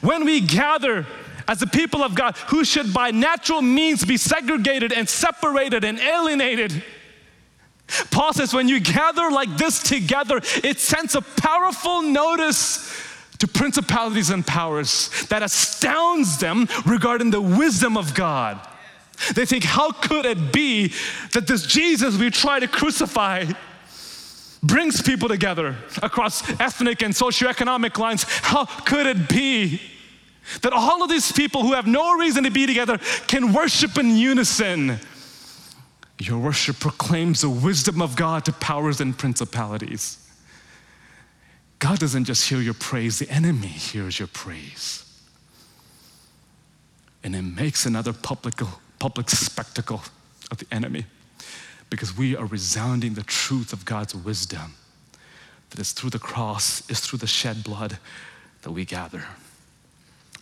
When 0.00 0.24
we 0.24 0.40
gather 0.40 1.06
as 1.46 1.60
the 1.60 1.66
people 1.66 2.02
of 2.02 2.14
God 2.14 2.36
who 2.48 2.64
should 2.64 2.92
by 2.92 3.10
natural 3.10 3.62
means 3.62 4.04
be 4.04 4.16
segregated 4.16 4.92
and 4.92 5.08
separated 5.08 5.84
and 5.84 5.98
alienated, 5.98 6.82
Paul 8.10 8.32
says, 8.32 8.54
when 8.54 8.68
you 8.68 8.80
gather 8.80 9.30
like 9.30 9.56
this 9.56 9.82
together, 9.82 10.40
it 10.62 10.78
sends 10.78 11.14
a 11.14 11.22
powerful 11.22 12.02
notice 12.02 12.92
to 13.38 13.48
principalities 13.48 14.30
and 14.30 14.46
powers 14.46 15.08
that 15.28 15.42
astounds 15.42 16.38
them 16.38 16.68
regarding 16.86 17.30
the 17.30 17.40
wisdom 17.40 17.96
of 17.96 18.14
God. 18.14 18.60
They 19.34 19.46
think, 19.46 19.64
how 19.64 19.92
could 19.92 20.26
it 20.26 20.52
be 20.52 20.92
that 21.32 21.46
this 21.46 21.66
Jesus 21.66 22.16
we 22.16 22.30
try 22.30 22.60
to 22.60 22.68
crucify 22.68 23.46
brings 24.62 25.00
people 25.00 25.28
together 25.28 25.74
across 26.02 26.48
ethnic 26.60 27.02
and 27.02 27.14
socioeconomic 27.14 27.96
lines? 27.98 28.24
How 28.24 28.64
could 28.64 29.06
it 29.06 29.28
be 29.28 29.80
that 30.62 30.72
all 30.72 31.02
of 31.02 31.08
these 31.08 31.32
people 31.32 31.62
who 31.62 31.72
have 31.72 31.86
no 31.86 32.16
reason 32.18 32.44
to 32.44 32.50
be 32.50 32.66
together 32.66 32.98
can 33.26 33.52
worship 33.52 33.98
in 33.98 34.16
unison? 34.16 34.98
Your 36.20 36.38
worship 36.38 36.78
proclaims 36.78 37.40
the 37.40 37.48
wisdom 37.48 38.02
of 38.02 38.14
God 38.14 38.44
to 38.44 38.52
powers 38.52 39.00
and 39.00 39.16
principalities. 39.16 40.18
God 41.78 41.98
doesn't 41.98 42.26
just 42.26 42.46
hear 42.46 42.60
your 42.60 42.74
praise, 42.74 43.18
the 43.18 43.30
enemy 43.30 43.68
hears 43.68 44.18
your 44.18 44.28
praise. 44.28 45.04
And 47.24 47.34
it 47.34 47.42
makes 47.42 47.86
another 47.86 48.12
public, 48.12 48.60
public 48.98 49.30
spectacle 49.30 50.02
of 50.50 50.58
the 50.58 50.66
enemy 50.70 51.06
because 51.88 52.16
we 52.16 52.36
are 52.36 52.46
resounding 52.46 53.14
the 53.14 53.22
truth 53.22 53.72
of 53.72 53.86
God's 53.86 54.14
wisdom 54.14 54.74
that 55.70 55.80
is 55.80 55.92
through 55.92 56.10
the 56.10 56.18
cross, 56.18 56.88
is 56.90 57.00
through 57.00 57.18
the 57.18 57.26
shed 57.26 57.64
blood 57.64 57.98
that 58.62 58.72
we 58.72 58.84
gather. 58.84 59.24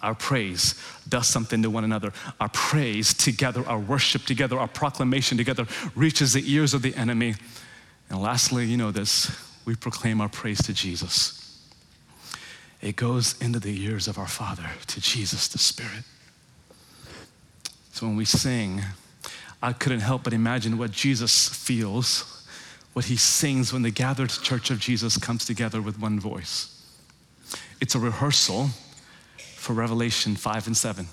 Our 0.02 0.14
praise 0.14 0.74
does 1.08 1.26
something 1.26 1.62
to 1.62 1.70
one 1.70 1.84
another. 1.84 2.12
Our 2.40 2.48
praise 2.50 3.12
together, 3.12 3.66
our 3.66 3.78
worship 3.78 4.24
together, 4.24 4.58
our 4.58 4.68
proclamation 4.68 5.36
together 5.36 5.66
reaches 5.96 6.32
the 6.32 6.52
ears 6.52 6.74
of 6.74 6.82
the 6.82 6.94
enemy. 6.94 7.34
And 8.10 8.22
lastly, 8.22 8.64
you 8.66 8.76
know 8.76 8.90
this, 8.90 9.30
we 9.64 9.74
proclaim 9.74 10.20
our 10.20 10.28
praise 10.28 10.62
to 10.62 10.72
Jesus. 10.72 11.34
It 12.80 12.94
goes 12.94 13.40
into 13.40 13.58
the 13.58 13.82
ears 13.84 14.06
of 14.06 14.18
our 14.18 14.28
Father, 14.28 14.66
to 14.86 15.00
Jesus 15.00 15.48
the 15.48 15.58
Spirit. 15.58 16.04
So 17.92 18.06
when 18.06 18.16
we 18.16 18.24
sing, 18.24 18.82
I 19.60 19.72
couldn't 19.72 20.00
help 20.00 20.22
but 20.22 20.32
imagine 20.32 20.78
what 20.78 20.92
Jesus 20.92 21.48
feels, 21.48 22.46
what 22.92 23.06
he 23.06 23.16
sings 23.16 23.72
when 23.72 23.82
the 23.82 23.90
gathered 23.90 24.30
church 24.30 24.70
of 24.70 24.78
Jesus 24.78 25.16
comes 25.16 25.44
together 25.44 25.82
with 25.82 25.98
one 25.98 26.20
voice. 26.20 26.80
It's 27.80 27.96
a 27.96 27.98
rehearsal 27.98 28.70
for 29.58 29.72
Revelation 29.72 30.36
5 30.36 30.68
and 30.68 30.76
7. 30.76 31.06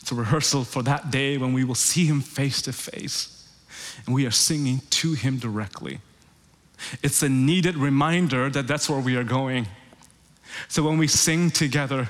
It's 0.00 0.10
a 0.10 0.14
rehearsal 0.14 0.64
for 0.64 0.82
that 0.82 1.10
day 1.10 1.38
when 1.38 1.52
we 1.52 1.64
will 1.64 1.74
see 1.74 2.06
him 2.06 2.20
face 2.20 2.60
to 2.62 2.72
face 2.72 3.48
and 4.04 4.14
we 4.14 4.26
are 4.26 4.30
singing 4.30 4.80
to 4.90 5.12
him 5.12 5.38
directly. 5.38 6.00
It's 7.02 7.22
a 7.22 7.28
needed 7.28 7.76
reminder 7.76 8.50
that 8.50 8.66
that's 8.66 8.90
where 8.90 9.00
we 9.00 9.16
are 9.16 9.24
going. 9.24 9.68
So 10.68 10.82
when 10.82 10.98
we 10.98 11.06
sing 11.06 11.50
together, 11.50 12.08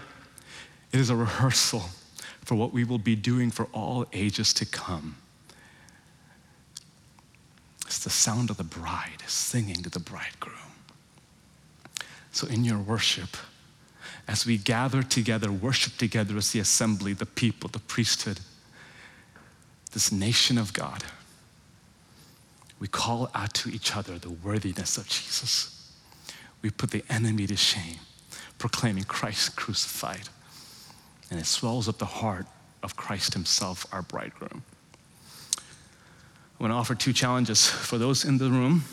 it 0.93 1.01
is 1.01 1.11
a 1.11 1.17
rehearsal 1.17 1.85
for 2.45 2.55
what 2.55 2.73
we 2.73 2.85
will 2.85 2.99
be 2.99 3.15
doing 3.15 3.51
for 3.51 3.67
all 3.73 4.07
ages 4.13 4.55
to 4.55 4.65
come. 4.65 5.17
It's 7.87 8.03
the 8.03 8.11
sound 8.11 8.49
of 8.51 8.57
the 8.57 8.65
bride 8.65 9.23
singing 9.27 9.83
to 9.83 9.91
the 9.91 10.01
bridegroom. 10.01 10.57
So 12.33 12.47
in 12.47 12.65
your 12.65 12.79
worship, 12.79 13.37
as 14.29 14.47
we 14.47 14.57
gather 14.57 15.03
together, 15.03 15.51
worship 15.51 15.97
together 15.97 16.37
as 16.37 16.53
the 16.53 16.61
assembly, 16.61 17.13
the 17.13 17.27
people, 17.27 17.69
the 17.69 17.79
priesthood, 17.79 18.41
this 19.93 20.13
nation 20.13 20.57
of 20.57 20.73
God, 20.73 21.05
we 22.79 22.89
call 22.89 23.31
out 23.35 23.53
to 23.55 23.71
each 23.71 23.97
other 23.97 24.19
the 24.19 24.31
worthiness 24.31 24.97
of 24.97 25.09
Jesus. 25.09 25.93
We 26.63 26.71
put 26.71 26.91
the 26.91 27.05
enemy 27.11 27.47
to 27.47 27.57
shame, 27.57 27.99
proclaiming 28.59 29.05
Christ 29.05 29.57
crucified. 29.57 30.29
And 31.31 31.39
it 31.39 31.47
swells 31.47 31.89
up 31.89 31.99
the 31.99 32.07
heart 32.07 32.47
of 32.83 32.97
Christ 32.97 33.35
Himself, 33.35 33.87
our 33.93 34.03
bridegroom. 34.03 34.63
I 35.59 36.63
want 36.63 36.73
to 36.73 36.77
offer 36.77 36.95
two 36.95 37.13
challenges 37.13 37.67
for 37.67 37.99
those 37.99 38.25
in 38.25 38.39
the 38.39 38.51
room. 38.51 38.85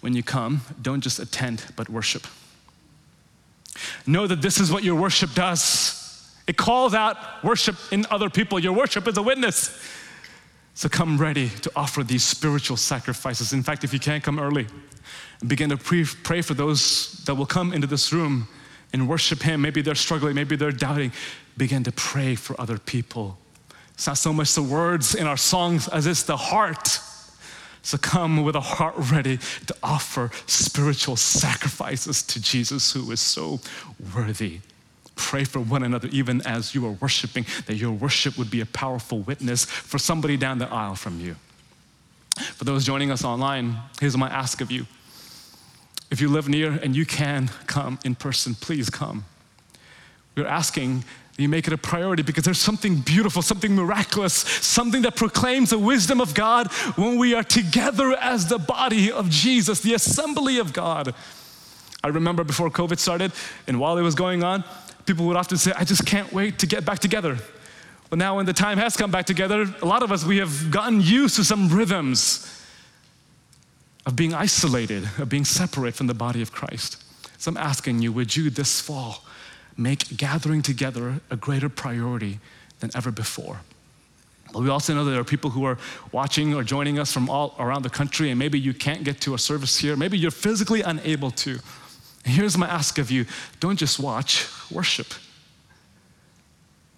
When 0.00 0.14
you 0.14 0.22
come, 0.22 0.62
don't 0.80 1.00
just 1.00 1.18
attend, 1.18 1.64
but 1.76 1.88
worship. 1.88 2.26
Know 4.06 4.26
that 4.26 4.42
this 4.42 4.58
is 4.58 4.72
what 4.72 4.84
your 4.84 4.94
worship 4.96 5.32
does. 5.34 6.02
It 6.46 6.56
calls 6.56 6.94
out 6.94 7.16
worship 7.42 7.76
in 7.90 8.06
other 8.10 8.30
people. 8.30 8.58
Your 8.58 8.72
worship 8.72 9.08
is 9.08 9.16
a 9.16 9.22
witness. 9.22 9.82
So 10.74 10.88
come 10.88 11.16
ready 11.16 11.48
to 11.48 11.72
offer 11.74 12.04
these 12.04 12.22
spiritual 12.22 12.76
sacrifices. 12.76 13.52
In 13.52 13.62
fact, 13.62 13.82
if 13.82 13.92
you 13.92 13.98
can't 13.98 14.22
come 14.22 14.38
early, 14.38 14.66
begin 15.46 15.70
to 15.70 15.76
pre- 15.76 16.04
pray 16.04 16.42
for 16.42 16.54
those 16.54 17.22
that 17.24 17.34
will 17.34 17.46
come 17.46 17.72
into 17.72 17.86
this 17.86 18.12
room 18.12 18.46
and 18.92 19.08
worship 19.08 19.42
Him. 19.42 19.62
Maybe 19.62 19.82
they're 19.82 19.94
struggling, 19.94 20.34
maybe 20.34 20.54
they're 20.54 20.72
doubting. 20.72 21.12
Begin 21.56 21.82
to 21.84 21.92
pray 21.92 22.34
for 22.34 22.60
other 22.60 22.78
people. 22.78 23.38
It's 23.94 24.06
not 24.06 24.18
so 24.18 24.32
much 24.32 24.52
the 24.54 24.62
words 24.62 25.14
in 25.14 25.26
our 25.26 25.38
songs 25.38 25.88
as 25.88 26.06
it's 26.06 26.24
the 26.24 26.36
heart 26.36 27.00
so 27.86 27.96
come 27.96 28.42
with 28.42 28.56
a 28.56 28.60
heart 28.60 28.94
ready 28.96 29.38
to 29.68 29.76
offer 29.80 30.32
spiritual 30.46 31.14
sacrifices 31.14 32.20
to 32.24 32.42
Jesus, 32.42 32.90
who 32.92 33.12
is 33.12 33.20
so 33.20 33.60
worthy. 34.12 34.58
Pray 35.14 35.44
for 35.44 35.60
one 35.60 35.84
another, 35.84 36.08
even 36.10 36.44
as 36.44 36.74
you 36.74 36.84
are 36.84 36.90
worshiping, 36.90 37.46
that 37.66 37.76
your 37.76 37.92
worship 37.92 38.36
would 38.36 38.50
be 38.50 38.60
a 38.60 38.66
powerful 38.66 39.20
witness 39.20 39.64
for 39.64 39.98
somebody 39.98 40.36
down 40.36 40.58
the 40.58 40.66
aisle 40.66 40.96
from 40.96 41.20
you. 41.20 41.36
For 42.56 42.64
those 42.64 42.84
joining 42.84 43.12
us 43.12 43.24
online, 43.24 43.76
here's 44.00 44.16
my 44.16 44.30
ask 44.30 44.60
of 44.60 44.72
you. 44.72 44.86
If 46.10 46.20
you 46.20 46.28
live 46.28 46.48
near 46.48 46.72
and 46.72 46.96
you 46.96 47.06
can 47.06 47.50
come 47.68 48.00
in 48.04 48.16
person, 48.16 48.56
please 48.56 48.90
come. 48.90 49.26
We're 50.36 50.46
asking 50.46 51.04
you 51.38 51.48
make 51.50 51.66
it 51.66 51.72
a 51.72 51.78
priority 51.78 52.22
because 52.22 52.44
there's 52.44 52.60
something 52.60 52.96
beautiful, 53.00 53.42
something 53.42 53.74
miraculous, 53.74 54.32
something 54.32 55.02
that 55.02 55.16
proclaims 55.16 55.70
the 55.70 55.78
wisdom 55.78 56.20
of 56.20 56.34
God 56.34 56.72
when 56.96 57.18
we 57.18 57.34
are 57.34 57.42
together 57.42 58.12
as 58.14 58.48
the 58.48 58.58
body 58.58 59.12
of 59.12 59.28
Jesus, 59.28 59.80
the 59.80 59.92
assembly 59.92 60.58
of 60.58 60.72
God. 60.72 61.14
I 62.02 62.08
remember 62.08 62.42
before 62.42 62.70
COVID 62.70 62.98
started 62.98 63.32
and 63.66 63.78
while 63.78 63.98
it 63.98 64.02
was 64.02 64.14
going 64.14 64.44
on, 64.44 64.64
people 65.04 65.26
would 65.26 65.36
often 65.36 65.58
say, 65.58 65.72
I 65.76 65.84
just 65.84 66.06
can't 66.06 66.32
wait 66.32 66.58
to 66.60 66.66
get 66.66 66.86
back 66.86 67.00
together. 67.00 67.36
But 68.08 68.18
now, 68.18 68.36
when 68.36 68.46
the 68.46 68.52
time 68.52 68.78
has 68.78 68.96
come 68.96 69.10
back 69.10 69.26
together, 69.26 69.66
a 69.82 69.84
lot 69.84 70.02
of 70.02 70.12
us, 70.12 70.24
we 70.24 70.38
have 70.38 70.70
gotten 70.70 71.00
used 71.00 71.36
to 71.36 71.44
some 71.44 71.68
rhythms 71.68 72.64
of 74.06 74.14
being 74.14 74.32
isolated, 74.32 75.08
of 75.18 75.28
being 75.28 75.44
separate 75.44 75.94
from 75.94 76.06
the 76.06 76.14
body 76.14 76.40
of 76.40 76.52
Christ. 76.52 77.02
So 77.38 77.50
I'm 77.50 77.56
asking 77.56 78.02
you, 78.02 78.12
would 78.12 78.36
you 78.36 78.48
this 78.48 78.80
fall? 78.80 79.24
Make 79.76 80.16
gathering 80.16 80.62
together 80.62 81.20
a 81.30 81.36
greater 81.36 81.68
priority 81.68 82.38
than 82.80 82.90
ever 82.94 83.10
before. 83.10 83.60
But 84.52 84.62
we 84.62 84.70
also 84.70 84.94
know 84.94 85.04
that 85.04 85.10
there 85.10 85.20
are 85.20 85.24
people 85.24 85.50
who 85.50 85.64
are 85.64 85.78
watching 86.12 86.54
or 86.54 86.62
joining 86.62 86.98
us 86.98 87.12
from 87.12 87.28
all 87.28 87.54
around 87.58 87.82
the 87.82 87.90
country, 87.90 88.30
and 88.30 88.38
maybe 88.38 88.58
you 88.58 88.72
can't 88.72 89.04
get 89.04 89.20
to 89.22 89.34
a 89.34 89.38
service 89.38 89.78
here. 89.78 89.96
Maybe 89.96 90.18
you're 90.18 90.30
physically 90.30 90.82
unable 90.82 91.30
to. 91.32 91.58
Here's 92.24 92.56
my 92.56 92.66
ask 92.66 92.98
of 92.98 93.10
you 93.10 93.26
don't 93.60 93.76
just 93.76 93.98
watch, 93.98 94.46
worship. 94.70 95.08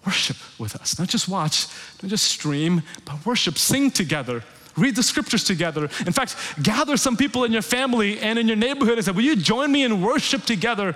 Worship 0.05 0.37
with 0.57 0.75
us. 0.75 0.97
Not 0.97 1.09
just 1.09 1.27
watch, 1.27 1.67
don't 1.99 2.09
just 2.09 2.25
stream, 2.25 2.83
but 3.05 3.25
worship. 3.25 3.57
Sing 3.57 3.91
together. 3.91 4.43
read 4.77 4.95
the 4.95 5.03
scriptures 5.03 5.43
together. 5.43 5.83
In 6.05 6.13
fact, 6.13 6.35
gather 6.63 6.95
some 6.95 7.17
people 7.17 7.43
in 7.43 7.51
your 7.51 7.61
family 7.61 8.19
and 8.19 8.39
in 8.39 8.47
your 8.47 8.55
neighborhood 8.55 8.97
and 8.97 9.05
say, 9.05 9.11
Will 9.11 9.23
you 9.23 9.35
join 9.35 9.71
me 9.71 9.83
in 9.83 10.01
worship 10.01 10.45
together? 10.45 10.95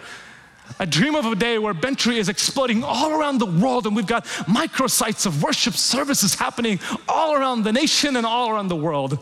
I 0.79 0.85
dream 0.85 1.15
of 1.15 1.25
a 1.25 1.35
day 1.35 1.57
where 1.59 1.73
Bentry 1.73 2.17
is 2.17 2.29
exploding 2.29 2.83
all 2.83 3.11
around 3.11 3.37
the 3.37 3.45
world, 3.45 3.85
and 3.85 3.95
we've 3.95 4.07
got 4.07 4.25
microsites 4.25 5.25
of 5.25 5.43
worship 5.43 5.75
services 5.75 6.35
happening 6.35 6.79
all 7.07 7.33
around 7.35 7.63
the 7.63 7.71
nation 7.71 8.15
and 8.15 8.25
all 8.25 8.49
around 8.49 8.69
the 8.69 8.75
world. 8.75 9.19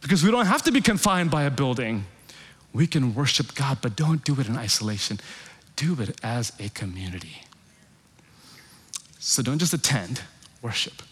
Because 0.00 0.22
we 0.22 0.30
don't 0.30 0.46
have 0.46 0.62
to 0.64 0.72
be 0.72 0.80
confined 0.80 1.30
by 1.30 1.44
a 1.44 1.50
building. 1.50 2.04
We 2.72 2.86
can 2.86 3.14
worship 3.14 3.54
God, 3.54 3.78
but 3.80 3.96
don't 3.96 4.22
do 4.24 4.38
it 4.40 4.48
in 4.48 4.56
isolation. 4.56 5.18
Do 5.74 6.00
it 6.00 6.20
as 6.22 6.52
a 6.60 6.68
community. 6.70 7.42
So 9.18 9.42
don't 9.42 9.58
just 9.58 9.72
attend, 9.72 10.22
worship. 10.62 11.02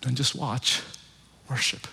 Don't 0.00 0.14
just 0.14 0.34
watch, 0.34 0.80
worship. 1.50 1.86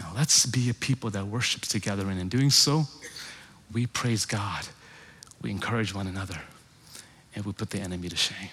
Now 0.00 0.12
let's 0.14 0.46
be 0.46 0.70
a 0.70 0.74
people 0.74 1.10
that 1.10 1.26
worship 1.26 1.62
together, 1.62 2.08
and 2.08 2.20
in 2.20 2.28
doing 2.28 2.50
so, 2.50 2.86
we 3.72 3.86
praise 3.86 4.24
God, 4.24 4.68
we 5.40 5.50
encourage 5.50 5.94
one 5.94 6.06
another, 6.06 6.40
and 7.34 7.44
we 7.44 7.52
put 7.52 7.70
the 7.70 7.80
enemy 7.80 8.08
to 8.08 8.16
shame. 8.16 8.50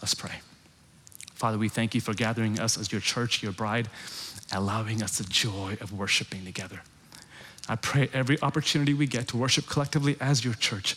Let's 0.00 0.14
pray. 0.14 0.40
Father, 1.34 1.58
we 1.58 1.68
thank 1.68 1.94
you 1.94 2.00
for 2.00 2.14
gathering 2.14 2.58
us 2.58 2.78
as 2.78 2.90
your 2.90 3.00
church, 3.00 3.42
your 3.42 3.52
bride, 3.52 3.88
allowing 4.52 5.02
us 5.02 5.18
the 5.18 5.24
joy 5.24 5.76
of 5.80 5.92
worshiping 5.92 6.44
together. 6.44 6.80
I 7.68 7.76
pray 7.76 8.08
every 8.12 8.40
opportunity 8.40 8.94
we 8.94 9.06
get 9.06 9.28
to 9.28 9.36
worship 9.36 9.66
collectively 9.66 10.16
as 10.20 10.44
your 10.44 10.54
church, 10.54 10.96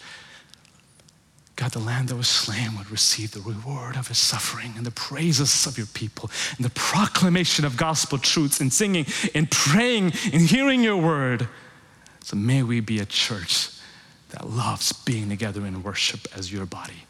God, 1.61 1.73
the 1.73 1.79
lamb 1.79 2.07
that 2.07 2.15
was 2.15 2.27
slain 2.27 2.75
would 2.75 2.89
receive 2.89 3.31
the 3.31 3.41
reward 3.41 3.95
of 3.95 4.07
his 4.07 4.17
suffering 4.17 4.73
and 4.77 4.83
the 4.83 4.89
praises 4.89 5.67
of 5.67 5.77
your 5.77 5.85
people 5.85 6.31
and 6.57 6.65
the 6.65 6.71
proclamation 6.71 7.65
of 7.65 7.77
gospel 7.77 8.17
truths 8.17 8.59
and 8.61 8.73
singing 8.73 9.05
and 9.35 9.51
praying 9.51 10.05
and 10.33 10.41
hearing 10.41 10.81
your 10.81 10.97
word. 10.97 11.47
So 12.23 12.35
may 12.35 12.63
we 12.63 12.79
be 12.79 12.97
a 12.97 13.05
church 13.05 13.69
that 14.31 14.49
loves 14.49 14.91
being 14.91 15.29
together 15.29 15.65
in 15.65 15.83
worship 15.83 16.27
as 16.35 16.51
your 16.51 16.65
body. 16.65 17.05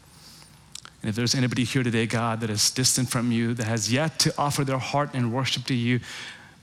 And 1.02 1.08
if 1.08 1.16
there's 1.16 1.34
anybody 1.34 1.64
here 1.64 1.82
today, 1.82 2.06
God, 2.06 2.40
that 2.40 2.50
is 2.50 2.70
distant 2.70 3.08
from 3.08 3.32
you, 3.32 3.54
that 3.54 3.66
has 3.66 3.92
yet 3.92 4.20
to 4.20 4.34
offer 4.38 4.64
their 4.64 4.78
heart 4.78 5.14
in 5.14 5.32
worship 5.32 5.64
to 5.64 5.74
you, 5.74 6.00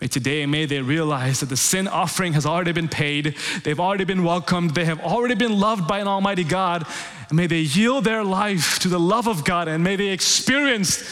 May 0.01 0.07
today, 0.07 0.45
may 0.45 0.65
they 0.65 0.81
realize 0.81 1.41
that 1.41 1.49
the 1.49 1.57
sin 1.57 1.85
offering 1.85 2.31
has 2.31 2.45
already 2.45 2.71
been 2.71 2.87
paid. 2.87 3.35
They've 3.63 3.79
already 3.79 4.05
been 4.05 4.23
welcomed. 4.23 4.73
They 4.73 4.85
have 4.85 5.01
already 5.01 5.35
been 5.35 5.59
loved 5.59 5.89
by 5.89 5.99
an 5.99 6.07
Almighty 6.07 6.45
God. 6.45 6.85
And 7.27 7.35
may 7.35 7.47
they 7.47 7.59
yield 7.59 8.05
their 8.05 8.23
life 8.23 8.79
to 8.79 8.87
the 8.87 8.99
love 8.99 9.27
of 9.27 9.43
God 9.43 9.67
and 9.67 9.83
may 9.83 9.97
they 9.97 10.07
experience 10.07 11.03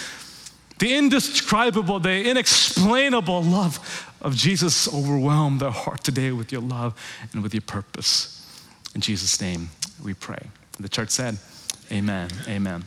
the 0.79 0.95
indescribable, 0.95 1.99
the 1.99 2.29
inexplainable 2.29 3.43
love 3.43 4.07
of 4.21 4.35
Jesus 4.35 4.87
overwhelm 4.93 5.57
their 5.57 5.71
heart 5.71 6.03
today 6.03 6.31
with 6.31 6.51
your 6.51 6.61
love 6.61 6.93
and 7.33 7.43
with 7.43 7.53
your 7.53 7.61
purpose. 7.61 8.36
In 8.97 9.01
Jesus' 9.01 9.39
name 9.39 9.69
we 10.03 10.15
pray. 10.15 10.41
The 10.79 10.89
church 10.89 11.11
said, 11.11 11.37
Amen. 11.91 12.31
Amen. 12.47 12.83